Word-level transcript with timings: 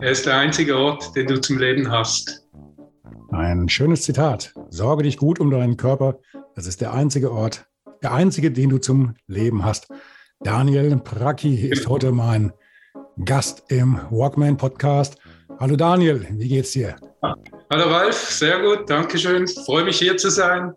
Er 0.00 0.12
ist 0.12 0.26
der 0.26 0.36
einzige 0.36 0.76
Ort, 0.76 1.16
den 1.16 1.26
du 1.26 1.40
zum 1.40 1.58
Leben 1.58 1.90
hast. 1.90 2.46
Ein 3.32 3.68
schönes 3.68 4.02
Zitat. 4.02 4.54
Sorge 4.70 5.02
dich 5.02 5.16
gut 5.16 5.40
um 5.40 5.50
deinen 5.50 5.76
Körper. 5.76 6.20
Das 6.54 6.68
ist 6.68 6.80
der 6.80 6.94
einzige 6.94 7.32
Ort, 7.32 7.66
der 8.04 8.12
einzige, 8.12 8.52
den 8.52 8.70
du 8.70 8.78
zum 8.78 9.16
Leben 9.26 9.64
hast. 9.64 9.88
Daniel 10.38 10.96
Praki 10.98 11.66
ist 11.66 11.88
heute 11.88 12.12
mein 12.12 12.52
Gast 13.24 13.64
im 13.70 14.00
Walkman 14.10 14.56
Podcast. 14.56 15.18
Hallo 15.58 15.74
Daniel, 15.74 16.24
wie 16.30 16.48
geht's 16.48 16.70
dir? 16.70 16.94
Hallo 17.22 17.90
Ralf, 17.90 18.16
sehr 18.16 18.60
gut, 18.60 18.88
danke 18.88 19.18
schön. 19.18 19.48
Freue 19.48 19.82
mich 19.82 19.98
hier 19.98 20.16
zu 20.16 20.30
sein 20.30 20.74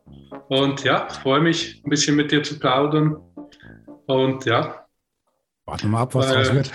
und 0.50 0.84
ja, 0.84 1.08
freue 1.22 1.42
mich 1.42 1.84
ein 1.86 1.92
bisschen 1.92 2.16
mit 2.16 2.32
dir 2.32 2.42
zu 2.42 2.58
plaudern. 2.58 3.18
Und 4.08 4.46
ja. 4.46 4.88
Warten 5.66 5.84
wir 5.84 5.90
mal 5.90 6.02
ab, 6.02 6.16
was 6.16 6.32
äh, 6.32 6.34
draus 6.34 6.54
wird. 6.54 6.72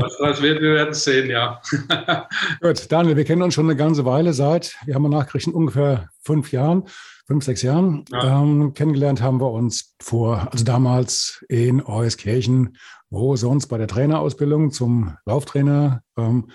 Was 0.00 0.16
das 0.18 0.42
wird, 0.42 0.62
wir 0.62 0.74
werden 0.74 0.94
sehen, 0.94 1.30
ja. 1.30 1.60
Gut, 2.60 2.90
Daniel, 2.90 3.16
wir 3.16 3.24
kennen 3.24 3.42
uns 3.42 3.54
schon 3.54 3.66
eine 3.66 3.76
ganze 3.76 4.04
Weile 4.04 4.32
seit, 4.32 4.76
wir 4.86 4.94
haben 4.94 5.08
nachgerichtet, 5.08 5.54
ungefähr 5.54 6.08
fünf 6.22 6.52
Jahren, 6.52 6.84
fünf, 7.26 7.44
sechs 7.44 7.62
Jahren. 7.62 8.04
Ja. 8.10 8.40
Ähm, 8.42 8.72
kennengelernt 8.74 9.22
haben 9.22 9.40
wir 9.40 9.50
uns 9.50 9.94
vor, 10.00 10.48
also 10.50 10.64
damals 10.64 11.44
in 11.48 11.84
Euskirchen, 11.84 12.76
wo 13.10 13.36
sonst 13.36 13.66
bei 13.66 13.78
der 13.78 13.88
Trainerausbildung 13.88 14.70
zum 14.70 15.16
Lauftrainer. 15.26 16.02
Ähm, 16.16 16.50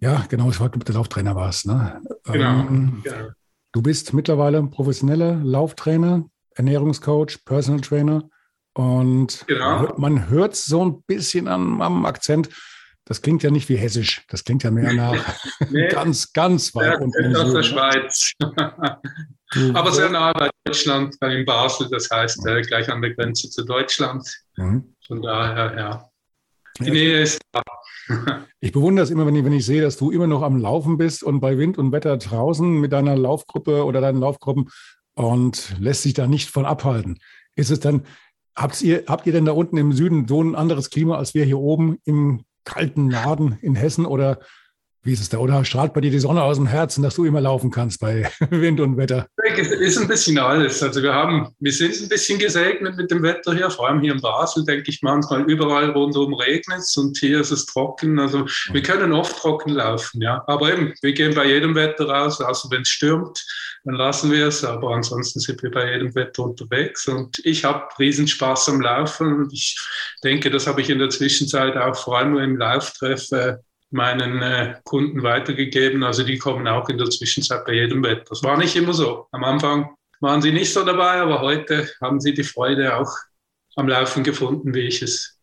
ja, 0.00 0.24
genau, 0.28 0.50
ich 0.50 0.60
war, 0.60 0.68
der 0.68 0.94
Lauftrainer 0.94 1.34
war 1.34 1.48
es. 1.48 1.64
Ne? 1.64 2.00
Genau. 2.24 2.60
Ähm, 2.60 3.02
ja. 3.04 3.30
Du 3.72 3.82
bist 3.82 4.12
mittlerweile 4.12 4.62
professioneller 4.64 5.34
Lauftrainer, 5.36 6.24
Ernährungscoach, 6.54 7.44
Personal 7.44 7.80
Trainer. 7.80 8.28
Und 8.78 9.44
genau. 9.48 9.92
man 9.96 10.30
hört 10.30 10.54
so 10.54 10.84
ein 10.84 11.02
bisschen 11.02 11.48
am, 11.48 11.82
am, 11.82 12.06
Akzent. 12.06 12.48
Das 13.04 13.22
klingt 13.22 13.42
ja 13.42 13.50
nicht 13.50 13.68
wie 13.68 13.74
hessisch. 13.74 14.22
Das 14.28 14.44
klingt 14.44 14.62
ja 14.62 14.70
mehr 14.70 14.92
nach 14.92 15.34
nee. 15.70 15.88
ganz, 15.88 16.32
ganz 16.32 16.72
weit 16.76 16.92
ja, 16.92 16.98
unten. 17.00 17.34
Aus 17.34 17.52
der? 17.52 17.62
Schweiz. 17.64 18.34
Aber 19.74 19.90
sehr 19.90 20.10
nah 20.10 20.32
bei 20.32 20.48
Deutschland, 20.64 21.16
in 21.22 21.44
Basel. 21.44 21.88
Das 21.90 22.08
heißt, 22.08 22.46
äh, 22.46 22.62
gleich 22.62 22.88
an 22.88 23.02
der 23.02 23.14
Grenze 23.14 23.50
zu 23.50 23.64
Deutschland. 23.64 24.24
Mhm. 24.56 24.94
Von 25.04 25.22
daher, 25.22 25.76
ja. 25.76 26.08
Die 26.78 26.92
Nähe 26.92 27.22
ist 27.22 27.40
da. 27.50 27.62
Ich 28.60 28.72
bewundere 28.72 29.04
es 29.04 29.10
immer, 29.10 29.26
wenn 29.26 29.34
ich, 29.34 29.44
wenn 29.44 29.52
ich 29.52 29.66
sehe, 29.66 29.82
dass 29.82 29.96
du 29.96 30.12
immer 30.12 30.28
noch 30.28 30.42
am 30.42 30.60
Laufen 30.60 30.98
bist 30.98 31.24
und 31.24 31.40
bei 31.40 31.58
Wind 31.58 31.78
und 31.78 31.90
Wetter 31.90 32.16
draußen 32.16 32.80
mit 32.80 32.92
deiner 32.92 33.16
Laufgruppe 33.16 33.84
oder 33.84 34.00
deinen 34.00 34.20
Laufgruppen 34.20 34.70
und 35.14 35.74
lässt 35.80 36.02
sich 36.02 36.14
da 36.14 36.28
nicht 36.28 36.48
von 36.48 36.64
abhalten. 36.64 37.18
Ist 37.54 37.70
es 37.70 37.80
dann, 37.80 38.04
Habt 38.58 38.82
ihr, 38.82 39.04
habt 39.06 39.24
ihr 39.24 39.32
denn 39.32 39.44
da 39.44 39.52
unten 39.52 39.76
im 39.76 39.92
Süden 39.92 40.26
so 40.26 40.42
ein 40.42 40.56
anderes 40.56 40.90
Klima 40.90 41.16
als 41.16 41.32
wir 41.32 41.44
hier 41.44 41.60
oben 41.60 41.98
im 42.04 42.42
kalten 42.64 43.06
Norden 43.06 43.56
in 43.62 43.76
Hessen 43.76 44.04
oder 44.04 44.40
wie 45.08 45.14
ist 45.14 45.20
es 45.20 45.30
da? 45.30 45.38
Oder 45.38 45.64
strahlt 45.64 45.94
bei 45.94 46.02
dir 46.02 46.10
die 46.10 46.18
Sonne 46.18 46.42
aus 46.42 46.58
dem 46.58 46.66
Herzen, 46.66 47.02
dass 47.02 47.14
du 47.14 47.24
immer 47.24 47.40
laufen 47.40 47.70
kannst 47.70 47.98
bei 47.98 48.30
Wind 48.50 48.78
und 48.78 48.98
Wetter? 48.98 49.26
Es 49.56 49.70
ist 49.70 49.96
ein 49.96 50.06
bisschen 50.06 50.38
alles. 50.38 50.82
Also 50.82 51.02
wir 51.02 51.14
haben, 51.14 51.48
wir 51.60 51.72
sind 51.72 51.98
ein 52.02 52.10
bisschen 52.10 52.38
gesegnet 52.38 52.94
mit 52.96 53.10
dem 53.10 53.22
Wetter 53.22 53.54
hier, 53.54 53.70
vor 53.70 53.88
allem 53.88 54.02
hier 54.02 54.12
in 54.12 54.20
Basel, 54.20 54.66
denke 54.66 54.90
ich 54.90 55.00
manchmal 55.00 55.50
überall 55.50 55.90
rundherum 55.90 56.34
regnet 56.34 56.80
es 56.80 56.94
und 56.98 57.16
hier 57.16 57.40
ist 57.40 57.50
es 57.50 57.64
trocken. 57.64 58.18
Also 58.18 58.44
wir 58.70 58.82
können 58.82 59.12
oft 59.12 59.38
trocken 59.38 59.72
laufen, 59.72 60.20
ja. 60.20 60.44
Aber 60.46 60.70
eben, 60.70 60.92
wir 61.00 61.14
gehen 61.14 61.34
bei 61.34 61.46
jedem 61.46 61.74
Wetter 61.74 62.06
raus, 62.06 62.42
also 62.42 62.70
wenn 62.70 62.82
es 62.82 62.88
stürmt, 62.88 63.42
dann 63.84 63.94
lassen 63.94 64.30
wir 64.30 64.48
es. 64.48 64.62
Aber 64.62 64.90
ansonsten 64.90 65.40
sind 65.40 65.62
wir 65.62 65.70
bei 65.70 65.90
jedem 65.90 66.14
Wetter 66.14 66.44
unterwegs 66.44 67.08
und 67.08 67.40
ich 67.44 67.64
habe 67.64 67.88
riesen 67.98 68.28
Spaß 68.28 68.68
am 68.68 68.82
Laufen 68.82 69.32
und 69.32 69.54
ich 69.54 69.78
denke, 70.22 70.50
das 70.50 70.66
habe 70.66 70.82
ich 70.82 70.90
in 70.90 70.98
der 70.98 71.08
Zwischenzeit 71.08 71.78
auch 71.78 71.96
vor 71.96 72.18
allem 72.18 72.36
im 72.36 72.58
Lauftreff 72.58 73.32
äh, 73.32 73.56
meinen 73.90 74.42
äh, 74.42 74.76
Kunden 74.84 75.22
weitergegeben. 75.22 76.02
Also 76.02 76.22
die 76.22 76.38
kommen 76.38 76.68
auch 76.68 76.88
in 76.88 76.98
der 76.98 77.10
Zwischenzeit 77.10 77.64
bei 77.64 77.74
jedem 77.74 78.02
Wetter. 78.02 78.24
Das 78.28 78.42
war 78.42 78.56
nicht 78.56 78.76
immer 78.76 78.92
so. 78.92 79.26
Am 79.32 79.44
Anfang 79.44 79.90
waren 80.20 80.42
sie 80.42 80.52
nicht 80.52 80.72
so 80.72 80.84
dabei, 80.84 81.20
aber 81.20 81.40
heute 81.40 81.88
haben 82.00 82.20
sie 82.20 82.34
die 82.34 82.42
Freude 82.42 82.96
auch 82.96 83.12
am 83.76 83.88
Laufen 83.88 84.24
gefunden, 84.24 84.74
wie 84.74 84.80
ich 84.80 85.02
es 85.02 85.38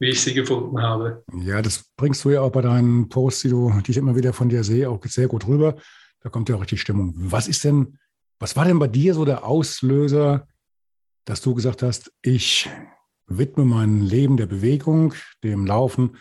wie 0.00 0.08
ich 0.08 0.22
sie 0.22 0.34
gefunden 0.34 0.80
habe. 0.80 1.22
Ja, 1.44 1.60
das 1.62 1.84
bringst 1.96 2.24
du 2.24 2.30
ja 2.30 2.40
auch 2.40 2.50
bei 2.50 2.62
deinen 2.62 3.08
Posts, 3.08 3.42
die, 3.42 3.48
du, 3.50 3.72
die 3.86 3.90
ich 3.90 3.96
immer 3.98 4.16
wieder 4.16 4.32
von 4.32 4.48
dir 4.48 4.64
sehe, 4.64 4.88
auch 4.88 4.98
sehr 5.04 5.28
gut 5.28 5.46
rüber. 5.46 5.76
Da 6.20 6.30
kommt 6.30 6.48
ja 6.48 6.56
auch 6.56 6.62
richtig 6.62 6.80
Stimmung. 6.80 7.12
Was 7.16 7.46
ist 7.46 7.64
denn, 7.64 7.98
was 8.38 8.56
war 8.56 8.64
denn 8.64 8.78
bei 8.78 8.88
dir 8.88 9.14
so 9.14 9.24
der 9.24 9.44
Auslöser, 9.44 10.48
dass 11.26 11.42
du 11.42 11.54
gesagt 11.54 11.82
hast, 11.82 12.10
ich 12.22 12.68
widme 13.26 13.64
mein 13.64 14.00
Leben 14.00 14.38
der 14.38 14.46
Bewegung, 14.46 15.14
dem 15.44 15.66
Laufen, 15.66 16.16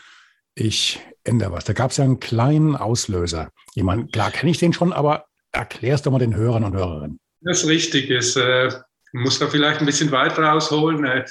ich 0.55 0.99
ändere 1.29 1.53
was. 1.53 1.63
Da 1.63 1.73
gab 1.73 1.91
es 1.91 1.97
ja 1.97 2.03
einen 2.03 2.19
kleinen 2.19 2.75
Auslöser. 2.75 3.49
Ich 3.75 3.83
meine, 3.83 4.07
klar 4.07 4.31
kenne 4.31 4.51
ich 4.51 4.57
den 4.57 4.73
schon, 4.73 4.91
aber 4.91 5.25
erklärst 5.51 6.05
doch 6.05 6.11
mal 6.11 6.19
den 6.19 6.35
Hörern 6.35 6.63
und 6.63 6.75
Hörerinnen. 6.75 7.19
Das 7.41 7.63
ist 7.63 7.69
richtig. 7.69 8.09
Ich 8.09 8.35
äh, 8.35 8.69
muss 9.13 9.39
da 9.39 9.47
vielleicht 9.47 9.79
ein 9.79 9.85
bisschen 9.85 10.11
weiter 10.11 10.53
ausholen. 10.53 11.05
Äh, 11.05 11.25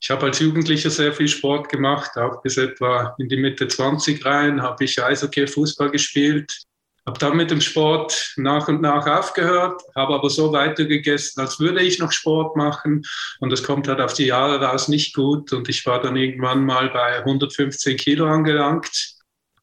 ich 0.00 0.10
habe 0.10 0.26
als 0.26 0.40
Jugendlicher 0.40 0.90
sehr 0.90 1.12
viel 1.12 1.28
Sport 1.28 1.68
gemacht, 1.68 2.16
auch 2.16 2.42
bis 2.42 2.56
etwa 2.56 3.14
in 3.18 3.28
die 3.28 3.36
Mitte 3.36 3.68
20 3.68 4.24
rein, 4.24 4.60
habe 4.60 4.82
ich 4.82 5.00
Eishockey, 5.00 5.46
Fußball 5.46 5.92
gespielt, 5.92 6.64
habe 7.06 7.20
dann 7.20 7.36
mit 7.36 7.52
dem 7.52 7.60
Sport 7.60 8.34
nach 8.36 8.66
und 8.66 8.82
nach 8.82 9.06
aufgehört, 9.06 9.80
habe 9.94 10.14
aber 10.14 10.28
so 10.28 10.52
weitergegessen, 10.52 11.40
als 11.40 11.60
würde 11.60 11.82
ich 11.82 12.00
noch 12.00 12.10
Sport 12.10 12.56
machen. 12.56 13.02
Und 13.38 13.50
das 13.50 13.62
kommt 13.62 13.86
halt 13.86 14.00
auf 14.00 14.14
die 14.14 14.26
Jahre 14.26 14.60
raus 14.60 14.88
nicht 14.88 15.14
gut. 15.14 15.52
Und 15.52 15.68
ich 15.68 15.86
war 15.86 16.00
dann 16.00 16.16
irgendwann 16.16 16.64
mal 16.64 16.90
bei 16.90 17.18
115 17.18 17.96
Kilo 17.96 18.26
angelangt 18.26 19.11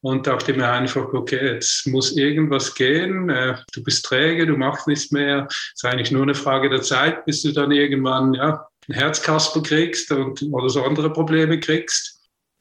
und 0.02 0.26
dachte 0.26 0.54
mir 0.54 0.70
einfach, 0.70 1.12
okay, 1.12 1.54
jetzt 1.54 1.86
muss 1.86 2.16
irgendwas 2.16 2.74
gehen. 2.74 3.28
Äh, 3.28 3.56
du 3.72 3.82
bist 3.82 4.04
träge, 4.04 4.46
du 4.46 4.56
machst 4.56 4.86
nichts 4.86 5.10
mehr. 5.10 5.46
Es 5.48 5.72
ist 5.74 5.84
eigentlich 5.84 6.10
nur 6.10 6.22
eine 6.22 6.34
Frage 6.34 6.70
der 6.70 6.82
Zeit, 6.82 7.24
bis 7.26 7.42
du 7.42 7.52
dann 7.52 7.70
irgendwann 7.70 8.34
ja, 8.34 8.66
ein 8.88 8.94
Herzkasper 8.94 9.62
kriegst 9.62 10.10
und, 10.10 10.42
oder 10.52 10.70
so 10.70 10.82
andere 10.84 11.12
Probleme 11.12 11.60
kriegst. 11.60 12.20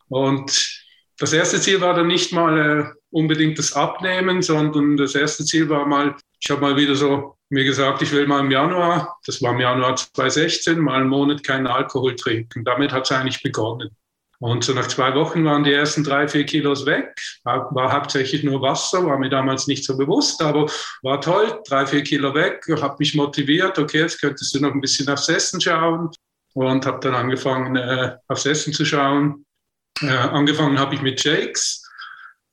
Und 0.09 0.83
das 1.17 1.33
erste 1.33 1.59
Ziel 1.59 1.81
war 1.81 1.93
dann 1.93 2.07
nicht 2.07 2.33
mal 2.33 2.57
äh, 2.57 2.85
unbedingt 3.11 3.57
das 3.57 3.73
Abnehmen, 3.73 4.41
sondern 4.41 4.97
das 4.97 5.15
erste 5.15 5.45
Ziel 5.45 5.69
war 5.69 5.85
mal, 5.85 6.15
ich 6.41 6.49
habe 6.49 6.61
mal 6.61 6.75
wieder 6.75 6.95
so 6.95 7.35
mir 7.49 7.63
gesagt, 7.63 8.01
ich 8.01 8.11
will 8.11 8.27
mal 8.27 8.41
im 8.41 8.51
Januar, 8.51 9.17
das 9.25 9.41
war 9.41 9.53
im 9.53 9.59
Januar 9.59 9.95
2016, 9.95 10.77
mal 10.79 11.01
einen 11.01 11.09
Monat 11.09 11.43
keinen 11.43 11.67
Alkohol 11.67 12.15
trinken. 12.15 12.63
Damit 12.63 12.91
hat 12.91 13.05
es 13.05 13.11
eigentlich 13.11 13.41
begonnen. 13.41 13.89
Und 14.41 14.63
so 14.63 14.73
nach 14.73 14.87
zwei 14.87 15.13
Wochen 15.15 15.43
waren 15.43 15.65
die 15.65 15.73
ersten 15.73 16.03
drei, 16.03 16.27
vier 16.27 16.45
Kilos 16.45 16.85
weg. 16.85 17.13
War 17.43 17.91
hauptsächlich 17.91 18.43
nur 18.43 18.61
Wasser, 18.61 19.05
war 19.05 19.19
mir 19.19 19.29
damals 19.29 19.67
nicht 19.67 19.83
so 19.83 19.97
bewusst, 19.97 20.41
aber 20.41 20.67
war 21.01 21.19
toll. 21.19 21.61
Drei, 21.67 21.85
vier 21.85 22.03
Kilo 22.03 22.33
weg, 22.33 22.65
habe 22.81 22.95
mich 22.99 23.15
motiviert. 23.15 23.77
Okay, 23.77 23.99
jetzt 23.99 24.21
könntest 24.21 24.55
du 24.55 24.61
noch 24.61 24.71
ein 24.71 24.79
bisschen 24.79 25.09
aufs 25.09 25.27
Essen 25.27 25.59
schauen. 25.59 26.09
Und 26.53 26.85
habe 26.85 26.99
dann 27.01 27.15
angefangen, 27.15 27.75
äh, 27.75 28.15
aufs 28.27 28.45
Essen 28.45 28.73
zu 28.73 28.85
schauen. 28.85 29.45
Äh, 30.01 30.07
angefangen 30.07 30.79
habe 30.79 30.95
ich 30.95 31.01
mit 31.01 31.21
Shakes, 31.21 31.85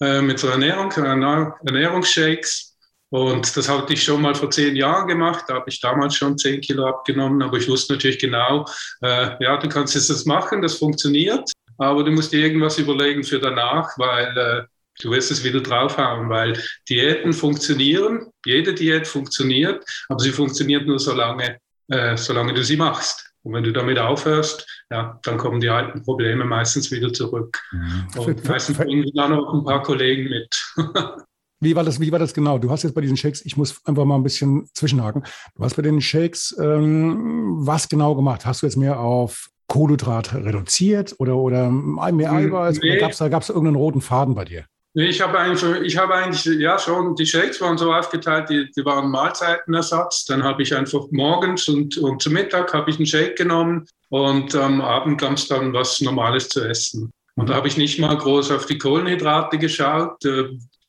äh, 0.01 0.21
mit 0.21 0.39
so 0.39 0.49
Ernährung, 0.49 0.91
Ernährungsshakes. 0.91 2.77
Und 3.11 3.57
das 3.57 3.69
hatte 3.69 3.93
ich 3.93 4.03
schon 4.03 4.21
mal 4.21 4.35
vor 4.35 4.51
zehn 4.51 4.75
Jahren 4.75 5.07
gemacht. 5.07 5.45
Da 5.47 5.55
habe 5.55 5.71
ich 5.71 5.81
damals 5.81 6.17
schon 6.17 6.37
zehn 6.37 6.61
Kilo 6.61 6.87
abgenommen. 6.87 7.41
Aber 7.43 7.57
ich 7.57 7.69
wusste 7.69 7.95
natürlich 7.95 8.19
genau, 8.19 8.67
äh, 9.03 9.43
ja, 9.43 9.57
du 9.57 9.69
kannst 9.69 9.95
jetzt 9.95 10.11
das 10.11 10.25
machen, 10.25 10.61
das 10.61 10.75
funktioniert. 10.75 11.53
Aber 11.79 12.05
du 12.05 12.11
musst 12.11 12.33
dir 12.33 12.45
irgendwas 12.45 12.79
überlegen 12.79 13.25
für 13.25 13.39
danach, 13.39 13.91
weil 13.99 14.37
äh, 14.37 14.63
du 15.01 15.11
wirst 15.11 15.31
es 15.31 15.45
wieder 15.45 15.61
draufhauen, 15.61 16.29
weil 16.29 16.61
Diäten 16.89 17.33
funktionieren. 17.33 18.27
Jede 18.45 18.75
Diät 18.75 19.07
funktioniert, 19.07 19.85
aber 20.09 20.21
sie 20.21 20.33
funktioniert 20.33 20.87
nur 20.87 20.99
so 20.99 21.13
lange, 21.13 21.59
äh, 21.89 22.17
solange 22.17 22.55
du 22.55 22.63
sie 22.63 22.77
machst. 22.77 23.31
Und 23.43 23.53
wenn 23.53 23.65
du 23.65 23.73
damit 23.73 23.99
aufhörst, 23.99 24.67
ja, 24.91 25.21
dann 25.23 25.39
kommen 25.39 25.61
die 25.61 25.69
alten 25.69 26.03
Probleme 26.03 26.45
meistens 26.45 26.91
wieder 26.91 27.13
zurück. 27.13 27.63
Mhm. 27.71 28.09
Und 28.17 28.45
meistens 28.49 28.77
bringen 28.77 29.09
dann 29.15 29.31
noch 29.31 29.55
ein 29.55 29.65
paar 29.65 29.83
Kollegen 29.83 30.29
mit. 30.29 30.75
Wie 31.61 31.75
war, 31.75 31.85
das, 31.85 32.01
wie 32.01 32.13
war 32.13 32.19
das 32.19 32.35
genau? 32.35 32.59
Du 32.59 32.71
hast 32.71 32.83
jetzt 32.83 32.95
bei 32.95 33.01
diesen 33.01 33.17
Shakes, 33.17 33.45
ich 33.45 33.57
muss 33.57 33.81
einfach 33.87 34.05
mal 34.05 34.17
ein 34.17 34.23
bisschen 34.23 34.69
zwischenhaken. 34.75 35.25
Du 35.55 35.65
hast 35.65 35.77
bei 35.77 35.83
den 35.83 36.01
Shakes 36.01 36.55
ähm, 36.61 37.55
was 37.59 37.89
genau 37.89 38.15
gemacht? 38.15 38.45
Hast 38.45 38.63
du 38.63 38.67
jetzt 38.67 38.77
mehr 38.77 39.01
auf 39.01 39.49
Kohlenhydrat 39.69 40.35
reduziert 40.35 41.15
oder, 41.19 41.37
oder 41.37 41.71
mehr 41.71 42.31
hm, 42.31 42.37
Eiweiß? 42.37 42.81
Nee. 42.81 42.93
Oder 42.93 43.01
gab 43.01 43.13
es 43.13 43.19
da 43.19 43.29
gab's 43.29 43.49
irgendeinen 43.49 43.77
roten 43.77 44.03
Faden 44.03 44.35
bei 44.35 44.45
dir? 44.45 44.67
Ich 44.99 45.21
habe 45.21 45.39
eigentlich, 45.39 45.63
ich 45.83 45.97
habe 45.99 46.15
eigentlich, 46.15 46.45
ja 46.59 46.79
schon, 46.79 47.15
die 47.17 47.27
Shakes 47.27 47.61
waren 47.61 47.77
so 47.77 47.93
aufgeteilt, 47.93 48.49
die, 48.49 48.71
die 48.75 48.85
waren 48.85 49.11
Mahlzeitenersatz. 49.11 50.25
Dann 50.25 50.43
habe 50.43 50.63
ich 50.63 50.75
einfach 50.75 51.05
morgens 51.11 51.69
und, 51.69 51.99
und 51.99 52.23
zum 52.23 52.33
Mittag 52.33 52.73
habe 52.73 52.91
ich 52.91 52.97
einen 52.97 53.07
Shake 53.07 53.37
genommen 53.37 53.87
und 54.09 54.55
am 54.55 54.81
Abend 54.81 55.21
gab 55.21 55.33
es 55.33 55.49
dann 55.49 55.73
was 55.75 56.01
Normales 56.01 56.49
zu 56.49 56.67
essen. 56.67 57.11
Und 57.35 57.51
da 57.51 57.55
habe 57.55 57.69
ich 57.69 57.77
nicht 57.77 57.99
mal 57.99 58.17
groß 58.17 58.51
auf 58.51 58.65
die 58.65 58.79
Kohlenhydrate 58.79 59.59
geschaut. 59.59 60.25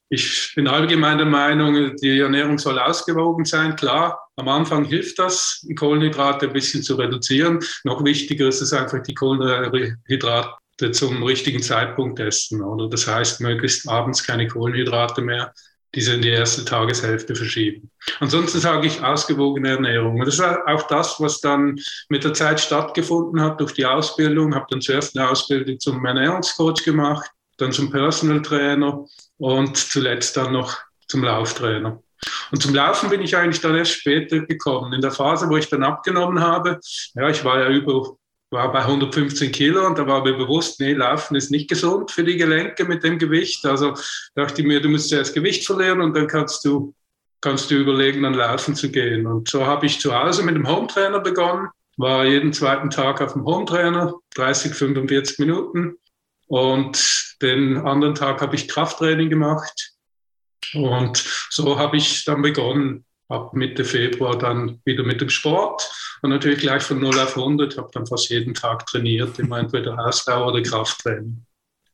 Ich 0.10 0.54
bin 0.56 0.68
allgemein 0.68 1.18
der 1.18 1.28
Meinung, 1.28 1.96
die 1.98 2.20
Ernährung 2.20 2.58
soll 2.58 2.80
ausgewogen 2.80 3.44
sein. 3.44 3.76
Klar, 3.76 4.18
am 4.38 4.48
Anfang 4.48 4.86
hilft 4.86 5.20
das, 5.20 5.66
die 5.68 5.76
Kohlenhydrate 5.76 6.48
ein 6.48 6.54
bisschen 6.54 6.82
zu 6.82 6.96
reduzieren. 6.96 7.60
Noch 7.84 8.04
wichtiger 8.06 8.48
ist 8.48 8.62
es 8.62 8.72
einfach, 8.72 9.04
die 9.04 9.14
Kohlenhydrate 9.14 10.92
zum 10.92 11.24
richtigen 11.24 11.62
Zeitpunkt 11.62 12.20
essen. 12.20 12.62
Oder 12.62 12.88
das 12.88 13.06
heißt, 13.06 13.42
möglichst 13.42 13.90
abends 13.90 14.24
keine 14.24 14.48
Kohlenhydrate 14.48 15.22
mehr, 15.22 15.54
diese 15.94 16.14
in 16.14 16.22
die 16.22 16.30
erste 16.30 16.64
Tageshälfte 16.64 17.36
verschieben. 17.36 17.90
Ansonsten 18.20 18.60
sage 18.60 18.88
ich 18.88 19.04
ausgewogene 19.04 19.70
Ernährung. 19.70 20.20
Und 20.20 20.26
das 20.26 20.36
ist 20.36 20.42
auch 20.42 20.88
das, 20.88 21.20
was 21.20 21.42
dann 21.42 21.78
mit 22.08 22.24
der 22.24 22.34
Zeit 22.34 22.62
stattgefunden 22.62 23.42
hat 23.42 23.60
durch 23.60 23.74
die 23.74 23.86
Ausbildung. 23.86 24.56
Habe 24.56 24.68
dann 24.70 24.82
zuerst 24.82 25.18
eine 25.18 25.30
Ausbildung 25.30 25.80
zum 25.80 26.06
Ernährungscoach 26.06 26.84
gemacht, 26.86 27.30
dann 27.58 27.72
zum 27.72 27.92
Personal 27.92 28.42
Trainer 28.42 29.06
und 29.38 29.78
zuletzt 29.78 30.38
dann 30.38 30.54
noch 30.54 30.78
zum 31.08 31.24
Lauftrainer. 31.24 32.02
Und 32.52 32.62
zum 32.62 32.74
Laufen 32.74 33.10
bin 33.10 33.22
ich 33.22 33.36
eigentlich 33.36 33.62
dann 33.62 33.76
erst 33.76 33.92
später 33.92 34.40
gekommen. 34.40 34.94
In 34.94 35.02
der 35.02 35.12
Phase, 35.12 35.50
wo 35.50 35.58
ich 35.58 35.70
dann 35.70 35.84
abgenommen 35.84 36.40
habe, 36.40 36.80
ja, 37.16 37.30
ich 37.30 37.44
war 37.44 37.60
ja 37.60 37.70
über 37.70 38.18
war 38.50 38.72
bei 38.72 38.80
115 38.80 39.52
Kilo 39.52 39.86
und 39.86 39.98
da 39.98 40.08
war 40.08 40.24
mir 40.24 40.34
bewusst, 40.34 40.80
nee, 40.80 40.94
Laufen 40.94 41.36
ist 41.36 41.52
nicht 41.52 41.70
gesund 41.70 42.12
für 42.12 42.24
die 42.24 42.38
Gelenke 42.38 42.86
mit 42.86 43.04
dem 43.04 43.18
Gewicht. 43.18 43.66
Also 43.66 43.94
dachte 44.36 44.62
ich 44.62 44.68
mir, 44.68 44.82
du 44.82 44.90
musst 44.90 45.10
zuerst 45.10 45.34
Gewicht 45.34 45.66
verlieren 45.66 46.02
und 46.02 46.16
dann 46.16 46.28
kannst 46.28 46.64
du, 46.64 46.94
kannst 47.42 47.70
du 47.70 47.76
überlegen, 47.76 48.24
dann 48.24 48.36
laufen 48.36 48.76
zu 48.76 48.90
gehen. 48.90 49.28
Und 49.28 49.50
so 49.50 49.66
habe 49.66 49.86
ich 49.86 50.00
zu 50.00 50.18
Hause 50.18 50.44
mit 50.44 50.56
dem 50.56 50.68
Hometrainer 50.68 51.20
begonnen, 51.20 51.68
war 51.98 52.26
jeden 52.26 52.54
zweiten 52.54 52.90
Tag 52.90 53.22
auf 53.22 53.34
dem 53.34 53.44
Hometrainer, 53.44 54.14
30, 54.36 54.74
45 54.74 55.40
Minuten. 55.40 55.98
Und 56.48 57.36
den 57.42 57.78
anderen 57.78 58.16
Tag 58.16 58.42
habe 58.42 58.56
ich 58.56 58.68
Krafttraining 58.68 59.30
gemacht. 59.30 59.94
Und 60.74 61.18
so 61.50 61.78
habe 61.78 61.98
ich 61.98 62.26
dann 62.26 62.42
begonnen, 62.42 63.06
ab 63.30 63.54
Mitte 63.54 63.84
Februar 63.84 64.38
dann 64.38 64.82
wieder 64.86 65.04
mit 65.04 65.22
dem 65.22 65.30
Sport 65.30 65.90
und 66.22 66.30
natürlich 66.30 66.60
gleich 66.60 66.84
von 66.84 67.00
0 67.00 67.20
auf 67.20 67.38
100, 67.38 67.78
habe 67.78 67.90
dann 67.94 68.08
fast 68.08 68.30
jeden 68.30 68.54
Tag 68.54 68.86
trainiert, 68.86 69.38
immer 69.40 69.60
entweder 69.60 69.98
Ausdauer 70.06 70.48
oder 70.48 70.62
Krafttraining. 70.62 71.46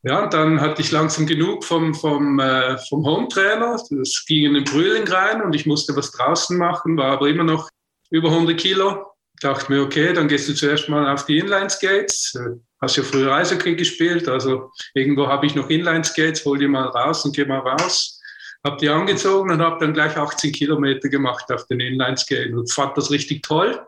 Ja, 0.02 0.24
und 0.24 0.34
dann 0.34 0.60
hatte 0.60 0.82
ich 0.82 0.90
langsam 0.90 1.26
genug 1.26 1.64
vom, 1.64 1.94
vom, 1.94 2.38
äh, 2.38 2.76
vom 2.88 3.06
Home-Trainer. 3.06 3.80
Das 3.88 4.24
ging 4.26 4.44
in 4.44 4.54
den 4.54 4.66
Frühling 4.66 5.08
rein 5.08 5.40
und 5.40 5.54
ich 5.54 5.64
musste 5.64 5.96
was 5.96 6.12
draußen 6.12 6.58
machen, 6.58 6.96
war 6.98 7.12
aber 7.12 7.28
immer 7.28 7.44
noch 7.44 7.70
über 8.10 8.28
100 8.28 8.58
Kilo. 8.58 9.06
Dachte 9.40 9.72
mir, 9.72 9.82
okay, 9.82 10.12
dann 10.12 10.28
gehst 10.28 10.48
du 10.48 10.54
zuerst 10.54 10.90
mal 10.90 11.10
auf 11.10 11.24
die 11.24 11.38
Inline-Skates. 11.38 12.38
Hast 12.84 12.96
ja 12.96 13.02
früher 13.02 13.32
Eishockey 13.32 13.74
gespielt, 13.74 14.28
also 14.28 14.70
irgendwo 14.92 15.26
habe 15.26 15.46
ich 15.46 15.54
noch 15.54 15.70
Inline-Skates, 15.70 16.44
hol 16.44 16.58
die 16.58 16.68
mal 16.68 16.86
raus 16.88 17.24
und 17.24 17.34
geh 17.34 17.44
mal 17.44 17.60
raus 17.60 18.20
habe 18.64 18.78
die 18.78 18.88
angezogen 18.88 19.50
und 19.50 19.60
habe 19.60 19.78
dann 19.78 19.92
gleich 19.92 20.16
18 20.16 20.52
Kilometer 20.52 21.08
gemacht 21.08 21.52
auf 21.52 21.66
den 21.66 21.80
Inline-Skate 21.80 22.54
und 22.54 22.72
fand 22.72 22.96
das 22.96 23.10
richtig 23.10 23.42
toll. 23.42 23.78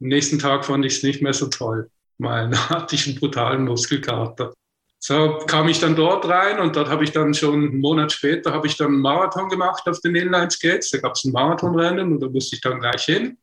Am 0.00 0.06
nächsten 0.06 0.38
Tag 0.38 0.64
fand 0.64 0.84
ich 0.84 0.98
es 0.98 1.02
nicht 1.02 1.20
mehr 1.20 1.34
so 1.34 1.48
toll, 1.48 1.90
da 2.18 2.68
hatte 2.70 2.94
ich 2.94 3.06
einen 3.06 3.16
brutalen 3.20 3.64
Muskelkater. 3.64 4.54
So 5.02 5.38
kam 5.46 5.68
ich 5.68 5.80
dann 5.80 5.96
dort 5.96 6.28
rein 6.28 6.60
und 6.60 6.76
dort 6.76 6.90
habe 6.90 7.04
ich 7.04 7.10
dann 7.10 7.32
schon 7.32 7.54
einen 7.54 7.80
Monat 7.80 8.12
später 8.12 8.52
habe 8.52 8.66
ich 8.66 8.76
dann 8.76 8.88
einen 8.88 9.00
Marathon 9.00 9.48
gemacht 9.48 9.88
auf 9.88 9.98
den 10.00 10.14
Inline-Skates. 10.14 10.90
Da 10.90 10.98
gab 10.98 11.14
es 11.14 11.24
ein 11.24 11.32
Marathonrennen 11.32 12.12
und 12.12 12.20
da 12.20 12.28
musste 12.28 12.56
ich 12.56 12.60
dann 12.60 12.80
gleich 12.80 13.04
hin. 13.04 13.38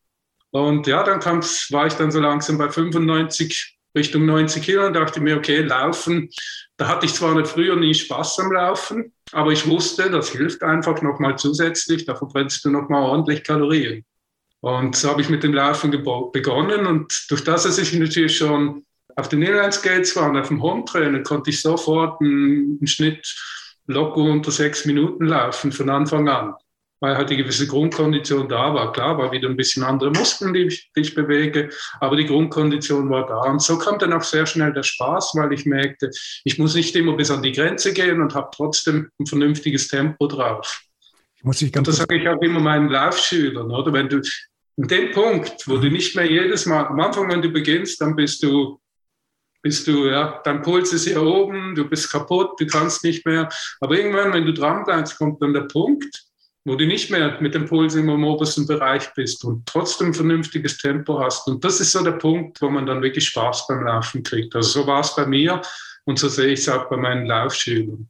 Und 0.52 0.86
ja, 0.86 1.04
dann 1.04 1.20
war 1.24 1.88
ich 1.88 1.94
dann 1.94 2.12
so 2.12 2.20
langsam 2.20 2.60
bei 2.60 2.70
95 2.70 3.77
Richtung 3.96 4.26
90 4.26 4.64
Kilo 4.64 4.86
und 4.86 4.94
dachte 4.94 5.20
mir, 5.20 5.38
okay, 5.38 5.62
laufen. 5.62 6.30
Da 6.78 6.88
hatte 6.88 7.06
ich 7.06 7.14
zwar 7.14 7.36
nicht 7.36 7.48
früher 7.48 7.76
nie 7.76 7.94
Spaß 7.94 8.40
am 8.40 8.52
Laufen, 8.52 9.14
aber 9.32 9.52
ich 9.52 9.68
wusste, 9.68 10.10
das 10.10 10.30
hilft 10.30 10.64
einfach 10.64 11.02
nochmal 11.02 11.38
zusätzlich, 11.38 12.06
da 12.06 12.16
verbrennst 12.16 12.64
du 12.66 12.70
nochmal 12.70 13.04
ordentlich 13.04 13.44
Kalorien. 13.44 14.06
Und 14.62 14.96
so 14.96 15.10
habe 15.10 15.22
ich 15.22 15.30
mit 15.30 15.44
dem 15.44 15.54
Laufen 15.54 15.92
begonnen 15.92 16.86
und 16.86 17.26
durch 17.30 17.44
das, 17.44 17.64
dass 17.64 17.78
ich 17.78 17.94
natürlich 17.94 18.38
schon 18.38 18.84
auf 19.16 19.30
den 19.30 19.42
Inline-Skates 19.42 20.16
war 20.16 20.30
und 20.30 20.38
auf 20.38 20.50
dem 20.50 20.62
Home-Trainer, 20.62 21.24
konnte 21.24 21.50
ich 21.50 21.62
sofort 21.62 22.22
einen, 22.22 22.78
einen 22.80 22.88
Schnitt 22.88 23.36
locker 23.88 24.22
unter 24.22 24.52
sechs 24.52 24.86
Minuten 24.86 25.26
laufen 25.26 25.72
von 25.72 25.90
Anfang 25.90 26.28
an 26.28 26.54
weil 27.00 27.16
halt 27.16 27.30
die 27.30 27.38
gewisse 27.38 27.68
Grundkondition 27.68 28.50
da 28.50 28.74
war. 28.74 28.92
Klar, 28.92 29.18
war 29.18 29.32
wieder 29.32 29.50
ein 29.50 29.58
bisschen 29.58 29.84
andere 29.84 30.12
Muskeln, 30.12 30.54
die 30.54 30.64
ich, 30.64 30.92
die 30.96 31.02
ich 31.02 31.16
bewege, 31.16 31.70
aber 32.00 32.16
die 32.16 32.26
Grundkondition 32.26 33.10
war 33.10 33.28
da. 33.28 33.42
Und 33.52 33.62
so 33.62 33.78
kam 33.78 34.00
dann 34.00 34.14
auch 34.14 34.24
sehr 34.24 34.46
schnell 34.46 34.74
der 34.74 34.84
Spaß, 34.84 35.34
weil 35.36 35.54
ich 35.54 35.66
merkte, 35.66 36.10
ich 36.44 36.58
muss 36.58 36.76
nicht 36.76 36.96
immer 36.96 37.16
bis 37.16 37.32
an 37.32 37.44
die 37.44 37.52
Grenze 37.52 37.94
gehen 37.94 38.22
und 38.22 38.36
habe 38.36 38.50
trotzdem 38.56 39.10
ein 39.20 39.26
vernünftiges 39.26 39.88
Tempo 39.88 40.28
drauf. 40.28 40.82
Ich 41.36 41.44
muss 41.44 41.60
dich 41.60 41.72
ganz 41.72 41.88
und 41.88 41.94
das 41.94 41.98
sage 41.98 42.18
ich 42.18 42.28
auch 42.28 42.42
immer 42.42 42.60
meinen 42.60 42.90
Laufschülern, 42.90 43.70
oder? 43.70 43.94
Wenn 43.94 44.10
du 44.10 44.22
an 44.80 44.88
dem 44.88 45.12
Punkt, 45.12 45.68
wo 45.68 45.78
du 45.78 45.90
nicht 45.90 46.16
mehr 46.16 46.30
jedes 46.30 46.66
Mal, 46.66 46.86
am 46.88 47.00
Anfang, 47.00 47.30
wenn 47.30 47.42
du 47.42 47.50
beginnst, 47.50 48.02
dann 48.02 48.16
bist 48.16 48.42
du 48.44 48.80
bist 49.62 49.88
du, 49.88 50.08
ja, 50.08 50.40
dein 50.46 50.62
Puls 50.62 50.94
ist 50.94 51.08
hier 51.08 51.22
oben, 51.22 51.76
du 51.76 51.84
bist 51.90 52.12
kaputt, 52.12 52.60
du 52.60 52.66
kannst 52.68 53.04
nicht 53.04 53.26
mehr. 53.26 53.50
Aber 53.82 53.98
irgendwann, 53.98 54.32
wenn 54.32 54.46
du 54.46 54.54
dran 54.54 54.86
bleibst, 54.86 55.18
kommt 55.18 55.42
dann 55.42 55.54
der 55.54 55.62
Punkt, 55.62 56.27
wo 56.68 56.76
du 56.76 56.86
nicht 56.86 57.10
mehr 57.10 57.38
mit 57.40 57.56
dem 57.56 57.66
Puls 57.66 57.96
im 57.96 58.10
obersten 58.10 58.68
Bereich 58.68 59.14
bist 59.14 59.46
und 59.46 59.66
trotzdem 59.66 60.14
vernünftiges 60.14 60.78
Tempo 60.78 61.18
hast. 61.18 61.48
Und 61.48 61.64
das 61.64 61.80
ist 61.80 61.94
so 61.94 62.04
der 62.04 62.12
Punkt, 62.12 62.62
wo 62.62 62.70
man 62.70 62.86
dann 62.86 63.02
wirklich 63.02 63.26
Spaß 63.30 63.68
beim 63.68 63.86
Laufen 63.86 64.22
kriegt. 64.22 64.54
Also 64.54 64.82
so 64.82 64.88
war 64.88 65.00
es 65.00 65.16
bei 65.16 65.26
mir 65.26 65.62
und 66.04 66.20
so 66.20 66.28
sehe 66.28 66.48
ich 66.48 66.60
es 66.60 66.68
auch 66.68 66.90
bei 66.90 66.98
meinen 66.98 67.26
Laufschülern. 67.26 68.10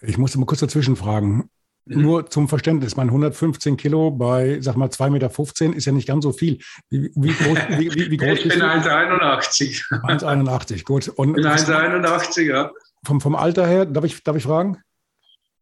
Ich 0.00 0.18
muss 0.18 0.36
mal 0.36 0.46
kurz 0.46 0.60
dazwischen 0.60 0.96
fragen. 0.96 1.48
Mhm. 1.84 2.02
Nur 2.02 2.28
zum 2.28 2.48
Verständnis, 2.48 2.96
mein 2.96 3.06
115 3.06 3.76
Kilo 3.76 4.10
bei, 4.10 4.58
sag 4.60 4.76
mal, 4.76 4.88
2,15 4.88 5.10
Meter 5.10 5.76
ist 5.76 5.84
ja 5.84 5.92
nicht 5.92 6.08
ganz 6.08 6.24
so 6.24 6.32
viel. 6.32 6.58
Wie, 6.90 7.12
wie 7.14 7.32
groß, 7.32 7.58
wie, 7.78 8.10
wie, 8.10 8.16
groß 8.16 8.38
ich 8.40 8.48
bin 8.48 8.62
1,81. 8.62 9.88
1,81, 9.92 10.82
gut. 10.82 11.06
Und 11.10 11.38
ich 11.38 11.44
bin 11.44 11.46
1,81, 11.46 12.42
ja. 12.42 12.72
Vom, 13.04 13.20
vom 13.20 13.36
Alter 13.36 13.64
her, 13.64 13.86
darf 13.86 14.02
ich, 14.02 14.24
darf 14.24 14.34
ich 14.34 14.42
fragen? 14.42 14.82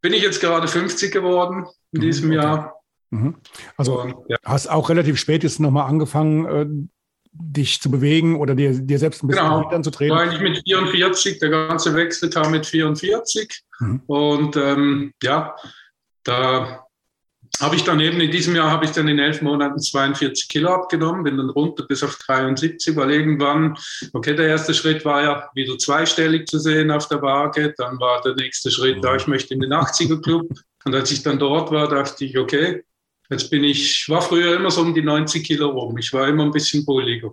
bin 0.05 0.13
ich 0.13 0.23
jetzt 0.23 0.43
gerade 0.43 0.69
50 0.69 1.11
geworden 1.11 1.65
in 1.95 2.01
mhm, 2.01 2.05
diesem 2.05 2.31
okay. 2.31 2.37
Jahr. 2.37 2.75
Mhm. 3.11 3.37
Also 3.77 4.03
Und, 4.03 4.15
ja. 4.29 4.37
hast 4.45 4.69
auch 4.69 4.89
relativ 4.89 5.19
spät 5.19 5.43
jetzt 5.43 5.61
nochmal 5.61 5.89
angefangen, 5.89 6.47
äh, 6.47 6.67
dich 7.33 7.81
zu 7.81 7.91
bewegen 7.91 8.37
oder 8.37 8.55
dir, 8.55 8.73
dir 8.73 8.99
selbst 8.99 9.23
ein 9.23 9.29
bisschen 9.29 9.45
genau. 9.45 9.69
anzutreten? 9.69 10.17
War 10.17 10.23
eigentlich 10.23 10.41
mit 10.41 10.63
44, 10.65 11.39
der 11.41 11.51
ganze 11.51 11.95
Wechsel 11.95 12.31
kam 12.31 12.53
mit 12.53 12.67
44. 12.67 13.63
Mhm. 13.81 14.03
Und 14.07 14.57
ähm, 14.57 15.13
ja, 15.23 15.55
da 16.23 16.85
habe 17.61 17.77
ich 17.77 17.85
dann 17.85 18.01
eben 18.01 18.21
in 18.21 18.31
diesem 18.31 18.57
Jahr 18.57 18.71
habe 18.71 18.85
ich 18.85 18.91
dann 18.91 19.07
in 19.09 19.19
elf 19.19 19.41
Monaten 19.43 19.79
42 19.79 20.49
Kilo 20.49 20.71
abgenommen, 20.71 21.23
bin 21.23 21.37
dann 21.37 21.51
runter 21.51 21.85
bis 21.87 22.03
auf 22.03 22.17
73, 22.17 22.97
weil 22.97 23.13
irgendwann, 23.13 23.77
okay, 24.13 24.35
der 24.35 24.49
erste 24.49 24.75
Schritt 24.75 25.05
war 25.05 25.23
ja 25.23 25.49
wieder 25.55 25.79
zweistellig 25.79 26.47
zu 26.47 26.59
sehen 26.59 26.91
auf 26.91 27.09
der 27.09 27.23
Waage, 27.23 27.75
dann 27.77 27.99
war 28.01 28.21
der 28.23 28.35
nächste 28.35 28.71
Schritt, 28.71 29.05
da 29.05 29.15
ich 29.15 29.27
möchte 29.27 29.55
in 29.55 29.61
den 29.61 29.73
80er 29.73 30.21
Club. 30.21 30.49
Und 30.85 30.95
als 30.95 31.11
ich 31.11 31.23
dann 31.23 31.39
dort 31.39 31.71
war, 31.71 31.89
dachte 31.89 32.25
ich, 32.25 32.37
okay, 32.39 32.85
jetzt 33.31 33.51
bin 33.51 33.65
ich, 33.65 34.09
war 34.09 34.23
früher 34.23 34.57
immer 34.57 34.71
so 34.71 34.83
um 34.83 34.95
die 34.95 35.03
90 35.03 35.45
Kilo 35.45 35.71
rum, 35.71 35.97
ich 35.99 36.13
war 36.13 36.29
immer 36.29 36.45
ein 36.45 36.51
bisschen 36.51 36.85
bulliger. 36.85 37.33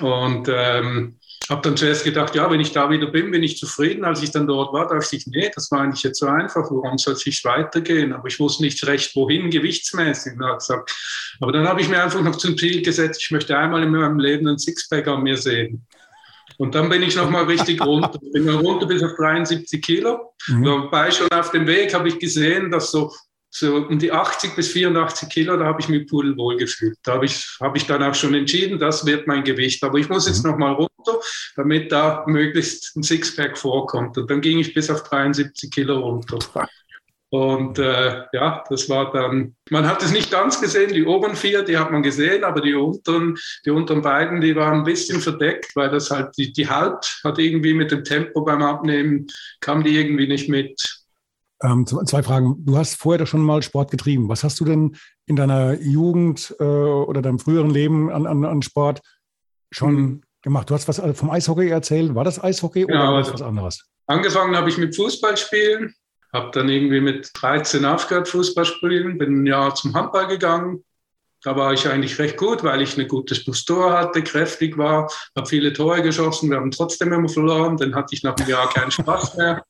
Und 0.00 0.48
ähm, 0.48 1.18
habe 1.48 1.60
dann 1.62 1.76
zuerst 1.76 2.04
gedacht, 2.04 2.34
ja, 2.34 2.50
wenn 2.50 2.60
ich 2.60 2.72
da 2.72 2.88
wieder 2.90 3.06
bin, 3.06 3.30
bin 3.30 3.42
ich 3.42 3.58
zufrieden. 3.58 4.04
Als 4.04 4.22
ich 4.22 4.30
dann 4.30 4.46
dort 4.46 4.72
war, 4.72 4.88
dachte 4.88 5.16
ich, 5.16 5.26
nee, 5.26 5.50
das 5.54 5.70
war 5.70 5.82
eigentlich 5.82 6.02
jetzt 6.02 6.18
so 6.18 6.26
einfach. 6.26 6.70
Warum 6.70 6.96
soll 6.96 7.14
es 7.14 7.44
weitergehen? 7.44 8.12
Aber 8.12 8.28
ich 8.28 8.40
wusste 8.40 8.62
nicht 8.62 8.84
recht, 8.86 9.14
wohin 9.14 9.50
gewichtsmäßig. 9.50 10.38
Gesagt, 10.38 10.94
aber 11.40 11.52
dann 11.52 11.68
habe 11.68 11.82
ich 11.82 11.88
mir 11.88 12.02
einfach 12.02 12.22
noch 12.22 12.36
zum 12.36 12.56
Ziel 12.56 12.82
gesetzt, 12.82 13.20
ich 13.22 13.30
möchte 13.30 13.56
einmal 13.56 13.82
in 13.82 13.90
meinem 13.90 14.18
Leben 14.18 14.48
ein 14.48 14.58
Sixpack 14.58 15.06
an 15.06 15.22
mir 15.22 15.36
sehen. 15.36 15.86
Und 16.58 16.74
dann 16.74 16.88
bin 16.88 17.02
ich 17.02 17.16
nochmal 17.16 17.44
richtig 17.44 17.80
runter. 17.84 18.18
Bin 18.32 18.48
runter 18.48 18.86
bis 18.86 19.02
auf 19.02 19.14
73 19.16 19.82
Kilo. 19.82 20.34
Mhm. 20.46 20.64
Wobei 20.64 21.10
schon 21.10 21.30
auf 21.30 21.50
dem 21.50 21.66
Weg 21.66 21.94
habe 21.94 22.08
ich 22.08 22.18
gesehen, 22.18 22.70
dass 22.70 22.90
so 22.90 23.12
so 23.56 23.76
um 23.76 24.00
die 24.00 24.10
80 24.10 24.56
bis 24.56 24.72
84 24.72 25.28
Kilo, 25.28 25.56
da 25.56 25.66
habe 25.66 25.80
ich 25.80 25.88
mich 25.88 26.08
pudelwohl 26.08 26.56
gefühlt. 26.56 26.98
Da 27.04 27.12
habe 27.12 27.26
ich, 27.26 27.56
habe 27.60 27.76
ich 27.78 27.86
dann 27.86 28.02
auch 28.02 28.14
schon 28.14 28.34
entschieden, 28.34 28.80
das 28.80 29.06
wird 29.06 29.28
mein 29.28 29.44
Gewicht. 29.44 29.84
Aber 29.84 29.96
ich 29.98 30.08
muss 30.08 30.26
jetzt 30.26 30.44
mhm. 30.44 30.50
noch 30.50 30.58
mal 30.58 30.72
runter, 30.72 31.20
damit 31.54 31.92
da 31.92 32.24
möglichst 32.26 32.96
ein 32.96 33.04
Sixpack 33.04 33.56
vorkommt. 33.56 34.18
Und 34.18 34.28
dann 34.28 34.40
ging 34.40 34.58
ich 34.58 34.74
bis 34.74 34.90
auf 34.90 35.04
73 35.04 35.70
Kilo 35.70 36.00
runter. 36.00 36.38
Und 37.34 37.80
äh, 37.80 38.26
ja, 38.32 38.62
das 38.70 38.88
war 38.88 39.10
dann, 39.10 39.56
man 39.68 39.88
hat 39.88 40.04
es 40.04 40.12
nicht 40.12 40.30
ganz 40.30 40.60
gesehen, 40.60 40.92
die 40.92 41.04
oberen 41.04 41.34
vier, 41.34 41.64
die 41.64 41.76
hat 41.76 41.90
man 41.90 42.04
gesehen, 42.04 42.44
aber 42.44 42.60
die 42.60 42.74
unteren, 42.74 43.36
die 43.66 43.70
unteren 43.70 44.02
beiden, 44.02 44.40
die 44.40 44.54
waren 44.54 44.78
ein 44.78 44.84
bisschen 44.84 45.20
verdeckt, 45.20 45.74
weil 45.74 45.90
das 45.90 46.12
halt, 46.12 46.28
die, 46.38 46.52
die 46.52 46.70
Haut 46.70 47.20
hat 47.24 47.40
irgendwie 47.40 47.74
mit 47.74 47.90
dem 47.90 48.04
Tempo 48.04 48.42
beim 48.44 48.62
Abnehmen, 48.62 49.26
kam 49.58 49.82
die 49.82 49.98
irgendwie 49.98 50.28
nicht 50.28 50.48
mit. 50.48 50.80
Ähm, 51.60 51.84
zwei 51.84 52.22
Fragen. 52.22 52.64
Du 52.64 52.76
hast 52.76 52.94
vorher 52.94 53.18
doch 53.18 53.26
schon 53.26 53.42
mal 53.42 53.64
Sport 53.64 53.90
getrieben. 53.90 54.28
Was 54.28 54.44
hast 54.44 54.60
du 54.60 54.64
denn 54.64 54.94
in 55.26 55.34
deiner 55.34 55.80
Jugend 55.80 56.54
äh, 56.60 56.62
oder 56.62 57.20
deinem 57.20 57.40
früheren 57.40 57.70
Leben 57.70 58.12
an, 58.12 58.28
an, 58.28 58.44
an 58.44 58.62
Sport 58.62 59.00
schon 59.72 59.94
mhm. 59.96 60.22
gemacht? 60.40 60.70
Du 60.70 60.74
hast 60.74 60.86
was 60.86 61.02
vom 61.18 61.30
Eishockey 61.32 61.68
erzählt. 61.68 62.14
War 62.14 62.22
das 62.22 62.40
Eishockey 62.40 62.84
oder 62.84 62.94
ja, 62.94 63.12
also 63.12 63.32
was 63.32 63.42
anderes? 63.42 63.84
Angefangen 64.06 64.54
habe 64.56 64.68
ich 64.68 64.78
mit 64.78 64.94
Fußballspielen, 64.94 65.94
habe 66.34 66.50
dann 66.52 66.68
irgendwie 66.68 67.00
mit 67.00 67.30
13 67.34 67.84
aufgehört 67.84 68.28
Fußball 68.28 68.64
spielen, 68.64 69.18
bin 69.18 69.42
ein 69.42 69.46
Jahr 69.46 69.74
zum 69.74 69.94
Handball 69.94 70.26
gegangen. 70.26 70.84
Da 71.42 71.56
war 71.56 71.72
ich 71.72 71.86
eigentlich 71.86 72.18
recht 72.18 72.36
gut, 72.36 72.64
weil 72.64 72.82
ich 72.82 72.94
eine 72.94 73.06
gute 73.06 73.34
Postur 73.36 73.92
hatte, 73.92 74.22
kräftig 74.22 74.76
war, 74.76 75.10
habe 75.36 75.46
viele 75.46 75.72
Tore 75.72 76.02
geschossen. 76.02 76.50
Wir 76.50 76.56
haben 76.56 76.70
trotzdem 76.70 77.12
immer 77.12 77.28
verloren. 77.28 77.76
Dann 77.76 77.94
hatte 77.94 78.14
ich 78.14 78.22
nach 78.22 78.36
einem 78.36 78.48
Jahr 78.48 78.68
keinen 78.70 78.90
Spaß 78.90 79.36
mehr. 79.36 79.62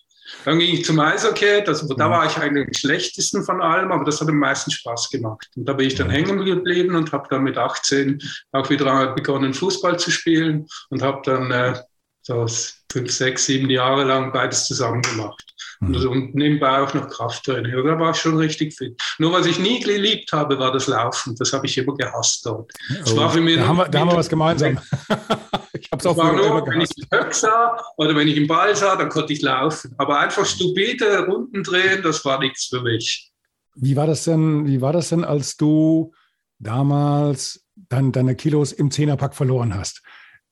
Dann 0.44 0.58
ging 0.58 0.74
ich 0.74 0.84
zum 0.84 0.98
Eishockey, 1.00 1.62
das, 1.64 1.86
da 1.86 2.10
war 2.10 2.24
ich 2.26 2.36
eigentlich 2.38 2.66
am 2.66 2.72
schlechtesten 2.72 3.44
von 3.44 3.60
allem, 3.60 3.92
aber 3.92 4.04
das 4.04 4.20
hat 4.20 4.28
am 4.28 4.38
meisten 4.38 4.70
Spaß 4.70 5.10
gemacht. 5.10 5.50
Und 5.56 5.68
da 5.68 5.74
bin 5.74 5.86
ich 5.86 5.96
dann 5.96 6.08
hängen 6.08 6.44
geblieben 6.44 6.94
und 6.94 7.12
habe 7.12 7.28
dann 7.28 7.42
mit 7.42 7.58
18 7.58 8.22
auch 8.52 8.70
wieder 8.70 9.12
begonnen, 9.12 9.52
Fußball 9.52 9.98
zu 9.98 10.10
spielen 10.10 10.66
und 10.88 11.02
habe 11.02 11.20
dann 11.24 11.50
äh, 11.50 11.78
so 12.22 12.46
fünf, 12.90 13.10
sechs, 13.10 13.46
sieben 13.46 13.68
Jahre 13.68 14.04
lang 14.04 14.32
beides 14.32 14.66
zusammen 14.66 15.02
gemacht. 15.02 15.53
Mhm. 15.88 15.94
Und, 15.94 16.06
und, 16.06 16.34
nebenbei 16.34 16.80
auch 16.80 16.92
noch 16.94 17.08
Krafttraining. 17.08 17.72
Da 17.72 17.98
war 17.98 18.10
ich 18.10 18.16
schon 18.16 18.36
richtig 18.36 18.74
fit. 18.74 19.00
Nur 19.18 19.32
was 19.32 19.46
ich 19.46 19.58
nie 19.58 19.80
geliebt 19.80 20.32
habe, 20.32 20.58
war 20.58 20.72
das 20.72 20.86
Laufen. 20.86 21.34
Das 21.36 21.52
habe 21.52 21.66
ich 21.66 21.76
immer 21.78 21.94
gehasst 21.94 22.44
dort. 22.46 22.72
Oh, 23.06 23.16
war 23.16 23.30
für 23.30 23.40
mich 23.40 23.56
da, 23.56 23.66
haben 23.66 23.76
wir, 23.76 23.88
da 23.88 24.00
haben 24.00 24.08
wir 24.08 24.16
was 24.16 24.28
gemeinsam. 24.28 24.78
ich 25.72 25.90
habe 25.90 26.00
es 26.00 26.06
auch 26.06 26.16
war 26.16 26.32
nur, 26.32 26.66
wenn 26.66 26.80
ich 26.80 26.90
den 26.90 27.06
Höck 27.12 27.34
sah 27.34 27.76
oder 27.96 28.14
wenn 28.16 28.28
ich 28.28 28.34
den 28.34 28.46
Ball 28.46 28.74
sah, 28.74 28.96
dann 28.96 29.08
konnte 29.08 29.32
ich 29.32 29.42
laufen. 29.42 29.94
Aber 29.98 30.18
einfach 30.18 30.46
stupide 30.46 31.26
Runden 31.26 31.62
drehen, 31.62 32.02
das 32.02 32.24
war 32.24 32.38
nichts 32.38 32.66
für 32.66 32.80
mich. 32.80 33.30
Wie 33.74 33.96
war 33.96 34.06
das 34.06 34.24
denn, 34.24 34.66
wie 34.66 34.80
war 34.80 34.92
das 34.92 35.08
denn, 35.08 35.24
als 35.24 35.56
du 35.56 36.12
damals 36.58 37.64
dann 37.88 38.12
deine 38.12 38.36
Kilos 38.36 38.72
im 38.72 38.90
Zehnerpack 38.90 39.34
verloren 39.34 39.74
hast? 39.74 40.02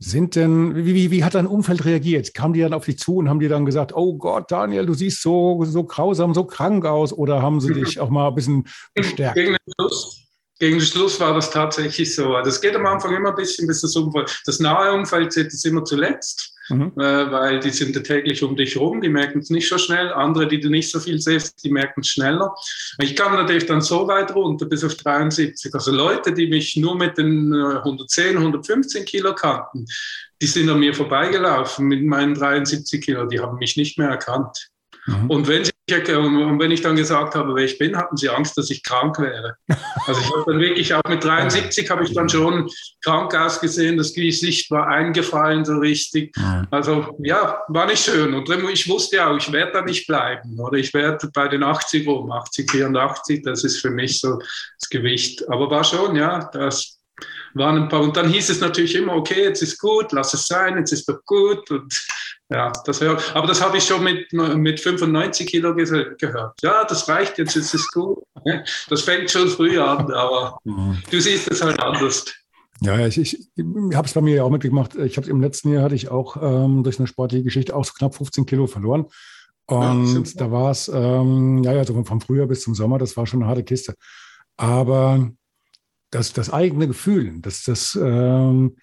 Sind 0.04 0.34
denn, 0.34 0.74
wie, 0.74 0.94
wie, 0.94 1.10
wie 1.12 1.22
hat 1.22 1.36
dein 1.36 1.46
Umfeld 1.46 1.84
reagiert? 1.84 2.34
Kamen 2.34 2.54
die 2.54 2.60
dann 2.60 2.74
auf 2.74 2.86
dich 2.86 2.98
zu 2.98 3.18
und 3.18 3.28
haben 3.28 3.38
dir 3.38 3.48
dann 3.48 3.64
gesagt, 3.64 3.94
oh 3.94 4.14
Gott, 4.16 4.50
Daniel, 4.50 4.84
du 4.84 4.94
siehst 4.94 5.22
so, 5.22 5.64
so 5.64 5.84
grausam, 5.84 6.34
so 6.34 6.42
krank 6.42 6.84
aus? 6.84 7.12
Oder 7.12 7.40
haben 7.40 7.60
sie 7.60 7.72
dich 7.72 8.00
auch 8.00 8.10
mal 8.10 8.28
ein 8.28 8.34
bisschen 8.34 8.66
bestärkt? 8.94 9.36
Gegen 9.36 9.52
den 9.52 9.72
Schluss, 9.74 10.26
gegen 10.58 10.78
den 10.78 10.84
Schluss 10.84 11.20
war 11.20 11.34
das 11.34 11.50
tatsächlich 11.50 12.14
so. 12.16 12.34
Also 12.34 12.50
es 12.50 12.60
geht 12.60 12.74
am 12.74 12.84
Anfang 12.84 13.14
immer 13.14 13.28
ein 13.28 13.36
bisschen, 13.36 13.68
bis 13.68 13.82
das 13.82 13.94
Umfeld, 13.94 14.42
das 14.44 14.58
nahe 14.58 14.92
Umfeld 14.92 15.32
sieht 15.32 15.46
es 15.46 15.64
immer 15.64 15.84
zuletzt 15.84 16.51
mhm. 16.68 16.92
äh, 16.96 17.30
weil 17.30 17.60
die 17.60 17.70
sind 17.70 17.94
ja 17.94 18.02
täglich 18.02 18.42
um 18.42 18.56
dich 18.56 18.76
rum, 18.76 19.00
die 19.00 19.08
merken 19.08 19.40
es 19.40 19.50
nicht 19.50 19.68
so 19.68 19.78
schnell. 19.78 20.12
Andere, 20.12 20.48
die 20.48 20.60
du 20.60 20.68
nicht 20.68 20.90
so 20.90 21.00
viel 21.00 21.20
siehst, 21.20 21.64
die 21.64 21.70
merken 21.70 22.00
es 22.00 22.08
schneller. 22.08 22.54
Ich 23.00 23.16
kam 23.16 23.34
natürlich 23.34 23.66
dann 23.66 23.80
so 23.80 24.06
weit 24.08 24.34
runter, 24.34 24.66
bis 24.66 24.84
auf 24.84 24.94
73. 24.94 25.74
Also 25.74 25.92
Leute, 25.92 26.32
die 26.32 26.46
mich 26.46 26.76
nur 26.76 26.96
mit 26.96 27.18
den 27.18 27.52
110, 27.54 28.34
äh, 28.34 28.38
115 28.38 29.04
Kilo 29.04 29.34
kannten, 29.34 29.86
die 30.40 30.46
sind 30.46 30.68
an 30.68 30.80
mir 30.80 30.94
vorbeigelaufen 30.94 31.86
mit 31.86 32.02
meinen 32.04 32.34
73 32.34 33.00
Kilo, 33.00 33.26
die 33.26 33.40
haben 33.40 33.58
mich 33.58 33.76
nicht 33.76 33.98
mehr 33.98 34.08
erkannt. 34.08 34.68
Mhm. 35.06 35.30
Und 35.30 35.48
wenn 35.48 35.64
sie 35.64 35.71
und 35.90 36.60
wenn 36.60 36.70
ich 36.70 36.80
dann 36.80 36.94
gesagt 36.94 37.34
habe, 37.34 37.54
wer 37.56 37.64
ich 37.64 37.76
bin, 37.76 37.96
hatten 37.96 38.16
sie 38.16 38.28
Angst, 38.28 38.56
dass 38.56 38.70
ich 38.70 38.84
krank 38.84 39.18
wäre. 39.18 39.56
Also 40.06 40.20
ich 40.20 40.30
habe 40.30 40.44
dann 40.46 40.60
wirklich 40.60 40.94
auch 40.94 41.02
mit 41.08 41.24
73 41.24 41.90
habe 41.90 42.04
ich 42.04 42.14
dann 42.14 42.28
schon 42.28 42.70
krank 43.04 43.34
ausgesehen, 43.34 43.96
das 43.96 44.12
Gesicht 44.12 44.70
war 44.70 44.86
eingefallen 44.86 45.64
so 45.64 45.78
richtig. 45.78 46.34
Also 46.70 47.16
ja, 47.18 47.62
war 47.68 47.86
nicht 47.86 48.04
schön. 48.04 48.32
Und 48.32 48.48
ich 48.72 48.88
wusste 48.88 49.16
ja 49.16 49.30
auch, 49.30 49.36
ich 49.36 49.50
werde 49.50 49.72
da 49.72 49.82
nicht 49.82 50.06
bleiben. 50.06 50.58
Oder 50.60 50.78
ich 50.78 50.94
werde 50.94 51.28
bei 51.34 51.48
den 51.48 51.64
80 51.64 52.06
rum, 52.06 52.30
80, 52.30 52.70
84, 52.70 53.42
das 53.42 53.64
ist 53.64 53.80
für 53.80 53.90
mich 53.90 54.20
so 54.20 54.38
das 54.38 54.88
Gewicht. 54.88 55.48
Aber 55.50 55.68
war 55.68 55.82
schon, 55.82 56.14
ja, 56.14 56.48
das 56.52 57.00
waren 57.54 57.82
ein 57.82 57.88
paar. 57.88 58.02
Und 58.02 58.16
dann 58.16 58.28
hieß 58.28 58.50
es 58.50 58.60
natürlich 58.60 58.94
immer, 58.94 59.14
okay, 59.14 59.42
jetzt 59.44 59.62
ist 59.62 59.78
gut, 59.78 60.12
lass 60.12 60.32
es 60.32 60.46
sein, 60.46 60.78
jetzt 60.78 60.92
ist 60.92 61.08
doch 61.08 61.18
gut. 61.24 61.70
Und 61.70 61.92
ja, 62.52 62.72
das 62.84 63.00
hör, 63.00 63.18
aber 63.34 63.46
das 63.46 63.62
habe 63.62 63.78
ich 63.78 63.84
schon 63.84 64.04
mit, 64.04 64.32
mit 64.32 64.80
95 64.80 65.46
Kilo 65.46 65.74
ge 65.74 66.14
gehört. 66.18 66.60
Ja, 66.62 66.84
das 66.84 67.08
reicht, 67.08 67.38
jetzt 67.38 67.56
ist 67.56 67.74
es 67.74 67.88
gut. 67.88 68.18
Das 68.88 69.02
fängt 69.02 69.30
schon 69.30 69.48
früh 69.48 69.78
an, 69.78 70.10
aber 70.12 70.58
mhm. 70.64 70.98
du 71.10 71.20
siehst 71.20 71.50
es 71.50 71.62
halt 71.62 71.80
anders. 71.80 72.24
Ja, 72.80 73.06
ich, 73.06 73.18
ich, 73.18 73.38
ich 73.54 73.64
habe 73.94 74.06
es 74.06 74.12
bei 74.12 74.20
mir 74.20 74.36
ja 74.36 74.42
auch 74.42 74.50
mitgemacht. 74.50 74.96
Ich 74.96 75.16
habe 75.16 75.30
im 75.30 75.40
letzten 75.40 75.72
Jahr 75.72 75.84
hatte 75.84 75.94
ich 75.94 76.08
auch 76.08 76.36
ähm, 76.42 76.82
durch 76.82 76.98
eine 76.98 77.06
sportliche 77.06 77.44
Geschichte 77.44 77.76
auch 77.76 77.84
so 77.84 77.92
knapp 77.92 78.16
15 78.16 78.44
Kilo 78.46 78.66
verloren. 78.66 79.06
Und 79.66 80.14
ja, 80.14 80.32
da 80.36 80.50
war 80.50 80.72
es, 80.72 80.90
ähm, 80.92 81.62
ja, 81.62 81.72
ja, 81.72 81.84
so 81.84 82.02
vom 82.02 82.20
Frühjahr 82.20 82.48
bis 82.48 82.62
zum 82.62 82.74
Sommer, 82.74 82.98
das 82.98 83.16
war 83.16 83.26
schon 83.26 83.40
eine 83.40 83.48
harte 83.48 83.62
Kiste. 83.62 83.94
Aber 84.56 85.30
das, 86.10 86.32
das 86.32 86.52
eigene 86.52 86.88
Gefühl, 86.88 87.40
das, 87.40 87.62
das, 87.62 87.98
ähm, 88.00 88.76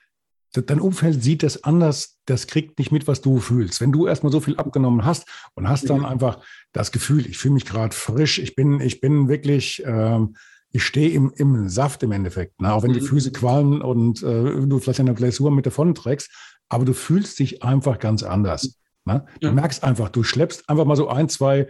dein 0.54 0.80
Umfeld 0.80 1.24
sieht 1.24 1.44
das 1.44 1.64
anders, 1.64 2.18
das 2.26 2.48
kriegt 2.48 2.80
nicht 2.80 2.92
mit, 2.92 3.08
was 3.08 3.22
du 3.22 3.40
fühlst. 3.40 3.82
Wenn 3.82 3.92
du 3.92 4.08
erstmal 4.08 4.32
so 4.32 4.40
viel 4.40 4.58
abgenommen 4.58 5.06
hast 5.06 5.28
und 5.56 5.70
hast 5.70 5.90
dann 5.90 6.06
einfach 6.06 6.44
das 6.72 6.92
Gefühl, 6.92 7.26
ich 7.28 7.38
fühle 7.38 7.56
mich 7.56 7.66
gerade 7.66 7.96
frisch, 7.96 8.40
ich 8.40 8.56
bin, 8.56 8.80
ich 8.82 9.02
bin 9.02 9.28
wirklich, 9.28 9.84
ähm, 9.86 10.36
ich 10.72 10.84
stehe 10.84 11.10
im, 11.10 11.32
im 11.36 11.70
Saft 11.70 12.04
im 12.04 12.12
Endeffekt. 12.12 12.62
Ne? 12.62 12.74
Auch 12.74 12.84
wenn 12.84 12.94
die 12.94 13.02
mhm. 13.02 13.06
Füße 13.06 13.32
qualmen 13.32 13.82
und 13.82 14.22
äh, 14.24 14.66
du 14.68 14.80
vielleicht 14.80 15.00
eine 15.00 15.14
Blessur 15.14 15.52
mit 15.52 15.66
davon 15.66 15.96
trägst, 15.96 16.32
aber 16.68 16.86
du 16.86 16.94
fühlst 16.94 17.40
dich 17.40 17.64
einfach 17.64 18.00
ganz 18.00 18.24
anders. 18.24 18.80
Ne? 19.06 19.26
Du 19.42 19.48
ja. 19.48 19.54
merkst 19.54 19.84
einfach, 19.84 20.10
du 20.10 20.24
schleppst 20.24 20.70
einfach 20.70 20.86
mal 20.86 20.96
so 20.96 21.10
ein, 21.10 21.30
zwei 21.30 21.68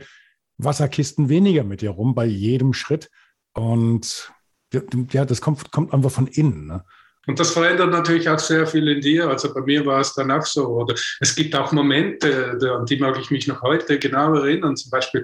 Wasserkisten 0.57 1.29
weniger 1.29 1.63
mit 1.63 1.81
dir 1.81 1.91
rum 1.91 2.15
bei 2.15 2.25
jedem 2.25 2.74
Schritt. 2.74 3.09
Und 3.53 4.31
ja, 5.12 5.25
das 5.25 5.41
kommt, 5.41 5.71
kommt 5.71 5.93
einfach 5.93 6.12
von 6.12 6.27
innen. 6.27 6.67
Ne? 6.67 6.83
Und 7.29 7.39
das 7.39 7.51
verändert 7.51 7.91
natürlich 7.91 8.27
auch 8.27 8.39
sehr 8.39 8.65
viel 8.65 8.88
in 8.88 9.01
dir. 9.01 9.29
Also 9.29 9.53
bei 9.53 9.62
mir 9.62 9.86
war 9.86 10.01
es 10.01 10.15
dann 10.15 10.31
auch 10.31 10.43
so. 10.43 10.65
Oder 10.65 10.95
es 11.19 11.36
gibt 11.36 11.55
auch 11.55 11.71
Momente, 11.71 12.57
an 12.75 12.88
die 12.88 12.98
mag 12.98 13.19
ich 13.19 13.29
mich 13.29 13.45
noch 13.45 13.62
heute 13.62 14.00
genau 14.00 14.33
erinnern. 14.33 14.75
Zum 14.75 14.89
Beispiel 14.89 15.24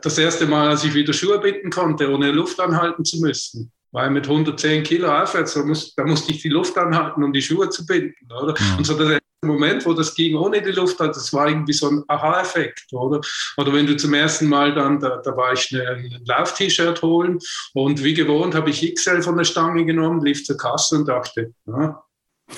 das 0.00 0.16
erste 0.16 0.46
Mal, 0.46 0.68
als 0.68 0.84
ich 0.84 0.94
wieder 0.94 1.12
Schuhe 1.12 1.40
binden 1.40 1.70
konnte, 1.70 2.08
ohne 2.08 2.30
Luft 2.30 2.60
anhalten 2.60 3.04
zu 3.04 3.18
müssen. 3.18 3.72
Weil 3.90 4.10
mit 4.10 4.28
110 4.28 4.84
Kilo 4.84 5.08
aufwärts, 5.08 5.54
da, 5.54 5.64
muss, 5.64 5.92
da 5.96 6.04
musste 6.04 6.30
ich 6.30 6.40
die 6.40 6.50
Luft 6.50 6.78
anhalten, 6.78 7.24
um 7.24 7.32
die 7.32 7.42
Schuhe 7.42 7.68
zu 7.68 7.84
binden. 7.84 8.30
Oder? 8.30 8.54
Ja. 8.56 8.76
Und 8.78 8.84
so 8.86 8.96
der 8.96 9.18
Moment, 9.46 9.84
wo 9.86 9.92
das 9.92 10.14
ging 10.14 10.36
ohne 10.36 10.62
die 10.62 10.72
Luft, 10.72 11.00
das 11.00 11.32
war 11.32 11.48
irgendwie 11.48 11.72
so 11.72 11.88
ein 11.88 12.04
Aha-Effekt, 12.08 12.86
oder? 12.92 13.20
Oder 13.56 13.72
wenn 13.72 13.86
du 13.86 13.96
zum 13.96 14.14
ersten 14.14 14.48
Mal 14.48 14.74
dann, 14.74 15.00
da, 15.00 15.18
da 15.18 15.36
war 15.36 15.52
ich 15.52 15.70
ein 15.72 16.22
Lauf-T-Shirt 16.26 17.02
holen 17.02 17.38
und 17.74 18.02
wie 18.02 18.14
gewohnt 18.14 18.54
habe 18.54 18.70
ich 18.70 18.94
XL 18.94 19.22
von 19.22 19.36
der 19.36 19.44
Stange 19.44 19.84
genommen, 19.84 20.24
lief 20.24 20.44
zur 20.44 20.56
Kasse 20.56 20.96
und 20.96 21.08
dachte, 21.08 21.52
ja, 21.66 22.04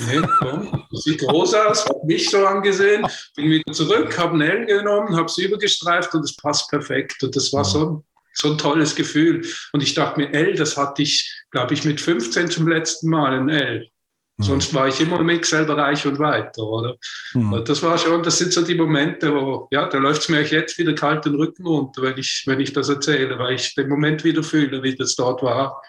Nee, 0.01 0.21
komm, 0.39 0.85
sieht 0.93 1.21
groß 1.21 1.55
aus, 1.55 1.87
habe 1.87 2.07
mich 2.07 2.29
so 2.29 2.45
angesehen, 2.45 3.07
bin 3.37 3.51
wieder 3.51 3.73
zurück, 3.73 4.19
habe 4.19 4.37
ein 4.37 4.41
L 4.41 4.67
genommen, 4.67 5.17
habe 5.17 5.27
es 5.27 5.39
übergestreift 5.39 6.13
und 6.15 6.25
es 6.25 6.37
passt 6.37 6.69
perfekt. 6.71 7.23
Und 7.23 7.37
das 7.37 7.53
war 7.53 7.65
so, 7.65 8.05
so 8.35 8.51
ein 8.51 8.59
tolles 8.59 8.95
Gefühl. 8.95 9.47
Und 9.73 9.83
ich 9.83 9.95
dachte 9.95 10.21
mir, 10.21 10.33
L, 10.33 10.55
das 10.55 10.77
hatte 10.77 11.03
ich, 11.03 11.33
glaube 11.51 11.75
ich, 11.75 11.85
mit 11.85 12.01
15 12.01 12.51
zum 12.51 12.69
letzten 12.69 13.09
Mal, 13.09 13.39
ein 13.39 13.49
L. 13.49 13.89
Mhm. 14.39 14.45
Sonst 14.45 14.75
war 14.75 14.87
ich 14.89 15.01
immer 15.01 15.21
im 15.21 15.29
Excel-Bereich 15.31 16.07
und 16.07 16.19
weiter, 16.19 16.63
oder? 16.63 16.97
Mhm. 17.33 17.65
Das 17.65 17.83
war 17.83 17.97
schon, 17.97 18.23
das 18.23 18.39
sind 18.39 18.53
so 18.53 18.63
die 18.63 18.75
Momente, 18.75 19.35
wo, 19.35 19.67
ja, 19.71 19.89
da 19.89 19.99
läuft 19.99 20.23
es 20.23 20.29
mir 20.29 20.43
jetzt 20.43 20.79
wieder 20.79 20.95
kalt 20.95 21.25
den 21.25 21.37
Rücken 21.37 21.67
runter, 21.67 22.03
wenn 22.03 22.19
ich, 22.19 22.45
wenn 22.47 22.61
ich 22.61 22.73
das 22.73 22.89
erzähle, 22.89 23.39
weil 23.39 23.55
ich 23.55 23.75
den 23.75 23.89
Moment 23.89 24.25
wieder 24.25 24.43
fühle, 24.43 24.83
wie 24.83 24.95
das 24.95 25.17
dort 25.17 25.43
war. 25.43 25.83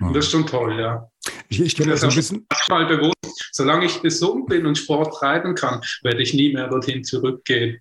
Mhm. 0.00 0.08
Und 0.08 0.16
das 0.16 0.26
ist 0.26 0.32
schon 0.32 0.46
toll, 0.46 0.78
ja. 0.80 1.08
Ich, 1.48 1.60
ich 1.60 1.76
kenne 1.76 1.92
das 1.92 2.02
ein 2.02 2.14
bisschen. 2.14 2.46
Mal 2.68 2.86
bewusst, 2.86 3.50
solange 3.52 3.86
ich 3.86 4.02
gesund 4.02 4.46
bin 4.46 4.66
und 4.66 4.76
Sport 4.76 5.14
treiben 5.14 5.54
kann, 5.54 5.80
werde 6.02 6.22
ich 6.22 6.34
nie 6.34 6.52
mehr 6.52 6.68
dorthin 6.68 7.04
zurückgehen. 7.04 7.80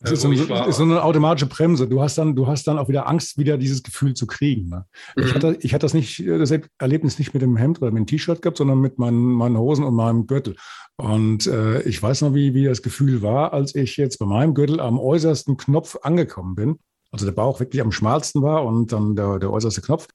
Das 0.00 0.12
ist, 0.12 0.22
so, 0.22 0.30
ist 0.30 0.46
so, 0.76 0.82
eine 0.84 1.02
automatische 1.02 1.46
Bremse. 1.46 1.88
Du 1.88 2.00
hast 2.00 2.18
dann, 2.18 2.36
du 2.36 2.46
hast 2.46 2.68
dann 2.68 2.78
auch 2.78 2.88
wieder 2.88 3.08
Angst, 3.08 3.36
wieder 3.36 3.58
dieses 3.58 3.82
Gefühl 3.82 4.14
zu 4.14 4.28
kriegen. 4.28 4.68
Ne? 4.68 4.84
Mhm. 5.16 5.22
Ich, 5.24 5.34
hatte, 5.34 5.58
ich 5.60 5.74
hatte 5.74 5.86
das 5.86 5.94
nicht, 5.94 6.24
das 6.24 6.52
Erlebnis 6.78 7.18
nicht 7.18 7.34
mit 7.34 7.42
dem 7.42 7.56
Hemd 7.56 7.82
oder 7.82 7.90
mit 7.90 8.02
dem 8.02 8.06
T-Shirt 8.06 8.40
gehabt, 8.40 8.58
sondern 8.58 8.80
mit 8.80 8.98
meinen, 8.98 9.32
meinen 9.32 9.58
Hosen 9.58 9.84
und 9.84 9.94
meinem 9.94 10.28
Gürtel. 10.28 10.54
Und 10.96 11.48
äh, 11.48 11.82
ich 11.82 12.00
weiß 12.00 12.22
noch, 12.22 12.34
wie, 12.34 12.54
wie 12.54 12.64
das 12.64 12.82
Gefühl 12.82 13.22
war, 13.22 13.52
als 13.52 13.74
ich 13.74 13.96
jetzt 13.96 14.18
bei 14.18 14.26
meinem 14.26 14.54
Gürtel 14.54 14.78
am 14.78 15.00
äußersten 15.00 15.56
Knopf 15.56 15.96
angekommen 16.02 16.54
bin. 16.54 16.78
Also 17.10 17.24
der 17.24 17.32
Bauch 17.32 17.58
wirklich 17.58 17.82
am 17.82 17.90
schmalsten 17.90 18.42
war 18.42 18.64
und 18.64 18.92
dann 18.92 19.16
der, 19.16 19.38
der 19.38 19.52
äußerste 19.52 19.80
Knopf. 19.80 20.06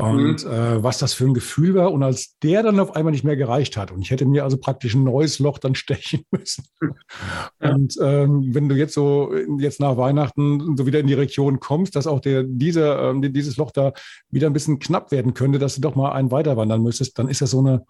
Und 0.00 0.44
mhm. 0.44 0.52
äh, 0.52 0.82
was 0.82 0.98
das 0.98 1.12
für 1.12 1.24
ein 1.24 1.34
Gefühl 1.34 1.74
war. 1.74 1.92
Und 1.92 2.04
als 2.04 2.38
der 2.38 2.62
dann 2.62 2.78
auf 2.78 2.94
einmal 2.94 3.10
nicht 3.10 3.24
mehr 3.24 3.36
gereicht 3.36 3.76
hat 3.76 3.90
und 3.90 4.00
ich 4.00 4.10
hätte 4.10 4.26
mir 4.26 4.44
also 4.44 4.56
praktisch 4.56 4.94
ein 4.94 5.02
neues 5.02 5.40
Loch 5.40 5.58
dann 5.58 5.74
stechen 5.74 6.24
müssen. 6.30 6.64
Ja. 7.60 7.70
Und 7.70 7.96
ähm, 8.00 8.54
wenn 8.54 8.68
du 8.68 8.76
jetzt 8.76 8.94
so 8.94 9.34
jetzt 9.58 9.80
nach 9.80 9.96
Weihnachten 9.96 10.76
so 10.76 10.86
wieder 10.86 11.00
in 11.00 11.06
die 11.06 11.14
Region 11.14 11.58
kommst, 11.58 11.96
dass 11.96 12.06
auch 12.06 12.20
der, 12.20 12.44
dieser, 12.44 13.10
ähm, 13.10 13.32
dieses 13.32 13.56
Loch 13.56 13.72
da 13.72 13.92
wieder 14.30 14.46
ein 14.46 14.52
bisschen 14.52 14.78
knapp 14.78 15.10
werden 15.10 15.34
könnte, 15.34 15.58
dass 15.58 15.74
du 15.74 15.80
doch 15.80 15.96
mal 15.96 16.12
einen 16.12 16.30
weiter 16.30 16.56
wandern 16.56 16.82
müsstest, 16.82 17.18
dann 17.18 17.28
ist 17.28 17.40
das 17.40 17.50
so 17.50 17.58
eine, 17.58 17.84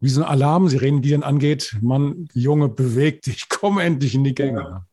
wie 0.00 0.08
so 0.08 0.22
ein 0.22 0.28
Alarmsirenen, 0.28 1.02
die 1.02 1.10
dann 1.10 1.24
angeht, 1.24 1.76
man, 1.80 2.28
Junge, 2.32 2.68
bewegt 2.68 3.26
dich, 3.26 3.48
komm 3.48 3.78
endlich 3.78 4.14
in 4.14 4.24
die 4.24 4.34
Gänge. 4.34 4.84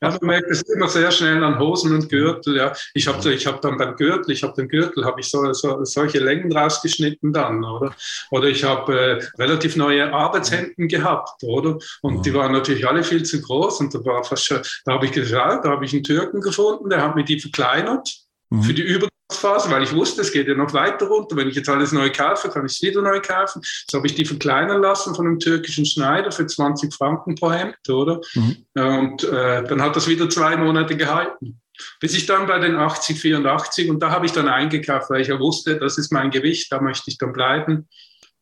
Ja, 0.00 0.10
man 0.10 0.18
merkt 0.22 0.50
es 0.50 0.62
immer 0.62 0.88
sehr 0.88 1.10
schnell 1.10 1.42
an 1.44 1.58
Hosen 1.58 1.94
und 1.94 2.08
Gürtel. 2.08 2.56
Ja. 2.56 2.72
Ich 2.94 3.06
habe 3.06 3.32
ich 3.32 3.46
hab 3.46 3.60
dann 3.60 3.76
beim 3.76 3.96
Gürtel, 3.96 4.30
ich 4.32 4.42
habe 4.42 4.54
den 4.54 4.68
Gürtel, 4.68 5.04
habe 5.04 5.20
ich 5.20 5.28
so, 5.28 5.52
so, 5.52 5.84
solche 5.84 6.20
Längen 6.20 6.52
rausgeschnitten 6.56 7.32
dann, 7.32 7.62
oder? 7.64 7.94
Oder 8.30 8.48
ich 8.48 8.64
habe 8.64 8.98
äh, 8.98 9.24
relativ 9.38 9.76
neue 9.76 10.12
Arbeitshemden 10.12 10.88
gehabt, 10.88 11.42
oder? 11.42 11.78
Und 12.02 12.16
ja. 12.16 12.22
die 12.22 12.34
waren 12.34 12.52
natürlich 12.52 12.86
alle 12.88 13.04
viel 13.04 13.24
zu 13.24 13.42
groß 13.42 13.80
und 13.80 13.94
da 13.94 14.04
war 14.04 14.24
fast 14.24 14.46
schon, 14.46 14.60
da 14.84 14.94
habe 14.94 15.06
ich 15.06 15.12
geschaut, 15.12 15.64
da 15.64 15.70
habe 15.70 15.84
ich 15.84 15.92
einen 15.92 16.04
Türken 16.04 16.40
gefunden, 16.40 16.88
der 16.88 17.02
hat 17.02 17.14
mir 17.14 17.24
die 17.24 17.40
verkleinert 17.40 18.08
mhm. 18.50 18.62
für 18.62 18.74
die 18.74 18.82
Über 18.82 19.08
Phase, 19.32 19.70
weil 19.70 19.82
ich 19.82 19.94
wusste, 19.94 20.20
es 20.20 20.32
geht 20.32 20.48
ja 20.48 20.54
noch 20.54 20.72
weiter 20.74 21.06
runter. 21.06 21.36
Wenn 21.36 21.48
ich 21.48 21.54
jetzt 21.54 21.68
alles 21.68 21.92
neu 21.92 22.10
kaufe, 22.10 22.48
kann 22.50 22.66
ich 22.66 22.72
es 22.72 22.82
wieder 22.82 23.00
neu 23.00 23.20
kaufen. 23.20 23.62
So 23.90 23.98
habe 23.98 24.06
ich 24.06 24.14
die 24.14 24.24
verkleinern 24.24 24.82
lassen 24.82 25.14
von 25.14 25.26
einem 25.26 25.38
türkischen 25.38 25.86
Schneider 25.86 26.30
für 26.30 26.46
20 26.46 26.92
Franken 26.92 27.34
pro 27.34 27.50
Hemd, 27.50 27.76
oder? 27.88 28.20
Mhm. 28.34 28.56
Und 28.74 29.24
äh, 29.24 29.64
dann 29.64 29.80
hat 29.80 29.96
das 29.96 30.08
wieder 30.08 30.28
zwei 30.28 30.56
Monate 30.56 30.96
gehalten. 30.96 31.60
Bis 32.00 32.14
ich 32.14 32.26
dann 32.26 32.46
bei 32.46 32.58
den 32.58 32.76
80, 32.76 33.18
84 33.18 33.90
und 33.90 34.00
da 34.00 34.10
habe 34.10 34.26
ich 34.26 34.32
dann 34.32 34.48
eingekauft, 34.48 35.10
weil 35.10 35.22
ich 35.22 35.28
ja 35.28 35.40
wusste, 35.40 35.76
das 35.76 35.98
ist 35.98 36.12
mein 36.12 36.30
Gewicht, 36.30 36.70
da 36.70 36.80
möchte 36.80 37.10
ich 37.10 37.18
dann 37.18 37.32
bleiben. 37.32 37.88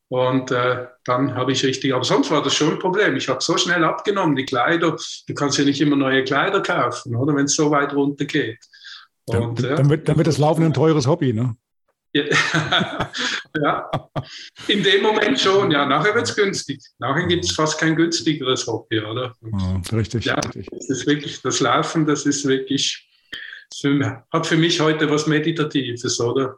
Und 0.08 0.50
äh, 0.50 0.88
dann 1.06 1.34
habe 1.34 1.52
ich 1.52 1.64
richtig, 1.64 1.94
aber 1.94 2.04
sonst 2.04 2.30
war 2.30 2.42
das 2.42 2.54
schon 2.54 2.72
ein 2.72 2.78
Problem. 2.78 3.16
Ich 3.16 3.30
habe 3.30 3.40
so 3.40 3.56
schnell 3.56 3.82
abgenommen, 3.82 4.36
die 4.36 4.44
Kleider, 4.44 4.98
du 5.26 5.34
kannst 5.34 5.56
ja 5.56 5.64
nicht 5.64 5.80
immer 5.80 5.96
neue 5.96 6.22
Kleider 6.24 6.60
kaufen, 6.60 7.16
oder 7.16 7.34
wenn 7.34 7.46
es 7.46 7.54
so 7.54 7.70
weit 7.70 7.94
runter 7.94 8.26
geht. 8.26 8.58
Und, 9.26 9.62
dann, 9.62 9.76
dann, 9.76 9.90
wird, 9.90 10.08
dann 10.08 10.16
wird 10.16 10.26
das 10.26 10.38
Laufen 10.38 10.64
ein 10.64 10.72
teures 10.72 11.06
Hobby, 11.06 11.32
ne? 11.32 11.56
Ja. 12.14 12.24
ja, 13.62 13.90
in 14.68 14.82
dem 14.82 15.02
Moment 15.02 15.40
schon, 15.40 15.70
ja. 15.70 15.86
Nachher 15.86 16.14
wird 16.14 16.28
es 16.28 16.36
günstig. 16.36 16.80
Nachher 16.98 17.26
gibt 17.26 17.44
es 17.44 17.52
fast 17.52 17.78
kein 17.78 17.96
günstigeres 17.96 18.66
Hobby, 18.66 19.00
oder? 19.00 19.34
Ja, 19.40 19.96
richtig, 19.96 20.26
ja, 20.26 20.34
richtig. 20.34 20.68
Das 20.70 20.90
ist 20.90 21.06
wirklich, 21.06 21.40
das 21.40 21.60
Laufen, 21.60 22.06
das 22.06 22.26
ist 22.26 22.46
wirklich, 22.46 23.08
hat 24.30 24.46
für 24.46 24.56
mich 24.56 24.80
heute 24.80 25.08
was 25.10 25.26
Meditatives, 25.26 26.20
oder? 26.20 26.56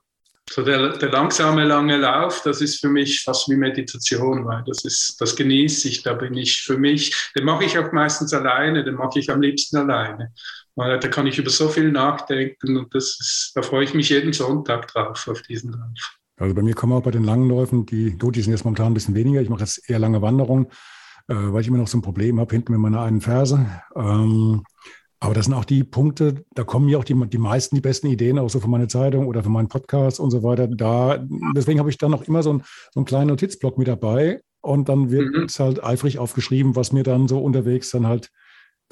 So 0.51 0.63
der, 0.63 0.99
der 0.99 1.11
langsame, 1.11 1.65
lange 1.65 1.97
Lauf, 1.97 2.43
das 2.43 2.61
ist 2.61 2.81
für 2.81 2.89
mich 2.89 3.23
fast 3.23 3.49
wie 3.49 3.57
Meditation, 3.57 4.45
weil 4.45 4.63
das 4.67 4.85
ist, 4.85 5.17
das 5.19 5.35
genieße 5.35 5.89
ich, 5.89 6.03
da 6.03 6.13
bin 6.13 6.35
ich 6.35 6.63
für 6.63 6.77
mich, 6.77 7.15
den 7.35 7.45
mache 7.45 7.65
ich 7.65 7.79
auch 7.79 7.91
meistens 7.93 8.35
alleine, 8.35 8.85
den 8.85 8.95
mache 8.95 9.21
ich 9.21 9.31
am 9.31 9.41
liebsten 9.41 9.79
alleine. 9.79 10.35
Da 10.77 10.99
kann 10.99 11.27
ich 11.27 11.39
über 11.39 11.51
so 11.51 11.69
viel 11.69 11.93
nachdenken 11.93 12.77
und 12.77 12.95
das 12.95 13.19
ist, 13.21 13.53
da 13.55 13.63
freue 13.63 13.85
ich 13.85 13.95
mich 13.95 14.09
jeden 14.09 14.33
Sonntag 14.33 14.89
drauf, 14.89 15.29
auf 15.29 15.43
diesen 15.43 15.73
Lauf. 15.73 16.19
Also 16.37 16.55
bei 16.55 16.63
mir 16.63 16.75
kommen 16.75 16.93
auch 16.93 17.03
bei 17.03 17.13
den 17.13 17.23
langen 17.23 17.49
Läufen, 17.49 17.87
die, 17.87 18.19
gut, 18.19 18.35
die 18.35 18.43
sind 18.43 18.53
jetzt 18.53 18.65
momentan 18.65 18.89
ein 18.89 18.95
bisschen 18.95 19.15
weniger. 19.15 19.41
Ich 19.41 19.49
mache 19.49 19.61
jetzt 19.61 19.89
eher 19.89 20.01
lange 20.01 20.21
Wanderungen, 20.21 20.67
äh, 21.29 21.35
weil 21.35 21.61
ich 21.61 21.69
immer 21.69 21.79
noch 21.79 21.87
so 21.87 21.99
ein 21.99 22.03
Problem 22.03 22.41
habe 22.41 22.53
hinten 22.53 22.73
mit 22.73 22.81
meiner 22.81 23.03
einen 23.03 23.21
Ferse. 23.21 23.67
Ähm, 23.95 24.65
aber 25.21 25.33
das 25.33 25.47
sind 25.47 25.55
auch 25.55 25.65
die 25.65 25.85
Punkte, 25.85 26.45
da 26.55 26.65
kommen 26.65 26.87
mir 26.87 26.99
auch 26.99 27.05
die, 27.05 27.15
die 27.15 27.39
meisten, 27.39 27.77
die 27.77 27.81
besten 27.81 28.09
Ideen, 28.09 28.39
auch 28.39 28.51
so 28.51 28.61
für 28.61 28.69
meine 28.69 28.89
Zeitung 28.89 29.27
oder 29.27 29.43
für 29.43 29.49
meinen 29.49 29.69
Podcast 29.69 30.21
und 30.21 30.31
so 30.31 30.43
weiter. 30.43 30.67
Da, 30.67 31.25
deswegen 31.55 31.79
habe 31.79 31.89
ich 31.89 31.99
dann 31.99 32.13
auch 32.13 32.25
immer 32.25 32.43
so, 32.43 32.53
ein, 32.53 32.63
so 32.93 33.01
einen 33.01 33.07
kleinen 33.07 33.29
Notizblock 33.29 33.79
mit 33.79 33.89
dabei 33.89 34.43
und 34.61 34.89
dann 34.89 35.11
wird 35.11 35.35
mhm. 35.35 35.45
es 35.45 35.59
halt 35.61 35.83
eifrig 35.83 36.19
aufgeschrieben, 36.19 36.77
was 36.77 36.93
mir 36.93 37.05
dann 37.05 37.29
so 37.29 37.39
unterwegs 37.39 37.91
dann 37.91 38.07
halt 38.07 38.31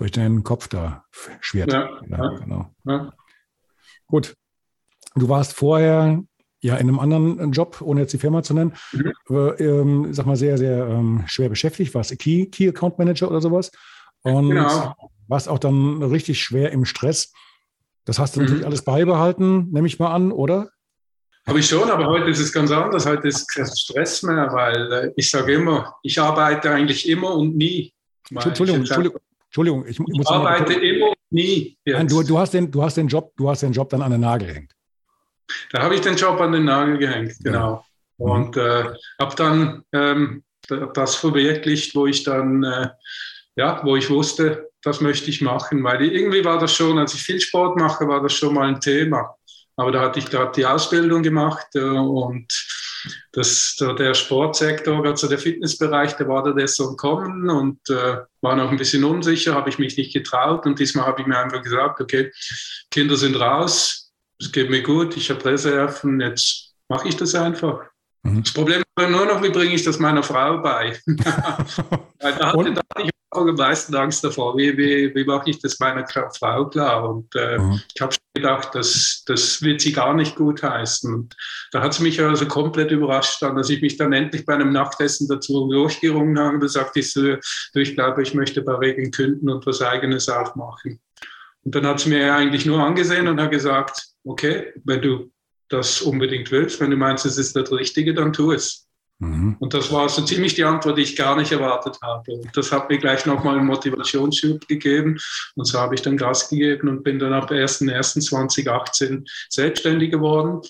durch 0.03 0.11
deinen 0.11 0.43
Kopf 0.43 0.67
da 0.67 1.05
schwert. 1.41 1.73
Ja, 1.73 1.89
ja, 2.09 2.29
genau. 2.41 2.75
Ja. 2.85 3.13
Gut. 4.09 4.35
Du 5.15 5.29
warst 5.29 5.55
vorher 5.55 6.25
ja 6.61 6.75
in 6.75 6.89
einem 6.89 6.99
anderen 6.99 7.53
Job, 7.53 7.81
ohne 7.81 8.01
jetzt 8.01 8.13
die 8.13 8.19
Firma 8.19 8.43
zu 8.43 8.53
nennen, 8.53 8.75
mhm. 8.91 9.55
ähm, 9.59 10.13
sag 10.13 10.27
mal, 10.27 10.35
sehr, 10.35 10.59
sehr 10.59 10.89
ähm, 10.89 11.23
schwer 11.27 11.49
beschäftigt. 11.49 11.95
Warst 11.95 12.19
Key, 12.19 12.47
Key 12.47 12.69
Account 12.69 12.99
Manager 12.99 13.31
oder 13.31 13.41
sowas. 13.41 13.71
Und 14.23 14.51
genau. 14.51 14.97
warst 15.29 15.49
auch 15.49 15.61
dann 15.61 16.03
richtig 16.03 16.43
schwer 16.43 16.73
im 16.73 16.85
Stress. 16.85 17.33
Das 18.05 18.19
hast 18.19 18.35
du 18.35 18.41
mhm. 18.41 18.47
natürlich 18.47 18.67
alles 18.67 18.83
beibehalten, 18.83 19.71
nehme 19.71 19.87
ich 19.87 20.01
mal 20.01 20.13
an, 20.13 20.33
oder? 20.33 20.71
Habe 21.47 21.61
ich 21.61 21.69
schon, 21.69 21.89
aber 21.89 22.07
heute 22.07 22.29
ist 22.29 22.41
es 22.41 22.53
ganz 22.53 22.73
anders. 22.73 23.07
Heute 23.07 23.29
ist 23.29 23.47
kein 23.47 23.67
Stress 23.67 24.25
mehr, 24.25 24.53
weil 24.53 24.93
äh, 24.93 25.13
ich 25.15 25.31
sage 25.31 25.53
immer, 25.53 25.95
ich 26.03 26.21
arbeite 26.21 26.73
eigentlich 26.73 27.09
immer 27.09 27.37
und 27.37 27.57
nie. 27.57 27.95
Entschuldigung, 28.31 28.81
Entschuldigung, 28.81 29.21
Entschuldigung, 29.53 29.85
ich, 29.87 30.01
ich 30.01 30.17
muss 30.17 30.27
arbeite 30.29 30.73
immer 30.73 31.09
und 31.09 31.17
nie. 31.29 31.77
Nein, 31.85 32.09
du, 32.09 32.23
du, 32.23 32.39
hast 32.39 32.55
den, 32.55 32.71
du 32.71 32.83
hast 32.83 32.97
den 32.97 33.07
Job, 33.07 33.35
du 33.37 33.51
hast 33.51 33.63
den 33.63 33.73
Job 33.73 33.91
dann 33.91 34.01
an 34.01 34.11
den 34.11 34.23
Nagel 34.23 34.49
gehängt. 34.49 34.73
Da 35.71 35.83
habe 35.83 35.95
ich 35.95 36.01
den 36.01 36.17
Job 36.17 36.41
an 36.41 36.53
den 36.53 36.65
Nagel 36.65 36.97
gehängt, 36.97 37.35
genau. 37.45 37.85
Ja. 38.17 38.27
Und 38.27 38.57
äh, 38.57 38.85
habe 39.21 39.37
dann 39.37 39.85
ähm, 39.93 40.43
das 40.95 41.17
verwirklicht, 41.17 41.95
wo 41.95 42.07
ich 42.07 42.25
dann, 42.25 42.65
äh, 42.65 42.89
ja, 43.57 43.83
wo 43.85 43.95
ich 43.97 44.09
wusste, 44.09 44.71
das 44.81 45.03
möchte 45.03 45.29
ich 45.29 45.43
machen, 45.43 45.85
weil 45.85 46.03
irgendwie 46.03 46.43
war 46.47 46.59
das 46.59 46.75
schon, 46.75 46.99
als 46.99 47.13
ich 47.13 47.23
viel 47.23 47.39
Sport 47.39 47.79
mache, 47.79 48.09
war 48.09 48.23
das 48.23 48.33
schon 48.33 48.55
mal 48.55 48.69
ein 48.69 48.81
Thema. 48.81 49.37
Aber 49.77 49.93
da 49.93 50.01
hatte 50.01 50.19
ich 50.19 50.31
gerade 50.31 50.53
die 50.57 50.65
Ausbildung 50.65 51.23
gemacht 51.23 51.67
äh, 51.75 51.81
und 51.81 52.51
das, 53.33 53.77
der 53.99 54.15
Sportsektor, 54.15 55.05
also 55.05 55.29
der 55.29 55.39
Fitnessbereich, 55.39 56.15
der 56.17 56.29
war 56.29 56.43
da 56.43 56.67
so 56.67 56.97
Kommen 56.97 57.51
und 57.51 57.79
äh, 57.91 58.19
war 58.41 58.57
noch 58.57 58.71
ein 58.71 58.77
bisschen 58.77 59.05
unsicher, 59.05 59.55
habe 59.55 59.71
ich 59.71 59.79
mich 59.79 59.97
nicht 59.97 60.13
getraut. 60.13 60.67
Und 60.67 60.79
diesmal 60.79 61.07
habe 61.07 61.21
ich 61.21 61.27
mir 61.27 61.39
einfach 61.39 61.63
gesagt, 61.63 62.01
okay, 62.01 62.31
Kinder 62.91 63.17
sind 63.17 63.37
raus, 63.37 64.13
es 64.39 64.53
geht 64.53 64.71
mir 64.71 64.83
gut, 64.83 65.17
ich 65.17 65.31
habe 65.31 65.45
Reserven, 65.45 66.21
jetzt 66.21 66.75
mache 66.89 67.09
ich 67.09 67.17
das 67.17 67.35
einfach. 67.35 67.92
Mhm. 68.23 68.43
Das 68.43 68.53
Problem 68.53 68.81
ist 68.81 69.11
nur 69.11 69.27
noch, 69.27 69.43
wie 69.43 69.51
bringe 69.51 69.75
ich 69.75 69.85
das 69.85 69.99
meiner 69.99 70.23
Frau 70.23 70.59
bei? 70.59 70.99
da, 71.07 71.59
hatte, 71.59 72.73
da 72.75 72.81
hatte 72.95 73.05
ich 73.05 73.11
auch 73.33 73.47
am 73.47 73.55
meisten 73.55 73.95
Angst 73.95 74.23
davor, 74.23 74.57
wie, 74.57 74.77
wie, 74.77 75.15
wie 75.15 75.25
mache 75.25 75.51
ich 75.51 75.59
das 75.61 75.79
meiner 75.81 76.07
Frau 76.07 76.69
klar? 76.69 77.09
Und 77.09 77.35
äh, 77.35 77.59
mhm. 77.59 77.81
ich 77.95 78.01
habe 78.01 78.15
gedacht, 78.35 78.75
das, 78.75 79.25
das 79.27 79.63
wird 79.63 79.81
sie 79.81 79.93
gar 79.93 80.15
nicht 80.15 80.37
gut 80.37 80.63
heißen. 80.63 81.13
Und 81.13 81.37
da 81.73 81.83
hat 81.83 81.95
sie 81.95 82.03
mich 82.03 82.21
also 82.21 82.47
komplett 82.47 82.91
überrascht, 82.91 83.43
dann, 83.43 83.57
dass 83.57 83.71
ich 83.71 83.81
mich 83.83 83.97
dann 83.97 84.13
endlich 84.13 84.45
bei 84.45 84.55
einem 84.55 84.73
Nachtessen 84.73 85.29
dazu 85.29 85.69
durchgerungen 85.69 86.39
habe. 86.39 86.59
Da 86.59 86.69
sagte 86.69 87.01
ich 87.01 87.13
so, 87.13 87.37
ich 87.75 87.95
glaube, 87.95 88.23
ich 88.23 88.35
möchte 88.35 88.63
bei 88.63 88.75
Regen 88.75 89.11
künden 89.11 89.49
und 89.49 89.67
was 89.67 89.83
Eigenes 89.83 90.29
aufmachen. 90.29 91.01
Und 91.65 91.75
dann 91.75 91.87
hat 91.87 92.01
sie 92.01 92.11
mir 92.11 92.35
eigentlich 92.35 92.67
nur 92.67 92.81
angesehen 92.81 93.29
und 93.29 93.41
hat 93.41 93.51
gesagt, 93.51 94.09
okay, 94.25 94.73
wenn 94.85 95.01
du 95.01 95.31
das 95.73 96.03
unbedingt 96.03 96.51
willst. 96.51 96.81
Wenn 96.81 96.91
du 96.91 96.97
meinst, 96.97 97.25
es 97.27 97.39
ist 97.39 97.57
das 97.57 97.73
Richtige, 97.73 98.15
dann 98.15 98.33
tu 98.33 98.53
es. 98.53 98.87
Mhm. 99.19 99.57
Und 99.61 99.73
das 99.73 99.93
war 99.93 100.09
so 100.09 100.23
ziemlich 100.23 100.55
die 100.55 100.65
Antwort, 100.65 100.99
die 100.99 101.03
ich 101.03 101.17
gar 101.17 101.37
nicht 101.37 101.53
erwartet 101.53 101.97
habe. 102.03 102.33
Und 102.33 102.57
das 102.57 102.73
hat 102.73 102.91
mir 102.91 102.99
gleich 102.99 103.25
nochmal 103.25 103.57
einen 103.57 103.67
Motivationsschub 103.67 104.67
gegeben. 104.67 105.19
Und 105.55 105.65
so 105.65 105.79
habe 105.79 105.95
ich 105.95 106.03
dann 106.03 106.17
Gas 106.17 106.49
gegeben 106.49 106.89
und 106.89 107.05
bin 107.05 107.19
dann 107.19 107.33
ab 107.33 107.51
1.1.2018 107.51 109.25
selbstständig 109.49 110.11
geworden 110.11 110.61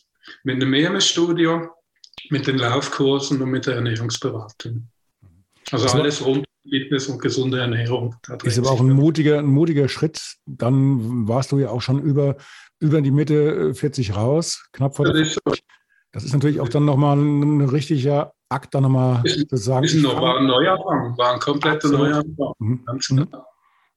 mit 0.44 0.56
einem 0.56 0.74
EMS-Studio, 0.74 1.68
mit 2.30 2.46
den 2.46 2.58
Laufkursen 2.58 3.40
und 3.40 3.50
mit 3.50 3.66
der 3.66 3.76
Ernährungsberatung. 3.76 4.88
Also 5.70 5.88
alles 5.88 6.24
rund 6.24 6.44
Fitness 6.68 7.08
und 7.08 7.20
gesunde 7.20 7.58
Ernährung. 7.58 8.14
Ist 8.44 8.58
aber 8.58 8.70
auch 8.70 8.80
ein 8.80 8.90
mutiger, 8.90 9.38
ein 9.38 9.46
mutiger 9.46 9.88
Schritt. 9.88 10.36
Dann 10.46 11.26
warst 11.26 11.52
du 11.52 11.58
ja 11.58 11.70
auch 11.70 11.82
schon 11.82 12.00
über 12.00 12.36
über 12.82 13.00
die 13.00 13.12
Mitte 13.12 13.74
40 13.74 14.10
äh, 14.10 14.12
raus, 14.12 14.68
knapp 14.72 14.96
vor 14.96 15.06
der 15.06 15.14
das 15.14 15.36
ist, 15.36 15.40
das 16.10 16.24
ist 16.24 16.32
natürlich 16.34 16.60
auch 16.60 16.68
dann 16.68 16.84
nochmal 16.84 17.16
ein, 17.16 17.58
ein 17.58 17.68
richtiger 17.68 18.34
Akt, 18.48 18.74
dann 18.74 18.82
nochmal 18.82 19.22
zu 19.24 19.56
sagen. 19.56 19.84
Ist 19.84 19.94
noch, 19.94 20.20
war 20.20 20.38
ein 20.38 20.46
Neuanfang, 20.46 21.16
war 21.16 21.34
ein 21.34 21.40
kompletter 21.40 21.88
Neuanfang. 21.88 22.52
Mhm. 22.58 22.84
Ganz 22.84 23.10
mhm. 23.10 23.28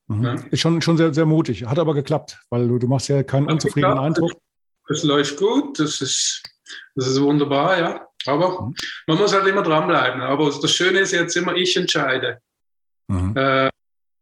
Mhm. 0.08 0.24
Ja. 0.24 0.36
Ist 0.52 0.62
schon, 0.62 0.82
schon 0.82 0.98
sehr, 0.98 1.14
sehr 1.14 1.26
mutig, 1.26 1.66
hat 1.66 1.80
aber 1.80 1.94
geklappt, 1.94 2.40
weil 2.50 2.68
du, 2.68 2.78
du 2.78 2.88
machst 2.88 3.10
ja 3.10 3.24
keinen 3.24 3.50
unzufriedenen 3.50 3.98
Eindruck. 3.98 4.32
Es 4.88 5.04
läuft 5.04 5.38
gut, 5.38 5.80
das 5.80 6.00
ist, 6.00 6.44
das 6.94 7.08
ist 7.08 7.20
wunderbar, 7.20 7.80
ja. 7.80 8.08
Aber 8.28 8.62
mhm. 8.62 8.76
man 9.08 9.18
muss 9.18 9.34
halt 9.34 9.48
immer 9.48 9.64
dranbleiben. 9.64 10.22
Aber 10.22 10.46
das 10.46 10.72
Schöne 10.72 11.00
ist 11.00 11.12
jetzt 11.12 11.36
immer, 11.36 11.56
ich 11.56 11.76
entscheide. 11.76 12.40
Mhm. 13.08 13.36
Äh, 13.36 13.70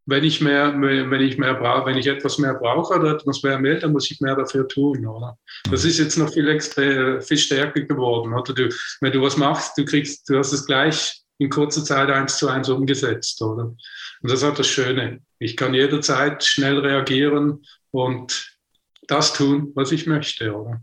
wenn 0.05 0.23
ich 0.23 0.41
mehr, 0.41 0.73
wenn 0.79 1.21
ich 1.21 1.37
mehr 1.37 1.53
brauche, 1.53 1.85
wenn 1.85 1.97
ich 1.97 2.07
etwas 2.07 2.37
mehr 2.37 2.53
brauche 2.55 2.95
oder 2.99 3.13
etwas 3.13 3.41
mehr 3.43 3.61
will, 3.61 3.79
dann 3.79 3.93
muss 3.93 4.11
ich 4.11 4.19
mehr 4.19 4.35
dafür 4.35 4.67
tun, 4.67 5.05
oder? 5.05 5.37
Das 5.69 5.85
ist 5.85 5.99
jetzt 5.99 6.17
noch 6.17 6.31
viel 6.31 6.49
extra, 6.49 7.21
viel 7.21 7.37
stärker 7.37 7.81
geworden, 7.81 8.33
oder? 8.33 8.53
Du, 8.53 8.69
wenn 9.01 9.11
du 9.11 9.21
was 9.21 9.37
machst, 9.37 9.77
du 9.77 9.85
kriegst, 9.85 10.29
du 10.29 10.37
hast 10.37 10.51
es 10.51 10.65
gleich 10.65 11.21
in 11.37 11.49
kurzer 11.49 11.83
Zeit 11.83 12.09
eins 12.09 12.37
zu 12.37 12.47
eins 12.47 12.69
umgesetzt, 12.69 13.41
oder? 13.41 13.63
Und 13.63 14.31
das 14.31 14.41
ist 14.41 14.43
auch 14.43 14.55
das 14.55 14.67
Schöne. 14.67 15.21
Ich 15.39 15.55
kann 15.55 15.73
jederzeit 15.73 16.43
schnell 16.43 16.79
reagieren 16.79 17.65
und 17.91 18.57
das 19.07 19.33
tun, 19.33 19.71
was 19.75 19.91
ich 19.91 20.05
möchte, 20.05 20.53
oder? 20.53 20.81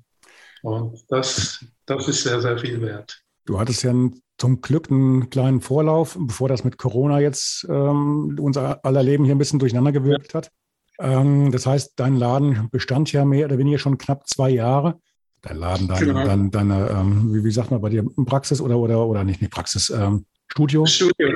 Und 0.62 1.02
das, 1.09 1.64
das 1.87 2.09
ist 2.09 2.22
sehr, 2.22 2.40
sehr 2.40 2.59
viel 2.59 2.80
wert. 2.80 3.22
Du 3.50 3.58
hattest 3.58 3.82
ja 3.82 3.92
zum 4.38 4.60
Glück 4.60 4.92
einen 4.92 5.28
kleinen 5.28 5.60
Vorlauf, 5.60 6.16
bevor 6.20 6.48
das 6.48 6.62
mit 6.62 6.78
Corona 6.78 7.18
jetzt 7.18 7.66
ähm, 7.68 8.38
unser 8.40 8.84
aller 8.84 9.02
Leben 9.02 9.24
hier 9.24 9.34
ein 9.34 9.38
bisschen 9.38 9.58
durcheinander 9.58 9.90
gewirkt 9.90 10.34
hat. 10.34 10.52
Ähm, 11.00 11.50
das 11.50 11.66
heißt, 11.66 11.94
dein 11.96 12.14
Laden 12.14 12.68
bestand 12.70 13.10
ja 13.10 13.24
mehr 13.24 13.46
oder 13.46 13.58
weniger 13.58 13.78
schon 13.78 13.98
knapp 13.98 14.28
zwei 14.28 14.50
Jahre. 14.50 15.00
Dein 15.42 15.56
Laden, 15.56 15.88
deine, 15.88 16.06
genau. 16.06 16.24
deine, 16.24 16.50
deine 16.50 16.90
ähm, 16.90 17.34
wie, 17.34 17.42
wie, 17.42 17.50
sagt 17.50 17.72
man 17.72 17.80
bei 17.80 17.88
dir, 17.88 18.04
Praxis 18.24 18.60
oder, 18.60 18.78
oder, 18.78 19.04
oder 19.04 19.24
nicht, 19.24 19.40
nicht 19.40 19.52
Praxis, 19.52 19.90
ähm, 19.90 20.26
Studio? 20.46 20.86
Studio. 20.86 21.34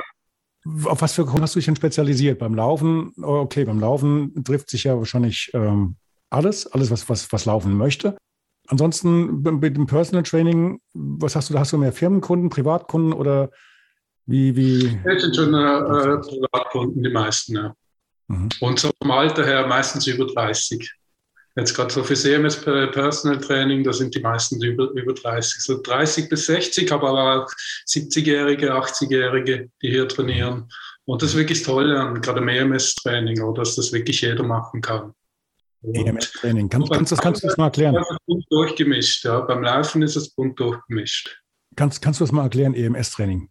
Auf 0.85 1.01
was 1.01 1.11
für 1.11 1.29
hast 1.41 1.55
du 1.55 1.59
dich 1.59 1.65
denn 1.65 1.75
spezialisiert? 1.75 2.39
Beim 2.39 2.55
Laufen, 2.55 3.11
okay, 3.21 3.65
beim 3.65 3.81
Laufen 3.81 4.41
trifft 4.45 4.69
sich 4.69 4.85
ja 4.85 4.97
wahrscheinlich 4.97 5.51
ähm, 5.53 5.97
alles, 6.29 6.65
alles, 6.65 6.91
was, 6.91 7.09
was, 7.09 7.29
was 7.33 7.43
laufen 7.43 7.75
möchte. 7.75 8.15
Ansonsten 8.67 9.41
mit 9.41 9.77
dem 9.77 9.85
Personal 9.85 10.23
Training, 10.23 10.79
was 10.93 11.35
hast 11.35 11.49
du? 11.49 11.59
Hast 11.59 11.73
du 11.73 11.77
mehr 11.77 11.93
Firmenkunden, 11.93 12.49
Privatkunden 12.49 13.13
oder 13.13 13.51
wie? 14.25 14.55
wie? 14.55 14.99
Das 15.03 15.21
sind 15.21 15.35
schon 15.35 15.53
äh, 15.53 16.17
Privatkunden, 16.17 17.03
die 17.03 17.09
meisten, 17.09 17.55
ja. 17.55 17.75
Mhm. 18.27 18.49
Und 18.59 18.79
so 18.79 18.91
vom 19.01 19.11
Alter 19.11 19.45
her 19.45 19.67
meistens 19.67 20.07
über 20.07 20.25
30. 20.25 20.91
Jetzt 21.57 21.73
gerade 21.73 21.93
so 21.93 22.03
für 22.03 22.15
CMS 22.15 22.57
Personal 22.57 23.39
Training, 23.39 23.83
da 23.83 23.93
sind 23.93 24.13
die 24.13 24.19
meisten 24.19 24.61
über, 24.61 24.89
über 24.91 25.13
30. 25.13 25.61
So 25.61 25.81
30 25.81 26.27
bis 26.27 26.47
60, 26.47 26.91
aber 26.91 27.11
auch 27.11 27.49
70-Jährige, 27.87 28.73
80-Jährige, 28.73 29.69
die 29.81 29.89
hier 29.89 30.07
trainieren. 30.07 30.69
Und 31.05 31.21
das 31.21 31.29
ist 31.29 31.37
wirklich 31.37 31.63
toll 31.63 31.95
an 31.95 32.19
gerade 32.19 32.41
im 32.41 32.47
EMS-Training, 32.49 33.53
dass 33.53 33.75
das 33.75 33.93
wirklich 33.93 34.21
jeder 34.21 34.43
machen 34.43 34.81
kann. 34.81 35.13
EMS-Training. 35.93 36.69
Kann, 36.69 36.85
kannst, 36.85 37.11
das, 37.11 37.19
kannst 37.19 37.43
du 37.43 37.47
das 37.47 37.57
mal 37.57 37.65
erklären? 37.65 37.95
Das 37.95 38.09
ist 38.09 38.25
bunt 38.25 38.45
durchgemischt, 38.49 39.25
ja. 39.25 39.41
Beim 39.41 39.63
Laufen 39.63 40.01
ist 40.01 40.15
es 40.15 40.29
bunt 40.29 40.59
durchgemischt. 40.59 41.41
Kannst, 41.75 42.01
kannst 42.01 42.19
du 42.19 42.23
das 42.23 42.31
mal 42.31 42.43
erklären, 42.43 42.73
EMS-Training? 42.73 43.49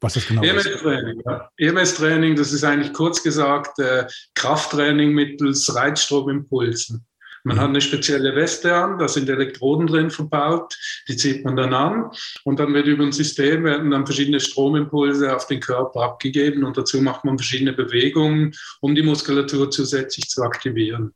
Was 0.00 0.16
ist 0.16 0.28
genau 0.28 0.42
EMS-Training, 0.42 1.22
ja. 1.24 1.48
EMS-Training, 1.56 2.36
das 2.36 2.52
ist 2.52 2.64
eigentlich 2.64 2.92
kurz 2.92 3.22
gesagt 3.22 3.78
äh, 3.78 4.06
Krafttraining 4.34 5.12
mittels 5.12 5.74
Reizstromimpulsen. 5.74 7.06
Man 7.46 7.60
hat 7.60 7.68
eine 7.68 7.80
spezielle 7.82 8.34
Weste 8.34 8.74
an, 8.74 8.98
da 8.98 9.06
sind 9.06 9.28
Elektroden 9.28 9.86
drin 9.86 10.10
verbaut, 10.10 10.74
die 11.08 11.16
zieht 11.16 11.44
man 11.44 11.56
dann 11.56 11.74
an 11.74 12.10
und 12.44 12.58
dann 12.58 12.72
wird 12.72 12.86
über 12.86 13.04
ein 13.04 13.12
System 13.12 13.64
werden 13.64 13.90
dann 13.90 14.06
verschiedene 14.06 14.40
Stromimpulse 14.40 15.34
auf 15.34 15.46
den 15.46 15.60
Körper 15.60 16.00
abgegeben 16.00 16.64
und 16.64 16.78
dazu 16.78 17.02
macht 17.02 17.24
man 17.26 17.36
verschiedene 17.36 17.74
Bewegungen, 17.74 18.54
um 18.80 18.94
die 18.94 19.02
Muskulatur 19.02 19.70
zusätzlich 19.70 20.30
zu 20.30 20.42
aktivieren. 20.42 21.12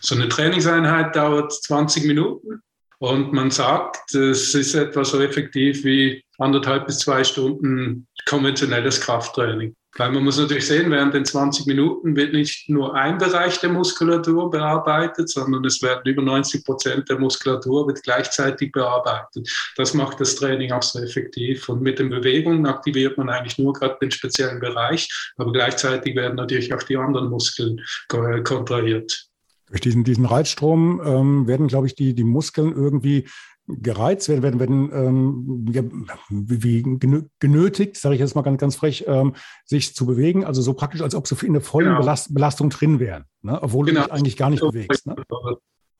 So 0.00 0.14
eine 0.14 0.28
Trainingseinheit 0.28 1.16
dauert 1.16 1.52
20 1.52 2.04
Minuten 2.04 2.62
und 2.98 3.32
man 3.32 3.50
sagt, 3.50 4.14
es 4.14 4.54
ist 4.54 4.74
etwa 4.74 5.04
so 5.04 5.20
effektiv 5.20 5.84
wie 5.84 6.22
anderthalb 6.38 6.86
bis 6.86 7.00
zwei 7.00 7.24
Stunden 7.24 8.06
konventionelles 8.26 9.00
Krafttraining. 9.00 9.74
Weil 9.96 10.12
man 10.12 10.22
muss 10.22 10.38
natürlich 10.38 10.66
sehen, 10.66 10.90
während 10.90 11.14
den 11.14 11.24
20 11.24 11.66
Minuten 11.66 12.14
wird 12.14 12.32
nicht 12.32 12.68
nur 12.68 12.94
ein 12.94 13.18
Bereich 13.18 13.58
der 13.58 13.70
Muskulatur 13.70 14.50
bearbeitet, 14.50 15.28
sondern 15.28 15.64
es 15.64 15.82
werden 15.82 16.02
über 16.04 16.22
90 16.22 16.64
Prozent 16.64 17.08
der 17.08 17.18
Muskulatur 17.18 17.86
wird 17.88 18.02
gleichzeitig 18.02 18.70
bearbeitet. 18.70 19.48
Das 19.76 19.94
macht 19.94 20.20
das 20.20 20.36
Training 20.36 20.72
auch 20.72 20.82
so 20.82 21.00
effektiv. 21.00 21.68
Und 21.68 21.82
mit 21.82 21.98
den 21.98 22.10
Bewegungen 22.10 22.66
aktiviert 22.66 23.16
man 23.18 23.28
eigentlich 23.28 23.58
nur 23.58 23.72
gerade 23.72 23.96
den 24.00 24.10
speziellen 24.10 24.60
Bereich, 24.60 25.08
aber 25.36 25.52
gleichzeitig 25.52 26.14
werden 26.14 26.36
natürlich 26.36 26.72
auch 26.72 26.82
die 26.82 26.96
anderen 26.96 27.30
Muskeln 27.30 27.80
kontrahiert. 28.08 29.28
Durch 29.70 29.80
diesen, 29.80 30.04
diesen 30.04 30.24
Reizstrom 30.24 31.00
ähm, 31.04 31.46
werden, 31.46 31.68
glaube 31.68 31.86
ich, 31.86 31.94
die, 31.94 32.14
die 32.14 32.24
Muskeln 32.24 32.72
irgendwie 32.72 33.26
gereizt 33.68 34.28
werden, 34.28 34.42
werden, 34.42 34.60
werden 34.60 34.90
ähm, 34.92 35.66
wie 36.30 36.82
genötigt, 37.38 37.96
sage 37.96 38.14
ich 38.14 38.20
jetzt 38.20 38.34
mal 38.34 38.42
ganz, 38.42 38.58
ganz 38.58 38.76
frech, 38.76 39.04
ähm, 39.06 39.34
sich 39.64 39.94
zu 39.94 40.06
bewegen. 40.06 40.44
Also 40.44 40.62
so 40.62 40.72
praktisch, 40.72 41.02
als 41.02 41.14
ob 41.14 41.26
sie 41.26 41.36
in 41.44 41.52
der 41.52 41.62
vollen 41.62 41.88
genau. 41.88 42.00
Belast 42.00 42.32
Belastung 42.32 42.70
drin 42.70 42.98
wären, 42.98 43.24
ne? 43.42 43.62
obwohl 43.62 43.86
genau. 43.86 44.00
du 44.00 44.06
dich 44.06 44.14
eigentlich 44.14 44.36
gar 44.36 44.50
nicht 44.50 44.62
bewegst. 44.62 45.06
Ne? 45.06 45.16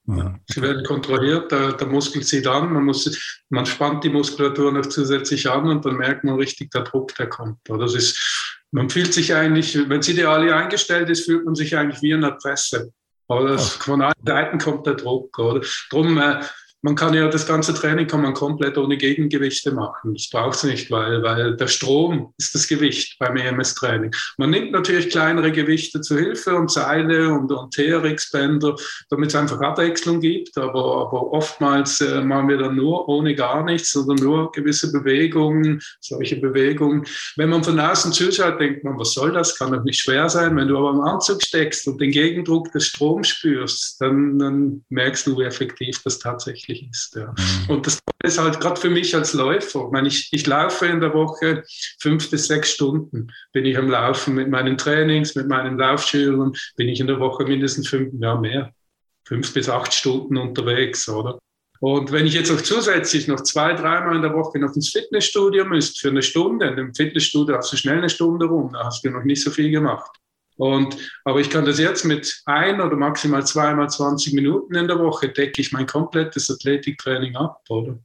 Ja. 0.07 0.39
Sie 0.47 0.61
werden 0.61 0.83
kontrolliert, 0.83 1.51
der, 1.51 1.73
der, 1.73 1.87
Muskel 1.87 2.23
zieht 2.23 2.47
an, 2.47 2.73
man, 2.73 2.85
muss, 2.85 3.43
man 3.49 3.67
spannt 3.67 4.03
die 4.03 4.09
Muskulatur 4.09 4.71
noch 4.71 4.87
zusätzlich 4.87 5.47
an 5.47 5.67
und 5.67 5.85
dann 5.85 5.97
merkt 5.97 6.23
man 6.23 6.35
richtig, 6.35 6.71
der 6.71 6.81
Druck, 6.81 7.13
der 7.15 7.27
kommt. 7.27 7.59
Das 7.65 7.93
ist, 7.93 8.57
man 8.71 8.89
fühlt 8.89 9.13
sich 9.13 9.35
eigentlich, 9.35 9.77
wenn 9.87 9.99
es 9.99 10.09
ideal 10.09 10.51
eingestellt 10.51 11.09
ist, 11.09 11.25
fühlt 11.25 11.45
man 11.45 11.53
sich 11.53 11.77
eigentlich 11.77 12.01
wie 12.01 12.11
in 12.11 12.23
einer 12.23 12.35
Presse. 12.35 12.91
Oder 13.29 13.51
das, 13.51 13.73
von 13.73 14.01
allen 14.01 14.13
Seiten 14.25 14.57
kommt 14.57 14.87
der 14.87 14.95
Druck. 14.95 15.37
Oder? 15.37 15.61
Drum, 15.89 16.17
äh, 16.17 16.41
man 16.81 16.95
kann 16.95 17.13
ja 17.13 17.27
das 17.27 17.45
ganze 17.45 17.73
Training 17.73 18.07
kann 18.07 18.21
man 18.21 18.33
komplett 18.33 18.77
ohne 18.77 18.97
Gegengewichte 18.97 19.71
machen. 19.71 20.13
Das 20.13 20.29
braucht 20.29 20.55
es 20.55 20.63
nicht, 20.63 20.89
weil, 20.89 21.21
weil 21.23 21.57
der 21.57 21.67
Strom 21.67 22.33
ist 22.37 22.55
das 22.55 22.67
Gewicht 22.67 23.17
beim 23.19 23.35
EMS-Training. 23.35 24.11
Man 24.37 24.51
nimmt 24.51 24.71
natürlich 24.71 25.09
kleinere 25.09 25.51
Gewichte 25.51 25.99
zu 25.99 26.17
Hilfe 26.17 26.55
und 26.55 26.71
Seile 26.71 27.33
und, 27.33 27.51
und 27.51 27.73
TRX-Bänder, 27.73 28.75
damit 29.09 29.29
es 29.29 29.35
einfach 29.35 29.59
Abwechslung 29.59 30.21
gibt. 30.21 30.57
Aber, 30.57 31.07
aber 31.07 31.33
oftmals 31.33 31.99
äh, 31.99 32.21
machen 32.21 32.47
wir 32.47 32.57
dann 32.57 32.77
nur 32.77 33.09
ohne 33.09 33.35
gar 33.35 33.63
nichts, 33.65 33.91
sondern 33.91 34.25
nur 34.25 34.51
gewisse 34.51 34.91
Bewegungen, 34.91 35.81
solche 35.99 36.37
Bewegungen. 36.37 37.05
Wenn 37.35 37.49
man 37.49 37.63
von 37.63 37.79
außen 37.79 38.13
zuschaut, 38.13 38.59
denkt 38.59 38.85
man, 38.85 38.97
was 38.97 39.13
soll 39.13 39.33
das? 39.33 39.57
Kann 39.57 39.73
doch 39.73 39.83
nicht 39.83 39.99
schwer 39.99 40.29
sein. 40.29 40.55
Wenn 40.55 40.69
du 40.69 40.77
aber 40.77 40.91
am 40.91 41.01
Anzug 41.01 41.43
steckst 41.43 41.87
und 41.87 41.99
den 41.99 42.11
Gegendruck 42.11 42.71
des 42.71 42.87
Stroms 42.87 43.27
spürst, 43.27 43.99
dann, 43.99 44.39
dann 44.39 44.85
merkst 44.89 45.27
du, 45.27 45.37
wie 45.37 45.43
effektiv 45.43 46.01
das 46.03 46.19
tatsächlich 46.19 46.68
tatsächlich 46.69 46.89
ist. 46.89 47.15
Ja. 47.15 47.33
Mhm. 47.37 47.75
Und 47.75 47.87
das 47.87 47.99
ist 48.23 48.39
halt 48.39 48.59
gerade 48.59 48.79
für 48.79 48.89
mich 48.89 49.15
als 49.15 49.33
Läufer. 49.33 49.85
Ich, 49.85 49.91
meine, 49.91 50.07
ich, 50.07 50.29
ich 50.31 50.47
laufe 50.47 50.85
in 50.85 50.99
der 50.99 51.13
Woche 51.13 51.63
fünf 51.99 52.29
bis 52.29 52.47
sechs 52.47 52.71
Stunden. 52.71 53.31
Bin 53.53 53.65
ich 53.65 53.77
am 53.77 53.89
Laufen 53.89 54.35
mit 54.35 54.49
meinen 54.49 54.77
Trainings, 54.77 55.35
mit 55.35 55.47
meinen 55.47 55.77
Laufschülern, 55.77 56.53
bin 56.75 56.89
ich 56.89 56.99
in 56.99 57.07
der 57.07 57.19
Woche 57.19 57.45
mindestens 57.45 57.87
fünf, 57.87 58.13
ja 58.19 58.35
mehr, 58.35 58.73
fünf 59.25 59.53
bis 59.53 59.69
acht 59.69 59.93
Stunden 59.93 60.37
unterwegs, 60.37 61.07
oder? 61.09 61.39
Und 61.81 62.11
wenn 62.11 62.25
ich 62.25 62.33
jetzt 62.33 62.51
auch 62.51 62.59
zusätzlich 62.59 63.29
noch 63.29 63.41
zwei, 63.41 63.73
dreimal 63.73 64.17
in 64.17 64.21
der 64.21 64.33
Woche 64.33 64.59
noch 64.59 64.75
ins 64.75 64.89
Fitnessstudio 64.89 65.63
müsste 65.63 66.01
für 66.01 66.09
eine 66.09 66.21
Stunde, 66.21 66.67
in 66.67 66.75
dem 66.75 66.93
Fitnessstudio 66.93 67.55
hast 67.55 67.71
du 67.71 67.77
schnell 67.77 67.99
eine 67.99 68.09
Stunde 68.09 68.47
rum, 68.47 68.71
da 68.73 68.83
hast 68.83 69.05
du 69.05 69.09
noch 69.09 69.23
nicht 69.23 69.41
so 69.41 69.49
viel 69.49 69.71
gemacht. 69.71 70.11
Und, 70.59 70.97
aber 71.23 71.39
ich 71.39 71.49
kann 71.49 71.63
das 71.63 71.79
jetzt 71.79 72.03
mit 72.03 72.41
ein 72.45 72.81
oder 72.81 72.97
maximal 72.97 73.47
zweimal 73.47 73.89
20 73.89 74.33
Minuten 74.33 74.75
in 74.75 74.89
der 74.89 74.99
Woche 74.99 75.29
decke 75.29 75.61
ich 75.61 75.71
mein 75.71 75.87
komplettes 75.87 76.51
Athletiktraining 76.51 77.37
ab, 77.37 77.61
oder? 77.69 77.97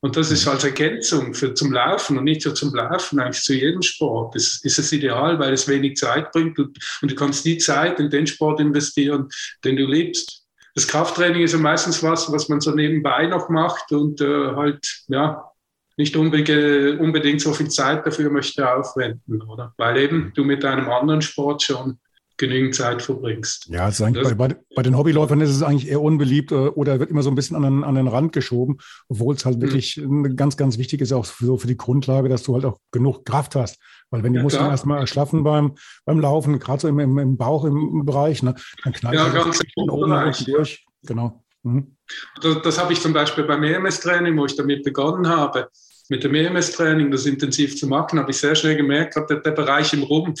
Und 0.00 0.14
das 0.14 0.30
ist 0.30 0.46
als 0.46 0.62
Ergänzung 0.62 1.32
für, 1.32 1.54
zum 1.54 1.72
Laufen 1.72 2.18
und 2.18 2.24
nicht 2.24 2.42
so 2.42 2.52
zum 2.52 2.74
Laufen, 2.74 3.18
eigentlich 3.18 3.42
zu 3.42 3.54
jedem 3.54 3.80
Sport. 3.80 4.34
Das 4.34 4.60
ist 4.62 4.78
es 4.78 4.92
ideal, 4.92 5.38
weil 5.38 5.54
es 5.54 5.68
wenig 5.68 5.96
Zeit 5.96 6.32
bringt 6.32 6.58
und, 6.58 6.78
und, 7.00 7.10
du 7.10 7.14
kannst 7.14 7.46
die 7.46 7.56
Zeit 7.56 7.98
in 7.98 8.10
den 8.10 8.26
Sport 8.26 8.60
investieren, 8.60 9.30
den 9.64 9.76
du 9.76 9.86
liebst. 9.86 10.44
Das 10.74 10.86
Krafttraining 10.86 11.44
ist 11.44 11.52
ja 11.52 11.58
meistens 11.58 12.02
was, 12.02 12.30
was 12.30 12.50
man 12.50 12.60
so 12.60 12.72
nebenbei 12.72 13.26
noch 13.26 13.48
macht 13.48 13.90
und 13.90 14.20
äh, 14.20 14.54
halt, 14.54 14.86
ja, 15.08 15.50
nicht 15.96 16.16
unbedingt 16.16 17.40
so 17.40 17.52
viel 17.52 17.68
Zeit 17.68 18.06
dafür 18.06 18.30
möchte 18.30 18.70
aufwenden, 18.70 19.42
oder? 19.42 19.74
Weil 19.78 19.96
eben 19.96 20.32
du 20.34 20.44
mit 20.44 20.64
einem 20.64 20.88
anderen 20.90 21.22
Sport 21.22 21.62
schon 21.62 21.98
genügend 22.38 22.74
Zeit 22.74 23.02
verbringst. 23.02 23.66
Ja, 23.68 23.86
also 23.86 24.04
bei, 24.04 24.34
bei, 24.34 24.56
bei, 24.74 24.82
den 24.82 24.96
Hobbyläufern 24.96 25.40
ist 25.40 25.50
es 25.50 25.62
eigentlich 25.62 25.88
eher 25.88 26.02
unbeliebt 26.02 26.52
äh, 26.52 26.54
oder 26.54 27.00
wird 27.00 27.10
immer 27.10 27.22
so 27.22 27.30
ein 27.30 27.34
bisschen 27.34 27.56
an 27.56 27.62
den, 27.62 27.84
an 27.84 27.94
den 27.94 28.08
Rand 28.08 28.32
geschoben, 28.32 28.78
obwohl 29.08 29.34
es 29.34 29.44
halt 29.44 29.56
mhm. 29.56 29.62
wirklich 29.62 30.00
ganz, 30.36 30.56
ganz 30.56 30.76
wichtig 30.76 31.00
ist, 31.00 31.12
auch 31.12 31.24
so 31.24 31.56
für 31.56 31.66
die 31.66 31.76
Grundlage, 31.76 32.28
dass 32.28 32.42
du 32.42 32.54
halt 32.54 32.64
auch 32.64 32.78
genug 32.90 33.24
Kraft 33.24 33.54
hast. 33.54 33.78
Weil 34.10 34.22
wenn 34.22 34.32
die 34.32 34.38
ja, 34.38 34.42
Muskeln 34.42 34.66
erstmal 34.66 35.00
erschlaffen 35.00 35.44
beim, 35.44 35.76
beim 36.04 36.20
Laufen, 36.20 36.58
gerade 36.58 36.82
so 36.82 36.88
im, 36.88 36.98
im, 36.98 37.18
im 37.18 37.36
Bauch 37.36 37.64
im 37.64 38.04
Bereich, 38.04 38.42
ne, 38.42 38.54
dann 38.84 38.92
knallt 38.92 39.16
ja, 39.16 39.28
ganz 39.30 39.60
oben 39.76 40.32
durch. 40.46 40.86
Genau. 41.04 41.42
Mhm. 41.62 41.96
Das, 42.42 42.62
das 42.62 42.78
habe 42.78 42.92
ich 42.92 43.00
zum 43.00 43.14
Beispiel 43.14 43.44
beim 43.44 43.62
EMS-Training, 43.62 44.36
wo 44.36 44.44
ich 44.44 44.56
damit 44.56 44.84
begonnen 44.84 45.26
habe 45.28 45.68
mit 46.08 46.24
dem 46.24 46.34
EMS-Training, 46.34 47.10
das 47.10 47.26
intensiv 47.26 47.76
zu 47.76 47.86
machen, 47.86 48.18
habe 48.18 48.30
ich 48.30 48.38
sehr 48.38 48.54
schnell 48.54 48.76
gemerkt, 48.76 49.16
der, 49.16 49.40
der 49.40 49.50
Bereich 49.50 49.92
im 49.92 50.02
Rumpf 50.02 50.40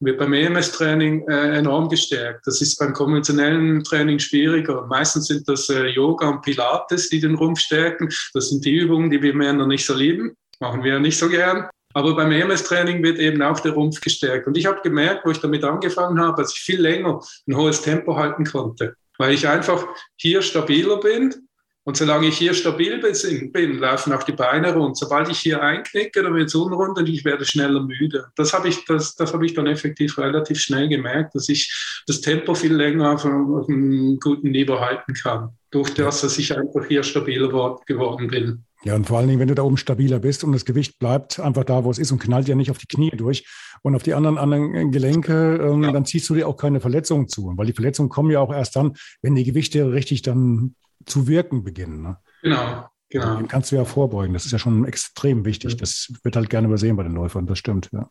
wird 0.00 0.18
beim 0.18 0.32
EMS-Training 0.32 1.26
äh, 1.28 1.58
enorm 1.58 1.88
gestärkt. 1.88 2.46
Das 2.46 2.60
ist 2.60 2.78
beim 2.78 2.92
konventionellen 2.92 3.84
Training 3.84 4.18
schwieriger. 4.18 4.86
Meistens 4.86 5.28
sind 5.28 5.48
das 5.48 5.68
äh, 5.68 5.86
Yoga 5.86 6.28
und 6.28 6.42
Pilates, 6.42 7.08
die 7.08 7.20
den 7.20 7.36
Rumpf 7.36 7.60
stärken. 7.60 8.08
Das 8.32 8.50
sind 8.50 8.64
die 8.64 8.74
Übungen, 8.74 9.10
die 9.10 9.22
wir 9.22 9.34
Männer 9.34 9.66
nicht 9.66 9.86
so 9.86 9.94
lieben. 9.94 10.36
Machen 10.60 10.82
wir 10.82 10.98
nicht 10.98 11.18
so 11.18 11.28
gern. 11.28 11.68
Aber 11.94 12.16
beim 12.16 12.32
EMS-Training 12.32 13.02
wird 13.04 13.18
eben 13.18 13.40
auch 13.40 13.60
der 13.60 13.72
Rumpf 13.72 14.00
gestärkt. 14.00 14.48
Und 14.48 14.56
ich 14.56 14.66
habe 14.66 14.80
gemerkt, 14.82 15.24
wo 15.24 15.30
ich 15.30 15.38
damit 15.38 15.62
angefangen 15.62 16.20
habe, 16.20 16.42
dass 16.42 16.52
ich 16.52 16.60
viel 16.60 16.80
länger 16.80 17.20
ein 17.46 17.56
hohes 17.56 17.82
Tempo 17.82 18.16
halten 18.16 18.44
konnte. 18.44 18.96
Weil 19.16 19.32
ich 19.32 19.46
einfach 19.46 19.86
hier 20.16 20.42
stabiler 20.42 20.98
bin 20.98 21.43
und 21.86 21.98
solange 21.98 22.28
ich 22.28 22.38
hier 22.38 22.54
stabil 22.54 22.98
bin, 22.98 23.78
laufen 23.78 24.14
auch 24.14 24.22
die 24.22 24.32
Beine 24.32 24.74
rund. 24.74 24.96
Sobald 24.96 25.28
ich 25.28 25.38
hier 25.38 25.62
einknicke, 25.62 26.22
dann 26.22 26.34
wird 26.34 26.48
es 26.48 26.54
unrund 26.54 26.96
und 26.96 27.08
ich 27.08 27.26
werde 27.26 27.44
schneller 27.44 27.82
müde. 27.82 28.26
Das 28.36 28.54
habe 28.54 28.68
ich, 28.68 28.86
das, 28.86 29.14
das 29.16 29.34
habe 29.34 29.44
ich 29.44 29.52
dann 29.52 29.66
effektiv 29.66 30.16
relativ 30.16 30.58
schnell 30.58 30.88
gemerkt, 30.88 31.34
dass 31.34 31.50
ich 31.50 32.02
das 32.06 32.22
Tempo 32.22 32.54
viel 32.54 32.74
länger 32.74 33.12
auf, 33.12 33.26
auf 33.26 33.68
einem 33.68 34.18
guten 34.18 34.50
Niveau 34.50 34.80
halten 34.80 35.12
kann. 35.12 35.50
Durch 35.70 35.92
das, 35.92 36.22
dass 36.22 36.38
ich 36.38 36.56
einfach 36.56 36.86
hier 36.86 37.02
stabiler 37.02 37.48
geworden 37.84 38.28
bin. 38.28 38.64
Ja, 38.84 38.94
und 38.94 39.06
vor 39.06 39.18
allen 39.18 39.28
Dingen, 39.28 39.40
wenn 39.40 39.48
du 39.48 39.54
da 39.54 39.62
oben 39.62 39.76
stabiler 39.76 40.20
bist 40.20 40.44
und 40.44 40.52
das 40.52 40.64
Gewicht 40.64 40.98
bleibt 40.98 41.40
einfach 41.40 41.64
da, 41.64 41.84
wo 41.84 41.90
es 41.90 41.98
ist 41.98 42.12
und 42.12 42.18
knallt 42.18 42.48
ja 42.48 42.54
nicht 42.54 42.70
auf 42.70 42.78
die 42.78 42.86
Knie 42.86 43.10
durch 43.10 43.46
und 43.82 43.94
auf 43.94 44.02
die 44.02 44.14
anderen, 44.14 44.38
anderen 44.38 44.90
Gelenke, 44.90 45.56
ähm, 45.56 45.82
ja. 45.82 45.92
dann 45.92 46.04
ziehst 46.04 46.28
du 46.30 46.34
dir 46.34 46.48
auch 46.48 46.56
keine 46.56 46.80
Verletzungen 46.80 47.28
zu. 47.28 47.52
Weil 47.56 47.66
die 47.66 47.72
Verletzungen 47.72 48.08
kommen 48.08 48.30
ja 48.30 48.40
auch 48.40 48.52
erst 48.52 48.76
dann, 48.76 48.94
wenn 49.20 49.34
die 49.34 49.44
Gewichte 49.44 49.92
richtig 49.92 50.22
dann 50.22 50.74
zu 51.06 51.26
wirken 51.26 51.64
beginnen. 51.64 52.02
Ne? 52.02 52.18
Genau. 52.42 52.88
Genau. 53.10 53.36
Den 53.36 53.48
kannst 53.48 53.70
du 53.70 53.76
ja 53.76 53.84
vorbeugen. 53.84 54.34
Das 54.34 54.44
ist 54.44 54.52
ja 54.52 54.58
schon 54.58 54.84
extrem 54.86 55.44
wichtig. 55.44 55.76
Das 55.76 56.12
wird 56.22 56.34
halt 56.34 56.50
gerne 56.50 56.66
übersehen 56.66 56.96
bei 56.96 57.04
den 57.04 57.14
Läufern. 57.14 57.46
Das 57.46 57.58
stimmt, 57.58 57.90
ja. 57.92 58.10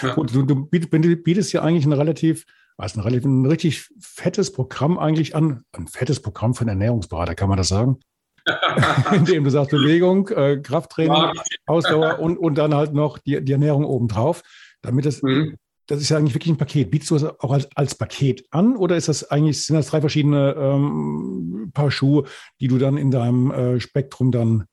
ja. 0.00 0.14
Gut, 0.14 0.34
du, 0.34 0.42
du 0.42 0.66
bietest 0.66 1.52
ja 1.52 1.62
eigentlich 1.62 1.84
ein 1.84 1.92
relativ, 1.92 2.46
was 2.78 2.96
ein 2.96 3.00
relativ, 3.00 3.26
ein 3.26 3.44
richtig 3.44 3.88
fettes 4.00 4.52
Programm 4.52 4.98
eigentlich 4.98 5.34
an. 5.34 5.64
Ein 5.72 5.88
fettes 5.88 6.22
Programm 6.22 6.54
von 6.54 6.68
Ernährungsberater, 6.68 7.34
kann 7.34 7.50
man 7.50 7.58
das 7.58 7.68
sagen? 7.68 7.98
Indem 9.12 9.44
du 9.44 9.50
sagst 9.50 9.72
Bewegung, 9.72 10.28
äh, 10.28 10.58
Krafttraining, 10.62 11.38
Ausdauer 11.66 12.18
und, 12.20 12.38
und 12.38 12.54
dann 12.56 12.74
halt 12.74 12.94
noch 12.94 13.18
die, 13.18 13.44
die 13.44 13.52
Ernährung 13.52 13.84
obendrauf, 13.84 14.42
damit 14.80 15.04
es 15.04 15.22
mhm 15.22 15.58
das 15.90 16.00
ist 16.00 16.08
ja 16.08 16.18
eigentlich 16.18 16.34
wirklich 16.34 16.54
ein 16.54 16.56
Paket. 16.56 16.90
Bietest 16.90 17.10
du 17.10 17.14
das 17.18 17.40
auch 17.40 17.50
als, 17.50 17.68
als 17.74 17.96
Paket 17.96 18.44
an 18.50 18.76
oder 18.76 18.96
ist 18.96 19.08
das 19.08 19.28
eigentlich, 19.28 19.64
sind 19.66 19.74
das 19.74 19.88
drei 19.88 20.00
verschiedene 20.00 20.54
ähm, 20.56 21.72
Paar 21.74 21.90
Schuhe, 21.90 22.24
die 22.60 22.68
du 22.68 22.78
dann 22.78 22.96
in 22.96 23.10
deinem 23.10 23.50
äh, 23.50 23.80
Spektrum 23.80 24.30
dann 24.30 24.66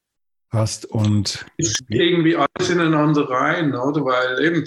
hast? 0.51 0.86
Und 0.86 1.43
ist 1.58 1.82
irgendwie 1.89 2.36
alles 2.36 2.69
ineinander 2.69 3.27
rein, 3.30 3.73
oder? 3.73 4.06
Weil 4.06 4.45
eben, 4.45 4.63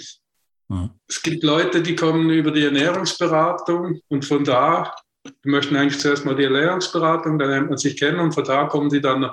ja. 0.69 0.89
es 1.07 1.21
gibt 1.21 1.43
Leute, 1.43 1.81
die 1.81 1.95
kommen 1.95 2.29
über 2.29 2.51
die 2.51 2.65
Ernährungsberatung 2.65 4.01
und 4.09 4.25
von 4.25 4.43
da, 4.43 4.93
die 5.25 5.49
möchten 5.49 5.77
eigentlich 5.77 6.01
zuerst 6.01 6.25
mal 6.25 6.35
die 6.35 6.43
Ernährungsberatung, 6.43 7.39
dann 7.39 7.49
lernt 7.49 7.69
man 7.69 7.77
sich 7.77 7.97
kennen 7.97 8.19
und 8.19 8.33
von 8.33 8.43
da 8.43 8.65
kommen 8.65 8.89
die 8.89 8.99
dann 8.99 9.31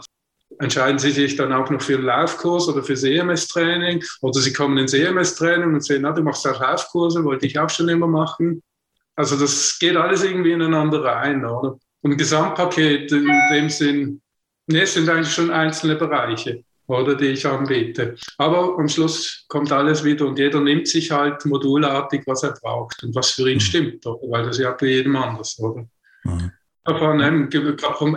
entscheiden 0.59 0.99
sie 0.99 1.11
sich 1.11 1.37
dann 1.37 1.53
auch 1.53 1.71
noch 1.71 1.81
für 1.81 1.95
einen 1.95 2.05
Laufkurs 2.05 2.69
oder 2.69 2.83
für 2.83 2.95
EMS-Training 2.95 4.05
oder 4.21 4.41
sie 4.41 4.53
kommen 4.53 4.79
ins 4.79 4.93
EMS-Training 4.93 5.75
und 5.75 5.85
sehen, 5.85 6.03
na, 6.03 6.13
du 6.13 6.23
machst 6.23 6.47
auch 6.47 6.61
Laufkurse, 6.61 7.25
wollte 7.25 7.47
ich 7.47 7.59
auch 7.59 7.71
schon 7.71 7.89
immer 7.89 8.07
machen. 8.07 8.63
Also 9.17 9.37
das 9.37 9.79
geht 9.79 9.97
alles 9.97 10.23
irgendwie 10.23 10.53
ineinander 10.53 11.03
rein, 11.05 11.45
oder? 11.45 11.79
Und 12.03 12.13
ein 12.13 12.17
Gesamtpaket 12.17 13.11
in 13.13 13.29
dem 13.53 13.69
Sinn, 13.69 14.21
ne, 14.67 14.83
es 14.83 14.95
sind 14.95 15.09
eigentlich 15.09 15.33
schon 15.33 15.51
einzelne 15.51 15.97
Bereiche, 15.97 16.63
oder, 16.87 17.15
die 17.15 17.27
ich 17.27 17.47
anbiete. 17.47 18.17
Aber 18.39 18.79
am 18.79 18.89
Schluss 18.89 19.45
kommt 19.49 19.73
alles 19.73 20.05
wieder 20.05 20.27
und 20.27 20.39
jeder 20.39 20.61
nimmt 20.61 20.89
sich 20.89 21.11
halt 21.11 21.45
modulartig, 21.45 22.23
was 22.27 22.43
er 22.43 22.53
braucht 22.53 23.03
und 23.03 23.15
was 23.15 23.31
für 23.31 23.49
ihn 23.49 23.57
mhm. 23.57 23.61
stimmt, 23.61 24.07
oder? 24.07 24.31
weil 24.31 24.47
das 24.47 24.59
ja 24.59 24.73
bei 24.73 24.87
jedem 24.87 25.17
anders, 25.17 25.59
oder? 25.59 25.87
Mhm. 26.25 26.53
Davon, 26.89 27.21
ähm, 27.21 27.51
gerade 27.51 27.95
von, 27.97 28.17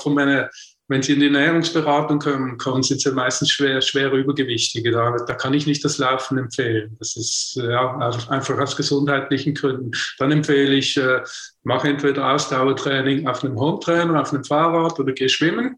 von 0.00 0.14
meiner 0.14 0.50
wenn 0.92 1.02
Sie 1.02 1.14
in 1.14 1.20
die 1.20 1.26
Ernährungsberatung 1.26 2.18
kommen, 2.18 2.58
kommen 2.58 2.82
Sie 2.82 2.98
meistens 3.12 3.50
schwer, 3.50 3.80
schwer 3.80 4.12
Übergewichtige. 4.12 4.90
Da, 4.90 5.16
da 5.26 5.34
kann 5.34 5.54
ich 5.54 5.66
nicht 5.66 5.82
das 5.84 5.96
Laufen 5.96 6.36
empfehlen. 6.36 6.96
Das 6.98 7.16
ist 7.16 7.54
ja, 7.56 7.96
einfach 8.28 8.58
aus 8.58 8.76
gesundheitlichen 8.76 9.54
Gründen. 9.54 9.92
Dann 10.18 10.32
empfehle 10.32 10.74
ich, 10.74 10.96
äh, 10.98 11.22
mache 11.62 11.88
entweder 11.88 12.32
Ausdauertraining 12.32 13.26
auf 13.26 13.42
einem 13.42 13.58
Hometrainer, 13.58 14.20
auf 14.20 14.34
einem 14.34 14.44
Fahrrad 14.44 15.00
oder 15.00 15.12
gehe 15.12 15.30
schwimmen 15.30 15.76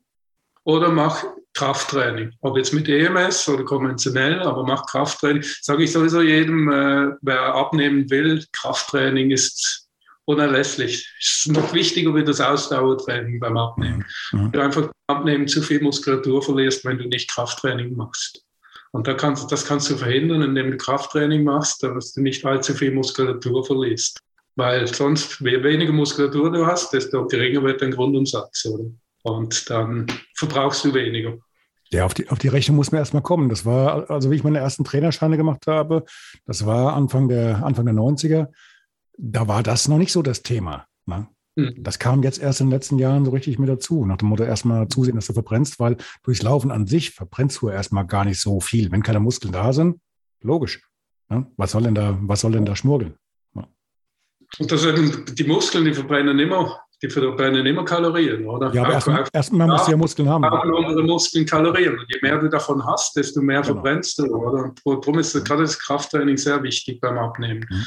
oder 0.65 0.89
mach 0.89 1.23
Krafttraining. 1.53 2.33
Ob 2.41 2.57
jetzt 2.57 2.75
mit 2.75 2.89
EMS 2.89 3.49
oder 3.49 3.65
konventionell, 3.65 4.41
aber 4.41 4.65
mach 4.65 4.87
Krafttraining. 4.87 5.45
Sage 5.61 5.85
ich 5.85 5.93
sowieso 5.93 6.23
jedem, 6.23 6.69
äh, 6.73 7.13
wer 7.21 7.55
abnehmen 7.55 8.11
will, 8.11 8.45
Krafttraining 8.53 9.31
ist 9.31 9.84
unerlässlich. 10.27 11.13
Es 11.21 11.45
ist 11.47 11.53
noch 11.53 11.73
wichtiger 11.73 12.15
wie 12.15 12.25
das 12.25 12.41
Ausdauertraining 12.41 13.41
beim 13.41 13.57
Abnehmen. 13.57 14.05
Mhm. 14.33 14.53
Du 14.53 14.61
einfach 14.61 14.91
beim 15.07 15.19
Abnehmen 15.19 15.49
zu 15.49 15.63
viel 15.63 15.83
Muskulatur 15.83 16.43
verlierst, 16.43 16.85
wenn 16.85 16.99
du 16.99 17.05
nicht 17.05 17.31
Krafttraining 17.31 17.95
machst. 17.95 18.45
Und 18.93 19.09
da 19.09 19.15
kannst, 19.15 19.51
das 19.51 19.67
kannst 19.67 19.91
du 19.91 19.97
verhindern, 19.97 20.43
indem 20.43 20.71
du 20.71 20.77
Krafttraining 20.77 21.43
machst, 21.43 21.83
dass 21.83 22.15
du 22.15 22.23
nicht 22.23 22.45
allzu 22.45 22.75
viel 22.75 22.93
Muskulatur 22.93 23.65
verlierst. 23.65 24.19
Weil 24.57 24.87
sonst, 24.87 25.41
je 25.41 25.63
weniger 25.65 25.93
Muskulatur 25.93 26.53
du 26.53 26.65
hast, 26.65 26.93
desto 26.93 27.27
geringer 27.27 27.63
wird 27.65 27.83
dein 27.83 27.91
Grundumsatz. 27.91 28.65
Oder? 28.67 28.85
Und 29.23 29.69
dann 29.69 30.07
verbrauchst 30.37 30.85
du 30.85 30.95
weniger. 30.95 31.37
Ja, 31.91 32.05
auf 32.05 32.15
die, 32.15 32.29
auf 32.29 32.39
die 32.39 32.49
Rechnung 32.49 32.77
muss 32.77 32.93
man 32.93 33.01
erstmal 33.01 33.23
kommen. 33.23 33.49
Das 33.49 33.65
war, 33.65 34.11
also 34.11 34.31
wie 34.31 34.37
ich 34.37 34.45
meine 34.45 34.59
ersten 34.59 34.85
Trainerscheine 34.85 35.37
gemacht 35.37 35.67
habe, 35.67 36.05
das 36.47 36.65
war 36.65 36.95
Anfang 36.95 37.29
der, 37.29 37.65
Anfang 37.65 37.87
der 37.87 37.95
90er 37.95 38.49
da 39.19 39.49
war 39.49 39.63
das 39.63 39.89
noch 39.89 39.99
nicht 39.99 40.13
so 40.13 40.23
das 40.23 40.43
Thema. 40.43 40.87
Ne? 41.07 41.29
Mhm. 41.57 41.75
Das 41.79 41.99
kam 41.99 42.23
jetzt 42.23 42.41
erst 42.41 42.61
in 42.61 42.67
den 42.67 42.73
letzten 42.73 42.99
Jahren 42.99 43.25
so 43.25 43.31
richtig 43.31 43.59
mit 43.59 43.69
dazu. 43.69 44.05
Nach 44.05 44.17
dem 44.17 44.29
Motto 44.29 44.45
erstmal 44.45 44.89
zusehen, 44.89 45.15
dass 45.15 45.27
du 45.27 45.33
verbrennst, 45.33 45.79
weil 45.79 45.97
durchs 46.23 46.43
Laufen 46.43 46.71
an 46.71 46.87
sich 46.87 47.11
verbrennst 47.11 47.63
du 47.63 47.69
erstmal 47.69 48.07
gar 48.07 48.25
nicht 48.25 48.41
so 48.41 48.61
viel. 48.61 48.91
Wenn 48.91 49.03
keine 49.03 49.21
Muskeln 49.21 49.53
da 49.53 49.73
sind, 49.73 50.01
logisch. 50.41 50.83
Ne? 51.29 51.47
Was 51.57 51.73
soll 51.73 51.83
denn 51.83 51.95
da, 51.95 52.19
was 52.23 52.41
soll 52.41 52.53
denn 52.53 52.65
da 52.65 52.75
schmurgeln? 52.75 53.15
Ja. 53.55 53.67
Und 54.59 54.73
das 54.73 54.83
sind 54.83 55.39
die 55.39 55.45
Muskeln, 55.45 55.85
die 55.85 55.95
verbrennen 55.95 56.39
immer, 56.39 56.81
die 57.01 57.09
verbrennen 57.09 57.65
immer 57.67 57.85
Kalorien, 57.85 58.47
oder? 58.47 58.73
Ja, 58.73 58.83
aber 58.83 58.95
erstmal 58.95 59.25
erst 59.33 59.53
musst 59.53 59.87
du 59.87 59.91
ja 59.93 59.97
Muskeln 59.97 60.29
haben. 60.29 60.45
unsere 60.45 61.03
Muskeln 61.05 61.47
Kalorien. 61.47 61.99
Und 61.99 62.07
je 62.09 62.19
mehr 62.21 62.39
du 62.39 62.49
davon 62.49 62.85
hast, 62.85 63.17
desto 63.17 63.41
mehr 63.41 63.63
genau. 63.63 63.75
verbrennst 63.75 64.19
du, 64.19 64.25
oder? 64.25 64.75
darum 64.85 65.19
ist 65.19 65.33
gerade 65.45 65.63
das 65.63 65.79
Krafttraining 65.79 66.37
sehr 66.37 66.63
wichtig 66.63 67.01
beim 67.01 67.17
Abnehmen. 67.17 67.65
Mhm. 67.71 67.85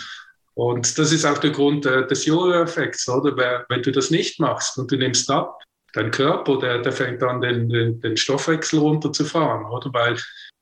Und 0.58 0.98
das 0.98 1.12
ist 1.12 1.24
auch 1.24 1.38
der 1.38 1.52
Grund 1.52 1.86
äh, 1.86 2.08
des 2.08 2.26
Jojo-Effekts, 2.26 3.08
oder? 3.10 3.64
Wenn 3.70 3.84
du 3.84 3.92
das 3.92 4.10
nicht 4.10 4.40
machst 4.40 4.80
und 4.80 4.92
du 4.92 4.98
nimmst 4.98 5.30
ab, 5.30 5.62
dein 5.94 6.10
Körper, 6.10 6.58
der, 6.58 6.80
der 6.80 6.92
fängt 6.92 7.22
an, 7.22 7.42
den, 7.42 7.70
den, 7.70 8.02
den 8.02 8.18
Stoffwechsel 8.18 8.80
runterzufahren, 8.80 9.66
oder? 9.68 9.94
Weil 9.94 10.18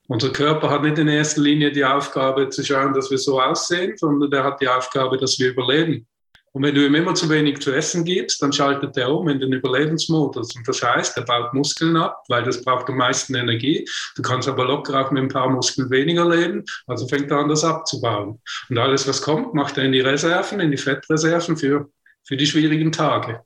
unser 0.09 0.33
Körper 0.33 0.69
hat 0.69 0.81
nicht 0.81 0.97
in 0.97 1.07
erster 1.07 1.39
Linie 1.39 1.71
die 1.71 1.85
Aufgabe 1.85 2.49
zu 2.49 2.61
schauen, 2.61 2.93
dass 2.93 3.09
wir 3.09 3.17
so 3.17 3.39
aussehen, 3.41 3.95
sondern 3.95 4.29
der 4.29 4.43
hat 4.43 4.59
die 4.59 4.67
Aufgabe, 4.67 5.17
dass 5.17 5.39
wir 5.39 5.51
überleben. 5.51 6.05
Und 6.55 6.63
wenn 6.63 6.73
du 6.73 6.85
ihm 6.85 6.95
immer 6.95 7.13
zu 7.13 7.29
wenig 7.29 7.59
zu 7.59 7.73
essen 7.73 8.05
gibst, 8.05 8.41
dann 8.41 8.53
schaltet 8.53 8.95
er 8.95 9.13
um 9.13 9.27
in 9.27 9.41
den 9.41 9.51
Überlebensmodus. 9.51 10.55
Und 10.55 10.65
das 10.65 10.81
heißt, 10.81 11.17
er 11.17 11.25
baut 11.25 11.53
Muskeln 11.53 11.97
ab, 11.97 12.23
weil 12.29 12.43
das 12.43 12.61
braucht 12.61 12.87
am 12.87 12.95
meisten 12.95 13.35
Energie. 13.35 13.85
Du 14.15 14.21
kannst 14.21 14.47
aber 14.47 14.63
locker 14.63 15.01
auch 15.01 15.11
mit 15.11 15.21
ein 15.21 15.27
paar 15.27 15.49
Muskeln 15.49 15.89
weniger 15.89 16.29
leben. 16.29 16.63
Also 16.87 17.09
fängt 17.09 17.29
er 17.29 17.39
an, 17.39 17.49
das 17.49 17.65
abzubauen. 17.65 18.39
Und 18.69 18.77
alles, 18.77 19.05
was 19.05 19.21
kommt, 19.21 19.53
macht 19.53 19.77
er 19.77 19.83
in 19.83 19.91
die 19.91 19.99
Reserven, 19.99 20.61
in 20.61 20.71
die 20.71 20.77
Fettreserven 20.77 21.57
für, 21.57 21.89
für 22.23 22.37
die 22.37 22.47
schwierigen 22.47 22.93
Tage. 22.93 23.41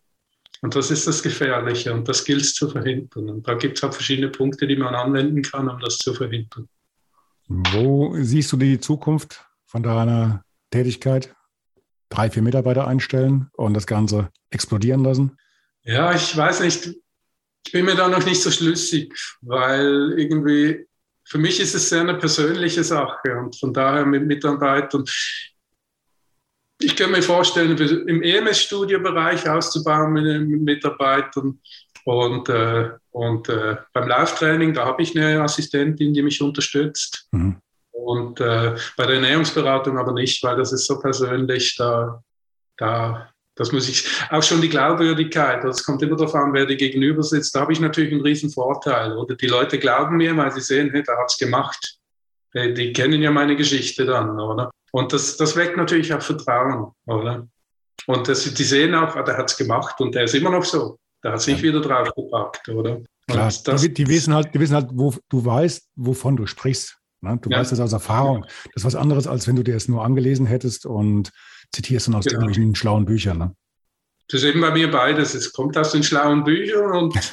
Und 0.62 0.76
das 0.76 0.92
ist 0.92 1.08
das 1.08 1.24
Gefährliche 1.24 1.92
und 1.92 2.08
das 2.08 2.24
gilt 2.24 2.42
es 2.42 2.54
zu 2.54 2.70
verhindern. 2.70 3.28
Und 3.32 3.48
da 3.48 3.56
gibt 3.56 3.80
es 3.80 3.84
auch 3.84 3.92
verschiedene 3.92 4.30
Punkte, 4.30 4.68
die 4.68 4.76
man 4.76 4.94
anwenden 4.94 5.42
kann, 5.42 5.68
um 5.68 5.80
das 5.80 5.98
zu 5.98 6.14
verhindern. 6.14 6.70
Wo 7.48 8.14
siehst 8.20 8.52
du 8.52 8.58
die 8.58 8.80
Zukunft 8.80 9.44
von 9.66 9.82
deiner 9.82 10.44
Tätigkeit? 10.70 11.34
Drei, 12.10 12.30
vier 12.30 12.42
Mitarbeiter 12.42 12.88
einstellen 12.88 13.50
und 13.54 13.74
das 13.74 13.88
Ganze 13.88 14.30
explodieren 14.50 15.04
lassen? 15.04 15.38
Ja, 15.84 16.14
ich 16.14 16.36
weiß 16.36 16.62
nicht. 16.62 16.90
Ich 17.66 17.72
bin 17.72 17.86
mir 17.86 17.96
da 17.96 18.08
noch 18.08 18.26
nicht 18.26 18.42
so 18.42 18.52
schlüssig, 18.52 19.14
weil 19.42 20.14
irgendwie 20.18 20.88
für 21.30 21.38
mich 21.38 21.60
ist 21.60 21.76
es 21.76 21.90
sehr 21.90 22.02
eine 22.02 22.16
persönliche 22.16 22.84
Sache 22.84 23.38
und 23.38 23.56
von 23.56 23.72
daher 23.72 24.06
mit 24.06 24.26
Mitarbeitern. 24.26 25.06
Ich 26.82 26.96
kann 26.96 27.12
mir 27.12 27.22
vorstellen, 27.22 27.78
im 28.08 28.24
EMS-Studiobereich 28.24 29.48
auszubauen 29.48 30.14
mit, 30.14 30.48
mit 30.48 30.62
Mitarbeitern 30.62 31.60
und, 32.06 32.50
äh, 32.50 32.90
und 33.12 33.50
äh, 33.50 33.78
beim 33.94 34.08
Lauftraining, 34.08 34.74
da 34.74 34.86
habe 34.86 35.04
ich 35.04 35.16
eine 35.16 35.44
Assistentin, 35.44 36.14
die 36.14 36.24
mich 36.24 36.42
unterstützt. 36.42 37.28
Mhm. 37.32 37.58
Und 38.06 38.40
äh, 38.40 38.76
bei 38.98 39.06
der 39.06 39.16
Ernährungsberatung 39.16 39.98
aber 39.98 40.14
nicht, 40.14 40.44
weil 40.44 40.56
das 40.56 40.72
ist 40.72 40.86
so 40.86 41.00
persönlich, 41.00 41.76
da, 41.78 42.24
da, 42.78 43.30
das 43.56 43.72
muss 43.72 43.90
ich, 43.90 44.08
auch 44.30 44.44
schon 44.44 44.62
die 44.62 44.70
Glaubwürdigkeit, 44.70 45.64
das 45.64 45.84
kommt 45.84 46.02
immer 46.02 46.16
darauf 46.16 46.36
an, 46.36 46.54
wer 46.54 46.66
dir 46.66 46.78
gegenüber 46.78 47.24
sitzt, 47.24 47.56
da 47.56 47.62
habe 47.62 47.74
ich 47.74 47.80
natürlich 47.80 48.14
einen 48.14 48.22
riesen 48.22 48.50
Vorteil. 48.50 49.18
Oder 49.18 49.36
die 49.36 49.48
Leute 49.48 49.78
glauben 49.78 50.18
mir, 50.18 50.36
weil 50.38 50.52
sie 50.52 50.62
sehen, 50.62 50.90
hey, 50.92 51.04
der 51.04 51.18
hat 51.18 51.30
es 51.30 51.38
gemacht. 51.38 51.98
Die, 52.54 52.94
kennen 52.94 53.22
ja 53.22 53.30
meine 53.30 53.56
Geschichte 53.56 54.06
dann, 54.06 54.40
oder? 54.40 54.72
Und 54.92 55.14
das, 55.14 55.38
das 55.38 55.56
weckt 55.56 55.78
natürlich 55.78 56.12
auch 56.14 56.22
Vertrauen, 56.22 56.92
oder? 57.06 57.48
Und 58.08 58.28
das, 58.28 58.44
die 58.44 58.64
sehen 58.64 58.96
auch, 58.96 59.16
ah, 59.16 59.22
der 59.22 59.38
hat 59.38 59.52
es 59.52 59.58
gemacht 59.58 60.02
und 60.02 60.16
der 60.16 60.24
ist 60.24 60.34
immer 60.34 60.50
noch 60.50 60.64
so. 60.64 60.98
Der 61.24 61.34
hat 61.34 61.42
sich 61.42 61.58
ja. 61.58 61.64
wieder 61.64 61.82
draufgepackt, 61.82 62.70
oder? 62.70 63.02
Klar, 63.28 63.52
das, 63.64 63.82
die, 63.82 63.94
die, 63.94 64.08
wissen 64.08 64.34
halt, 64.34 64.54
die 64.54 64.60
wissen 64.60 64.74
halt, 64.74 64.90
wo 64.92 65.14
du 65.30 65.46
weißt, 65.46 65.90
wovon 65.96 66.36
du 66.36 66.48
sprichst. 66.48 66.99
Ne? 67.22 67.38
Du 67.42 67.50
ja. 67.50 67.58
weißt 67.58 67.72
das 67.72 67.80
aus 67.80 67.94
Erfahrung. 67.94 68.44
Das 68.44 68.78
ist 68.78 68.86
was 68.86 68.96
anderes, 68.96 69.28
als 69.28 69.48
wenn 69.48 69.56
du 69.56 69.64
dir 69.64 69.76
es 69.76 69.88
nur 69.88 70.04
angelesen 70.04 70.46
hättest 70.46 70.86
und 70.86 71.32
zitierst 71.72 72.08
dann 72.08 72.16
aus 72.16 72.26
genau. 72.26 72.42
irgendwelchen 72.42 72.76
schlauen 72.76 73.06
Büchern. 73.06 73.38
Ne? 73.38 73.56
Das 74.30 74.42
ist 74.42 74.48
eben 74.48 74.62
bei 74.62 74.72
mir 74.72 74.92
beides. 74.92 75.34
Es 75.34 75.52
kommt 75.52 75.78
aus 75.78 75.92
den 75.92 76.04
schlauen 76.04 76.44
Büchern 76.44 76.92
und, 76.92 77.16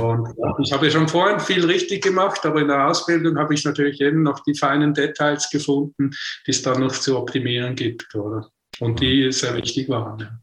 und 0.00 0.34
ich 0.64 0.72
habe 0.72 0.86
ja 0.86 0.90
schon 0.90 1.08
vorhin 1.08 1.40
viel 1.40 1.64
richtig 1.64 2.02
gemacht, 2.02 2.44
aber 2.44 2.60
in 2.60 2.68
der 2.68 2.88
Ausbildung 2.88 3.38
habe 3.38 3.54
ich 3.54 3.64
natürlich 3.64 4.00
eben 4.00 4.22
noch 4.22 4.40
die 4.40 4.54
feinen 4.54 4.94
Details 4.94 5.48
gefunden, 5.50 6.10
die 6.46 6.50
es 6.50 6.62
dann 6.62 6.80
noch 6.80 6.92
zu 6.92 7.18
optimieren 7.18 7.76
gibt, 7.76 8.14
oder? 8.14 8.48
Und 8.80 9.00
die 9.00 9.30
sehr 9.32 9.54
wichtig 9.56 9.88
waren. 9.88 10.18
Ja. 10.18 10.38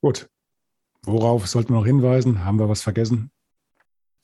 Gut. 0.00 0.28
Worauf 1.02 1.46
sollten 1.46 1.72
wir 1.72 1.78
noch 1.78 1.86
hinweisen? 1.86 2.44
Haben 2.44 2.58
wir 2.58 2.68
was 2.68 2.82
vergessen? 2.82 3.30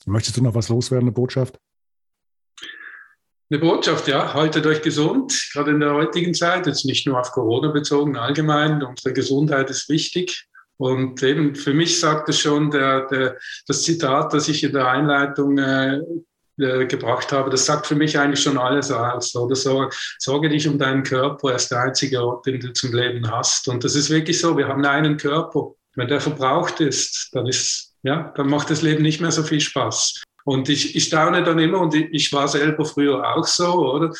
Möchtest 0.05 0.37
du 0.37 0.43
noch 0.43 0.53
was 0.53 0.69
loswerden, 0.69 1.07
eine 1.07 1.13
Botschaft? 1.13 1.59
Eine 3.49 3.59
Botschaft, 3.59 4.07
ja, 4.07 4.33
haltet 4.33 4.65
euch 4.65 4.81
gesund, 4.81 5.49
gerade 5.53 5.71
in 5.71 5.79
der 5.79 5.93
heutigen 5.93 6.33
Zeit, 6.33 6.65
jetzt 6.65 6.83
nicht 6.83 7.05
nur 7.05 7.19
auf 7.19 7.31
Corona 7.31 7.69
bezogen, 7.69 8.17
allgemein. 8.17 8.81
Unsere 8.81 9.13
Gesundheit 9.13 9.69
ist 9.69 9.87
wichtig 9.87 10.47
Und 10.77 11.21
eben 11.21 11.55
für 11.55 11.73
mich 11.73 11.99
sagt 11.99 12.27
es 12.29 12.39
schon 12.39 12.71
der, 12.71 13.07
der, 13.07 13.37
das 13.67 13.83
Zitat, 13.83 14.33
das 14.33 14.47
ich 14.47 14.63
in 14.63 14.73
der 14.73 14.87
Einleitung 14.87 15.57
äh, 15.59 15.99
äh, 16.57 16.85
gebracht 16.85 17.31
habe, 17.31 17.49
das 17.49 17.65
sagt 17.65 17.85
für 17.85 17.95
mich 17.95 18.17
eigentlich 18.17 18.41
schon 18.41 18.57
alles 18.57 18.91
aus. 18.91 19.35
Oder 19.35 19.55
so, 19.55 19.89
sorge 20.17 20.49
dich 20.49 20.67
um 20.67 20.79
deinen 20.79 21.03
Körper, 21.03 21.49
er 21.49 21.55
ist 21.57 21.69
der 21.69 21.81
einzige 21.81 22.23
Ort, 22.23 22.45
den 22.45 22.59
du 22.59 22.73
zum 22.73 22.93
Leben 22.93 23.29
hast. 23.29 23.67
Und 23.67 23.83
das 23.83 23.95
ist 23.95 24.09
wirklich 24.09 24.39
so, 24.39 24.57
wir 24.57 24.67
haben 24.67 24.85
einen 24.85 25.17
Körper. 25.17 25.73
Wenn 25.95 26.07
der 26.07 26.19
verbraucht 26.19 26.79
ist, 26.81 27.29
dann 27.33 27.45
ist, 27.45 27.93
ja, 28.03 28.33
dann 28.35 28.47
macht 28.47 28.69
das 28.69 28.81
Leben 28.81 29.03
nicht 29.03 29.21
mehr 29.21 29.31
so 29.31 29.43
viel 29.43 29.61
Spaß. 29.61 30.23
Und 30.45 30.69
ich, 30.69 30.95
ich 30.95 31.05
staune 31.05 31.43
dann 31.43 31.59
immer, 31.59 31.81
und 31.81 31.93
ich, 31.93 32.07
ich 32.11 32.33
war 32.33 32.47
selber 32.47 32.85
früher 32.85 33.35
auch 33.35 33.45
so, 33.45 33.93
oder? 33.93 34.13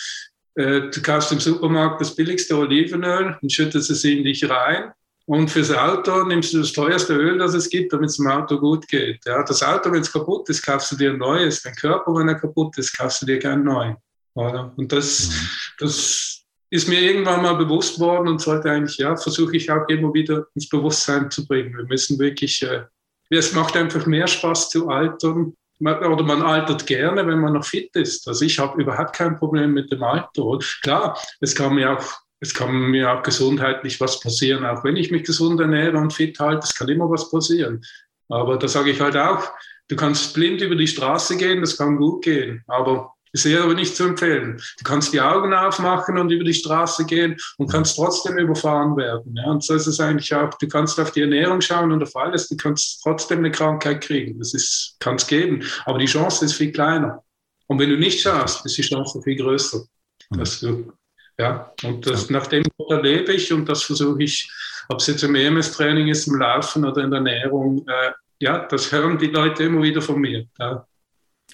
Äh, 0.56 0.90
du 0.90 1.02
kaufst 1.02 1.32
im 1.32 1.40
Supermarkt 1.40 2.02
das 2.02 2.16
billigste 2.16 2.58
Olivenöl 2.58 3.38
und 3.42 3.52
schüttest 3.52 3.92
es 3.92 4.04
in 4.04 4.24
dich 4.24 4.50
rein. 4.50 4.92
Und 5.28 5.50
fürs 5.50 5.72
Auto 5.72 6.24
nimmst 6.24 6.54
du 6.54 6.60
das 6.60 6.74
teuerste 6.74 7.14
Öl, 7.14 7.38
das 7.40 7.54
es 7.54 7.70
gibt, 7.70 7.94
damit 7.94 8.10
es 8.10 8.18
dem 8.18 8.28
Auto 8.28 8.60
gut 8.60 8.88
geht. 8.88 9.26
Ja, 9.26 9.44
das 9.44 9.64
Auto, 9.64 9.92
wenn 9.92 10.02
es 10.02 10.12
kaputt 10.12 10.50
ist, 10.50 10.64
kaufst 10.64 10.92
du 10.92 10.96
dir 10.96 11.12
ein 11.12 11.18
neues. 11.18 11.64
Dein 11.64 11.76
Körper, 11.76 12.14
wenn 12.16 12.28
er 12.28 12.36
kaputt 12.36 12.78
ist, 12.78 12.96
kaufst 12.96 13.22
du 13.22 13.26
dir 13.26 13.40
keinen 13.40 13.64
neuen. 13.64 13.96
Oder? 14.36 14.72
Und 14.76 14.92
das, 14.92 15.30
mhm. 15.30 15.34
das 15.80 16.44
ist 16.70 16.88
mir 16.88 17.02
irgendwann 17.02 17.42
mal 17.42 17.56
bewusst 17.56 18.00
worden 18.00 18.28
und 18.28 18.42
sollte 18.42 18.70
eigentlich, 18.70 18.98
ja, 18.98 19.16
versuche 19.16 19.56
ich 19.58 19.72
auch 19.72 19.88
immer 19.88 20.14
wieder 20.14 20.46
ins 20.54 20.70
Bewusstsein 20.70 21.32
zu 21.32 21.48
bringen. 21.48 21.76
Wir 21.76 21.86
müssen 21.86 22.20
wirklich, 22.20 22.62
äh, 22.62 22.84
es 23.30 23.54
macht 23.54 23.76
einfach 23.76 24.06
mehr 24.06 24.28
Spaß 24.28 24.70
zu 24.70 24.90
altern. 24.90 25.56
Oder 25.80 26.24
man 26.24 26.42
altert 26.42 26.88
gerne, 26.88 27.28
wenn 27.28 27.40
man 27.40 27.54
noch 27.54 27.66
fit 27.66 27.96
ist. 27.96 28.28
Also 28.28 28.46
ich 28.46 28.60
habe 28.60 28.82
überhaupt 28.82 29.16
kein 29.16 29.38
Problem 29.38 29.74
mit 29.74 29.92
dem 29.92 30.04
Alter. 30.04 30.60
Klar, 30.82 31.20
es 31.42 31.54
kann 31.54 31.76
mir 31.76 31.98
auch 31.98 32.26
es 32.42 32.54
kann 32.54 32.92
mir 32.92 33.12
auch 33.12 33.24
gesundheitlich 33.24 34.00
was 34.00 34.20
passieren, 34.20 34.66
auch 34.66 34.84
wenn 34.84 34.98
ich 34.98 35.10
mich 35.10 35.24
gesund 35.24 35.60
ernähre 35.60 35.98
und 35.98 36.14
fit 36.14 36.38
halte, 36.40 36.66
es 36.66 36.76
kann 36.76 36.90
immer 36.90 37.10
was 37.10 37.32
passieren. 37.32 37.84
Aber 38.30 38.58
da 38.58 38.68
sage 38.68 38.92
ich 38.92 39.02
halt 39.02 39.18
auch, 39.18 39.52
du 39.88 39.96
kannst 39.96 40.34
blind 40.34 40.62
über 40.62 40.76
die 40.76 40.88
Straße 40.88 41.38
gehen, 41.38 41.62
das 41.62 41.78
kann 41.78 41.98
gut 41.98 42.24
gehen, 42.24 42.64
aber 42.68 43.15
ist 43.36 43.46
eher 43.46 43.64
aber 43.64 43.74
nicht 43.74 43.96
zu 43.96 44.06
empfehlen. 44.06 44.62
Du 44.78 44.84
kannst 44.84 45.12
die 45.14 45.20
Augen 45.20 45.54
aufmachen 45.54 46.18
und 46.18 46.32
über 46.32 46.46
die 46.46 46.54
Straße 46.54 47.06
gehen 47.06 47.36
und 47.58 47.70
kannst 47.70 47.98
trotzdem 47.98 48.38
überfahren 48.38 48.96
werden. 48.96 49.36
Ja, 49.36 49.52
und 49.52 49.62
so 49.62 49.74
ist 49.74 49.88
es 49.88 50.00
eigentlich 50.00 50.34
auch, 50.34 50.54
du 50.54 50.68
kannst 50.68 51.00
auf 51.00 51.12
die 51.12 51.22
Ernährung 51.22 51.60
schauen 51.60 51.92
und 51.92 52.02
auf 52.02 52.16
alles, 52.16 52.48
du 52.48 52.56
kannst 52.56 53.02
trotzdem 53.04 53.40
eine 53.40 53.52
Krankheit 53.52 54.02
kriegen. 54.02 54.40
Das 54.40 54.96
kann 55.00 55.16
es 55.16 55.28
geben, 55.28 55.64
aber 55.86 56.00
die 56.00 56.06
Chance 56.06 56.46
ist 56.46 56.54
viel 56.54 56.72
kleiner. 56.72 57.24
Und 57.68 57.80
wenn 57.80 57.90
du 57.90 57.98
nicht 57.98 58.22
schaust, 58.22 58.66
ist 58.66 58.78
die 58.78 58.84
Chance 58.84 59.22
viel 59.22 59.36
größer, 59.36 59.84
dass 60.30 60.62
du 60.62 60.94
ja, 61.38 61.74
und 61.84 62.08
das, 62.08 62.30
nach 62.30 62.48
dem 62.48 62.64
lebe 63.02 63.34
ich 63.34 63.52
und 63.52 63.68
das 63.68 63.84
versuche 63.84 64.24
ich, 64.24 64.50
ob 64.88 65.00
es 65.00 65.08
jetzt 65.08 65.24
im 65.24 65.36
EMS-Training 65.36 66.08
ist, 66.08 66.28
im 66.28 66.40
Laufen 66.40 66.86
oder 66.86 67.04
in 67.04 67.12
der 67.12 67.18
Ernährung, 67.18 67.86
äh, 67.90 68.12
ja, 68.40 68.60
das 68.60 68.90
hören 68.92 69.18
die 69.18 69.28
Leute 69.28 69.64
immer 69.64 69.82
wieder 69.82 70.02
von 70.02 70.22
mir. 70.22 70.46
Ja. 70.58 70.88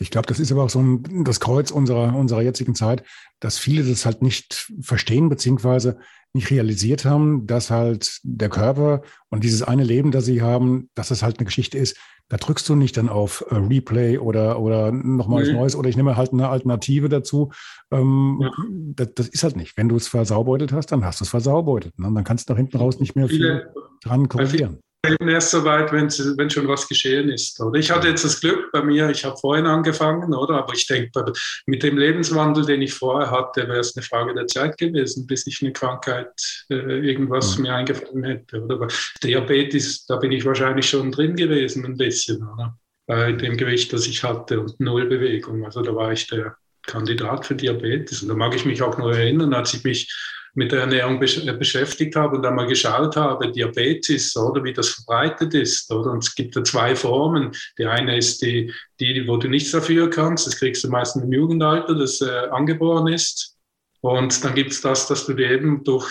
Ich 0.02 0.10
glaube, 0.10 0.28
das 0.28 0.40
ist 0.40 0.52
aber 0.52 0.64
auch 0.64 0.70
so 0.70 0.82
ein, 0.82 1.24
das 1.24 1.40
Kreuz 1.40 1.70
unserer, 1.70 2.16
unserer 2.16 2.42
jetzigen 2.42 2.74
Zeit, 2.74 3.04
dass 3.40 3.60
viele 3.60 3.84
das 3.84 4.06
halt 4.06 4.24
nicht 4.24 4.72
verstehen, 4.82 5.30
beziehungsweise 5.30 6.00
nicht 6.34 6.50
realisiert 6.50 7.06
haben, 7.06 7.46
dass 7.46 7.70
halt 7.70 8.20
der 8.24 8.50
Körper 8.50 9.04
und 9.30 9.44
dieses 9.44 9.62
eine 9.62 9.84
Leben, 9.84 10.12
das 10.12 10.26
sie 10.26 10.42
haben, 10.42 10.90
dass 10.96 11.10
das 11.10 11.22
halt 11.22 11.38
eine 11.38 11.46
Geschichte 11.46 11.78
ist. 11.78 11.98
Da 12.30 12.38
drückst 12.38 12.68
du 12.68 12.76
nicht 12.76 12.98
dann 12.98 13.10
auf 13.10 13.46
äh, 13.50 13.56
Replay 13.56 14.18
oder, 14.18 14.60
oder 14.60 14.92
nochmal 14.92 15.44
nee. 15.44 15.54
Neues 15.54 15.76
oder 15.76 15.90
ich 15.90 15.98
nehme 15.98 16.16
halt 16.16 16.32
eine 16.32 16.50
Alternative 16.50 17.10
dazu. 17.10 17.52
Ähm, 17.92 18.40
ja. 18.42 18.52
das, 18.96 19.10
das, 19.16 19.28
ist 19.28 19.44
halt 19.44 19.56
nicht. 19.56 19.78
Wenn 19.78 19.90
du 19.90 19.98
es 19.98 20.08
versaubeutelt 20.08 20.72
hast, 20.72 20.88
dann 20.88 21.06
hast 21.06 21.20
du 21.20 21.26
es 21.26 21.30
versaubeutelt. 21.30 22.00
Ne? 22.00 22.10
Dann 22.12 22.24
kannst 22.24 22.50
du 22.50 22.54
nach 22.54 22.58
hinten 22.58 22.78
raus 22.78 23.00
nicht 23.00 23.16
mehr 23.16 23.28
viel 23.28 23.68
dran 24.02 24.30
korrigieren 24.30 24.80
eben 25.08 25.30
erst 25.30 25.52
so 25.52 25.64
weit, 25.64 25.92
wenn, 25.92 26.10
wenn 26.10 26.50
schon 26.50 26.68
was 26.68 26.88
geschehen 26.88 27.30
ist. 27.30 27.60
Oder 27.60 27.80
ich 27.80 27.90
hatte 27.90 28.08
jetzt 28.08 28.24
das 28.24 28.40
Glück 28.40 28.72
bei 28.72 28.84
mir, 28.84 29.10
ich 29.10 29.26
habe 29.26 29.38
vorhin 29.38 29.66
angefangen, 29.66 30.34
oder? 30.34 30.56
Aber 30.56 30.74
ich 30.74 30.86
denke, 30.86 31.34
mit 31.66 31.82
dem 31.82 31.98
Lebenswandel, 31.98 32.66
den 32.66 32.82
ich 32.82 32.94
vorher 32.94 33.32
hatte, 33.32 33.68
wäre 33.68 33.80
es 33.80 33.96
eine 33.96 34.04
Frage 34.04 34.34
der 34.34 34.48
Zeit 34.48 34.78
gewesen, 34.78 35.26
bis 35.26 35.48
ich 35.48 35.62
eine 35.62 35.74
Krankheit 35.74 36.30
äh, 36.70 36.76
irgendwas 36.76 37.58
mhm. 37.58 37.64
mir 37.64 37.74
eingefallen 37.74 38.24
hätte. 38.24 38.62
Oder? 38.62 38.88
Diabetes, 39.24 40.06
da 40.06 40.18
bin 40.18 40.32
ich 40.32 40.46
wahrscheinlich 40.46 40.90
schon 40.90 41.12
drin 41.12 41.36
gewesen, 41.36 41.86
ein 41.86 41.98
bisschen, 41.98 42.44
oder? 42.48 42.78
Bei 43.08 43.32
dem 43.32 43.58
Gewicht, 43.58 43.92
das 43.94 44.08
ich 44.08 44.24
hatte 44.24 44.60
und 44.60 44.80
Nullbewegung. 44.80 45.66
Also 45.66 45.82
da 45.82 45.96
war 45.96 46.12
ich 46.12 46.28
der 46.28 46.56
Kandidat 46.86 47.46
für 47.46 47.56
Diabetes. 47.56 48.22
Und 48.22 48.30
da 48.30 48.36
mag 48.36 48.56
ich 48.56 48.66
mich 48.66 48.82
auch 48.84 48.98
noch 48.98 49.10
erinnern, 49.10 49.54
als 49.54 49.74
ich 49.74 49.84
mich 49.84 50.08
mit 50.54 50.72
der 50.72 50.82
Ernährung 50.82 51.22
äh, 51.22 51.54
beschäftigt 51.54 52.16
habe 52.16 52.38
und 52.38 52.46
einmal 52.46 52.68
geschaut 52.68 53.16
habe, 53.16 53.52
Diabetes 53.52 54.36
oder 54.36 54.64
wie 54.64 54.74
das 54.74 54.90
verbreitet 54.90 55.54
ist. 55.54 55.92
Oder? 55.92 56.12
Und 56.12 56.24
es 56.24 56.36
gibt 56.36 56.56
da 56.56 56.64
zwei 56.64 56.96
Formen. 56.96 57.52
Die 57.78 57.86
eine 57.86 58.18
ist 58.18 58.42
die, 58.42 58.74
die, 59.00 59.28
wo 59.28 59.38
du 59.38 59.48
nichts 59.48 59.72
dafür 59.72 60.10
kannst. 60.10 60.48
Das 60.48 60.58
kriegst 60.58 60.84
du 60.84 60.90
meistens 60.90 61.24
im 61.24 61.32
Jugendalter, 61.32 61.96
das 61.96 62.22
äh, 62.22 62.48
angeboren 62.52 63.08
ist. 63.08 63.58
Und 64.02 64.44
dann 64.44 64.56
gibt 64.56 64.72
es 64.72 64.82
das, 64.82 65.08
dass 65.08 65.26
du 65.26 65.34
dir 65.34 65.52
eben 65.52 65.84
durch 65.84 66.10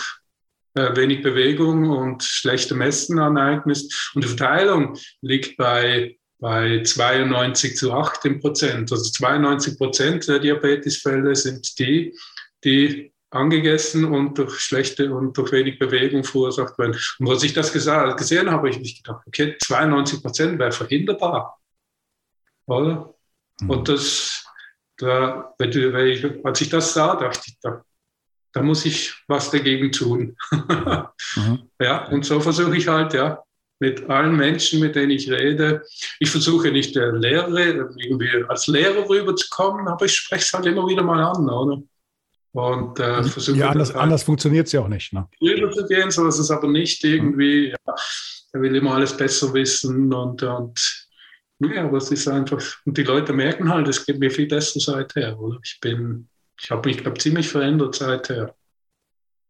äh, 0.75 0.95
wenig 0.95 1.21
Bewegung 1.21 1.89
und 1.89 2.23
schlechte 2.23 2.73
Messen 2.73 3.19
aneignest. 3.19 4.11
Und 4.15 4.23
die 4.23 4.29
Verteilung 4.29 4.97
liegt 5.21 5.57
bei 5.57 6.15
bei 6.41 6.81
92 6.83 7.77
zu 7.77 7.93
18 7.93 8.39
Prozent. 8.39 8.91
Also 8.91 9.11
92 9.11 9.77
Prozent 9.77 10.27
der 10.27 10.39
Diabetesfälle 10.39 11.35
sind 11.35 11.77
die, 11.79 12.13
die 12.63 13.13
angegessen 13.31 14.05
und 14.05 14.37
durch 14.37 14.59
schlechte 14.59 15.13
und 15.13 15.37
durch 15.37 15.51
wenig 15.53 15.79
Bewegung 15.79 16.23
verursacht 16.23 16.77
werden. 16.77 16.97
Und 17.19 17.29
als 17.29 17.43
ich 17.43 17.53
das 17.53 17.71
gesehen 17.71 18.51
habe, 18.51 18.51
habe 18.51 18.69
ich 18.69 18.79
mich 18.79 19.01
gedacht, 19.01 19.23
okay, 19.25 19.55
92 19.63 20.21
Prozent 20.21 20.59
wäre 20.59 20.71
verhinderbar. 20.71 21.57
Oder? 22.65 23.13
Mhm. 23.61 23.69
Und 23.69 23.89
das, 23.89 24.45
da, 24.97 25.53
wenn 25.57 25.71
ich, 26.07 26.45
als 26.45 26.61
ich 26.61 26.69
das 26.69 26.93
sah, 26.93 27.15
dachte 27.15 27.41
ich, 27.47 27.57
da, 27.61 27.83
da 28.51 28.61
muss 28.61 28.85
ich 28.85 29.13
was 29.27 29.49
dagegen 29.49 29.91
tun. 29.91 30.35
mhm. 30.51 31.69
Ja, 31.79 32.07
und 32.09 32.25
so 32.25 32.39
versuche 32.41 32.75
ich 32.75 32.87
halt, 32.89 33.13
ja, 33.13 33.41
mit 33.79 34.09
allen 34.09 34.35
Menschen, 34.35 34.79
mit 34.79 34.95
denen 34.95 35.09
ich 35.09 35.31
rede. 35.31 35.83
Ich 36.19 36.29
versuche 36.29 36.71
nicht 36.71 36.95
der 36.95 37.13
Lehrer, 37.13 37.57
irgendwie 37.57 38.43
als 38.47 38.67
Lehrer 38.67 39.09
rüberzukommen, 39.09 39.87
aber 39.87 40.05
ich 40.05 40.13
spreche 40.13 40.43
es 40.43 40.53
halt 40.53 40.67
immer 40.67 40.87
wieder 40.87 41.01
mal 41.01 41.23
an, 41.23 41.49
oder? 41.49 41.81
Und 42.53 42.99
äh, 42.99 43.23
versuche 43.23 43.57
ja, 43.57 43.69
anders, 43.69 43.93
halt 43.93 44.03
anders 44.03 44.23
funktioniert 44.23 44.67
es 44.67 44.73
ja 44.73 44.81
auch 44.81 44.87
nicht. 44.87 45.13
Ne? 45.13 45.27
zu 45.39 45.87
gehen, 45.87 46.11
so 46.11 46.25
dass 46.25 46.37
es 46.37 46.51
aber 46.51 46.67
nicht 46.67 47.03
irgendwie, 47.03 47.69
ja, 47.69 47.95
er 48.53 48.61
will 48.61 48.75
immer 48.75 48.95
alles 48.95 49.15
besser 49.15 49.53
wissen 49.53 50.13
und, 50.13 50.43
und 50.43 51.07
ja, 51.59 51.85
aber 51.85 51.97
es 51.97 52.11
ist 52.11 52.27
einfach, 52.27 52.61
und 52.85 52.97
die 52.97 53.03
Leute 53.03 53.31
merken 53.31 53.69
halt, 53.69 53.87
es 53.87 54.05
geht 54.05 54.19
mir 54.19 54.31
viel 54.31 54.47
besser 54.47 54.79
seither, 54.79 55.39
oder? 55.39 55.59
Ich 55.63 55.79
bin, 55.79 56.27
ich 56.59 56.71
habe 56.71 56.89
mich, 56.89 56.97
glaube 56.97 57.19
ziemlich 57.19 57.47
verändert 57.47 57.95
seither. 57.95 58.53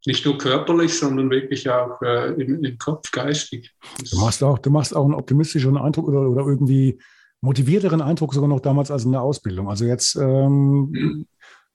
Nicht 0.05 0.25
nur 0.25 0.37
körperlich, 0.37 0.97
sondern 0.97 1.29
wirklich 1.29 1.69
auch 1.69 2.01
äh, 2.01 2.33
im, 2.33 2.63
im, 2.63 2.77
Kopf, 2.77 3.11
geistig. 3.11 3.71
Du 4.11 4.19
machst 4.19 4.43
auch, 4.43 4.59
du 4.59 4.69
machst 4.69 4.95
auch 4.95 5.05
einen 5.05 5.13
optimistischeren 5.13 5.77
Eindruck 5.77 6.07
oder, 6.07 6.21
oder 6.21 6.45
irgendwie 6.45 6.99
motivierteren 7.39 8.01
Eindruck 8.01 8.33
sogar 8.33 8.49
noch 8.49 8.61
damals 8.61 8.91
als 8.91 9.05
in 9.05 9.11
der 9.11 9.21
Ausbildung. 9.21 9.69
Also 9.69 9.85
jetzt 9.85 10.15
ähm, 10.15 10.89
mhm 10.91 11.27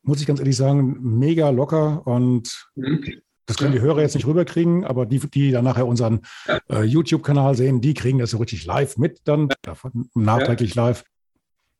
muss 0.07 0.21
ich 0.21 0.27
ganz 0.27 0.39
ehrlich 0.39 0.57
sagen, 0.57 0.97
mega 1.19 1.51
locker 1.51 2.07
und 2.07 2.69
mhm. 2.77 3.05
das 3.47 3.57
können 3.57 3.73
die 3.73 3.81
Hörer 3.81 4.01
jetzt 4.01 4.15
nicht 4.15 4.27
rüberkriegen, 4.27 4.85
aber 4.85 5.05
die, 5.05 5.19
die 5.19 5.51
dann 5.51 5.65
nachher 5.65 5.87
unseren 5.87 6.21
äh, 6.71 6.83
YouTube-Kanal 6.83 7.57
sehen, 7.57 7.81
die 7.81 7.95
kriegen 7.95 8.19
das 8.19 8.31
so 8.31 8.39
richtig 8.39 8.65
live 8.65 8.97
mit, 8.97 9.21
dann 9.25 9.49
nachträglich 10.15 10.75
live. 10.75 11.05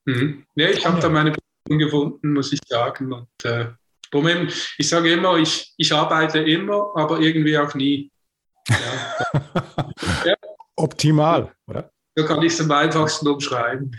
Mhm. 0.05 0.45
Ja, 0.55 0.69
ich 0.69 0.85
habe 0.85 0.99
da 0.99 1.09
meine 1.09 1.31
Position 1.31 1.79
gefunden, 1.79 2.33
muss 2.33 2.51
ich 2.51 2.59
sagen. 2.67 3.13
Und 3.13 3.45
äh, 3.45 3.67
Problem, 4.11 4.49
ich 4.77 4.89
sage 4.89 5.11
immer, 5.11 5.37
ich, 5.37 5.73
ich 5.77 5.93
arbeite 5.93 6.39
immer, 6.39 6.91
aber 6.95 7.19
irgendwie 7.19 7.57
auch 7.57 7.73
nie. 7.73 8.11
Ja. 8.69 10.25
ja. 10.25 10.35
Optimal, 10.75 11.53
oder? 11.67 11.91
So 12.15 12.25
kann 12.25 12.41
ich 12.43 12.53
es 12.53 12.61
am 12.61 12.71
einfachsten 12.71 13.27
umschreiben. 13.27 13.95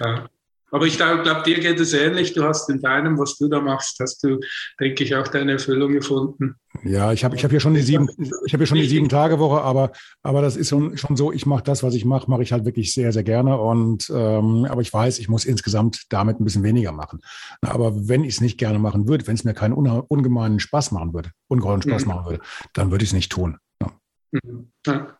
Ja. 0.00 0.28
Aber 0.70 0.86
ich 0.86 0.96
glaube, 0.96 1.42
dir 1.44 1.60
geht 1.60 1.80
es 1.80 1.92
ähnlich. 1.92 2.32
Du 2.32 2.44
hast 2.44 2.70
in 2.70 2.80
deinem, 2.80 3.18
was 3.18 3.36
du 3.36 3.48
da 3.48 3.60
machst, 3.60 3.98
hast 4.00 4.22
du, 4.22 4.38
denke 4.78 5.04
ich, 5.04 5.14
auch 5.14 5.28
deine 5.28 5.52
Erfüllung 5.52 5.92
gefunden. 5.92 6.54
Ja, 6.84 7.12
ich 7.12 7.24
habe 7.24 7.34
ich 7.34 7.44
hab 7.44 7.52
ja 7.52 7.58
schon 7.58 7.74
die 7.74 7.82
sieben, 7.82 8.08
ich 8.46 8.52
habe 8.52 8.62
ja 8.62 8.66
schon 8.66 8.78
die 8.78 8.86
sieben 8.86 9.08
Tage 9.08 9.38
Woche, 9.38 9.60
aber, 9.62 9.92
aber 10.22 10.40
das 10.40 10.56
ist 10.56 10.68
schon, 10.68 10.96
schon 10.96 11.16
so, 11.16 11.32
ich 11.32 11.44
mache 11.44 11.64
das, 11.64 11.82
was 11.82 11.94
ich 11.94 12.04
mache, 12.04 12.30
mache 12.30 12.42
ich 12.42 12.52
halt 12.52 12.64
wirklich 12.64 12.94
sehr, 12.94 13.12
sehr 13.12 13.24
gerne. 13.24 13.58
Und 13.58 14.08
ähm, 14.14 14.66
aber 14.68 14.80
ich 14.80 14.92
weiß, 14.92 15.18
ich 15.18 15.28
muss 15.28 15.44
insgesamt 15.44 16.04
damit 16.10 16.40
ein 16.40 16.44
bisschen 16.44 16.62
weniger 16.62 16.92
machen. 16.92 17.20
Aber 17.62 18.08
wenn 18.08 18.22
ich 18.22 18.34
es 18.34 18.40
nicht 18.40 18.58
gerne 18.58 18.78
machen 18.78 19.08
würde, 19.08 19.26
wenn 19.26 19.34
es 19.34 19.44
mir 19.44 19.54
keinen 19.54 19.74
ungemeinen 19.74 20.60
Spaß 20.60 20.92
machen 20.92 21.12
würde, 21.12 21.30
ungeheuren 21.48 21.82
Spaß 21.82 22.04
mhm. 22.04 22.08
machen 22.08 22.26
würde, 22.26 22.40
dann 22.72 22.90
würde 22.90 23.02
ich 23.02 23.10
es 23.10 23.14
nicht 23.14 23.32
tun. 23.32 23.58
Ja. 23.82 23.92
Mhm. 24.30 24.70
Ja. 24.86 25.16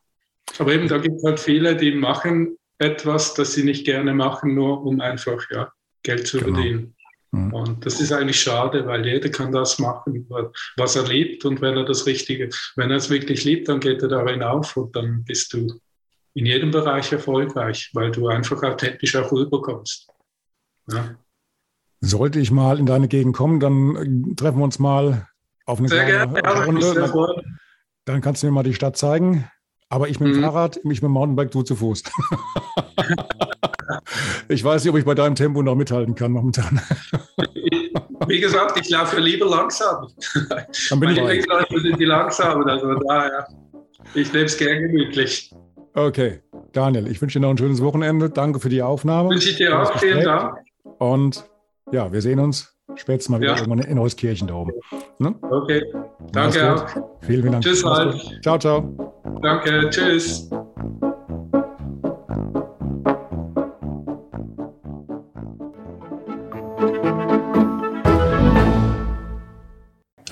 Aber 0.58 0.72
eben, 0.72 0.88
da 0.88 0.98
gibt 0.98 1.16
es 1.16 1.24
halt 1.24 1.40
viele, 1.40 1.76
die 1.76 1.92
machen 1.92 2.56
etwas, 2.80 3.34
das 3.34 3.52
sie 3.52 3.62
nicht 3.62 3.84
gerne 3.84 4.14
machen, 4.14 4.54
nur 4.54 4.82
um 4.82 5.00
einfach 5.00 5.44
ja, 5.50 5.72
Geld 6.02 6.26
zu 6.26 6.38
genau. 6.38 6.54
verdienen. 6.54 6.94
Mhm. 7.32 7.52
Und 7.52 7.86
das 7.86 8.00
ist 8.00 8.10
eigentlich 8.10 8.40
schade, 8.40 8.86
weil 8.86 9.06
jeder 9.06 9.28
kann 9.28 9.52
das 9.52 9.78
machen, 9.78 10.26
was 10.76 10.96
er 10.96 11.06
liebt. 11.06 11.44
Und 11.44 11.60
wenn 11.60 11.76
er 11.76 11.84
das 11.84 12.06
Richtige, 12.06 12.48
wenn 12.76 12.90
er 12.90 12.96
es 12.96 13.10
wirklich 13.10 13.44
liebt, 13.44 13.68
dann 13.68 13.80
geht 13.80 14.02
er 14.02 14.08
darin 14.08 14.42
auf 14.42 14.76
und 14.76 14.96
dann 14.96 15.24
bist 15.24 15.52
du 15.52 15.80
in 16.34 16.46
jedem 16.46 16.70
Bereich 16.70 17.12
erfolgreich, 17.12 17.90
weil 17.92 18.10
du 18.10 18.28
einfach 18.28 18.62
authentisch 18.62 19.14
auch 19.16 19.30
rüberkommst. 19.30 20.08
Ja. 20.90 21.16
Sollte 22.00 22.40
ich 22.40 22.50
mal 22.50 22.78
in 22.78 22.86
deine 22.86 23.08
Gegend 23.08 23.36
kommen, 23.36 23.60
dann 23.60 23.96
äh, 23.96 24.34
treffen 24.34 24.58
wir 24.58 24.64
uns 24.64 24.78
mal 24.78 25.28
auf 25.66 25.78
eine 25.78 25.88
Sehr 25.88 26.06
kleine 26.06 26.32
gerne, 26.32 26.64
Runde. 26.64 27.44
Dann 28.06 28.20
kannst 28.22 28.42
du 28.42 28.46
mir 28.46 28.52
mal 28.52 28.62
die 28.62 28.74
Stadt 28.74 28.96
zeigen. 28.96 29.48
Aber 29.92 30.08
ich 30.08 30.20
mit 30.20 30.32
dem 30.32 30.38
Mhm. 30.38 30.44
Fahrrad, 30.44 30.76
ich 30.78 30.84
mit 30.84 31.02
dem 31.02 31.10
Mountainbike, 31.10 31.50
du 31.50 31.62
zu 31.62 31.74
Fuß. 31.74 32.04
ich 34.48 34.62
weiß 34.62 34.84
nicht, 34.84 34.92
ob 34.92 34.98
ich 34.98 35.04
bei 35.04 35.14
deinem 35.14 35.34
Tempo 35.34 35.62
noch 35.62 35.74
mithalten 35.74 36.14
kann 36.14 36.30
momentan. 36.32 36.80
Wie 38.28 38.38
gesagt, 38.40 38.78
ich 38.80 38.88
laufe 38.88 39.18
lieber 39.18 39.46
langsam. 39.46 40.06
Dann 40.88 41.00
bin 41.00 41.12
Meine 41.12 41.12
ich. 41.12 41.18
Lieblingsläufe 41.44 41.80
sind 41.80 41.98
die 41.98 42.04
langsamen, 42.04 42.68
also 42.68 42.94
daher. 43.08 43.48
Ich 44.14 44.32
nehme 44.32 44.44
es 44.44 44.56
gerne 44.56 44.80
gemütlich. 44.82 45.52
Okay, 45.94 46.40
Daniel, 46.72 47.08
ich 47.08 47.20
wünsche 47.20 47.40
dir 47.40 47.46
noch 47.46 47.50
ein 47.50 47.58
schönes 47.58 47.82
Wochenende. 47.82 48.30
Danke 48.30 48.60
für 48.60 48.68
die 48.68 48.82
Aufnahme. 48.82 49.30
Wünsche 49.30 49.50
ich 49.50 49.56
dir 49.56 49.76
auch. 49.76 49.98
Vielen. 49.98 50.22
Dank. 50.22 50.58
Und 50.98 51.44
ja, 51.90 52.12
wir 52.12 52.22
sehen 52.22 52.38
uns 52.38 52.76
spätestens 53.00 53.30
mal 53.30 53.40
wieder 53.40 53.52
Ja. 53.52 53.58
irgendwann 53.58 53.80
in 53.86 53.98
Euskirchen 53.98 54.46
da 54.48 54.54
oben. 54.54 54.72
Ne? 55.18 55.34
Okay. 55.42 55.84
Danke 56.32 56.74
auch. 56.74 56.86
Vielen, 57.20 57.40
vielen 57.42 57.52
Dank. 57.52 57.64
Tschüss. 57.64 57.84
Ciao, 58.42 58.58
ciao. 58.58 59.12
Danke. 59.42 59.88
Tschüss. 59.90 60.48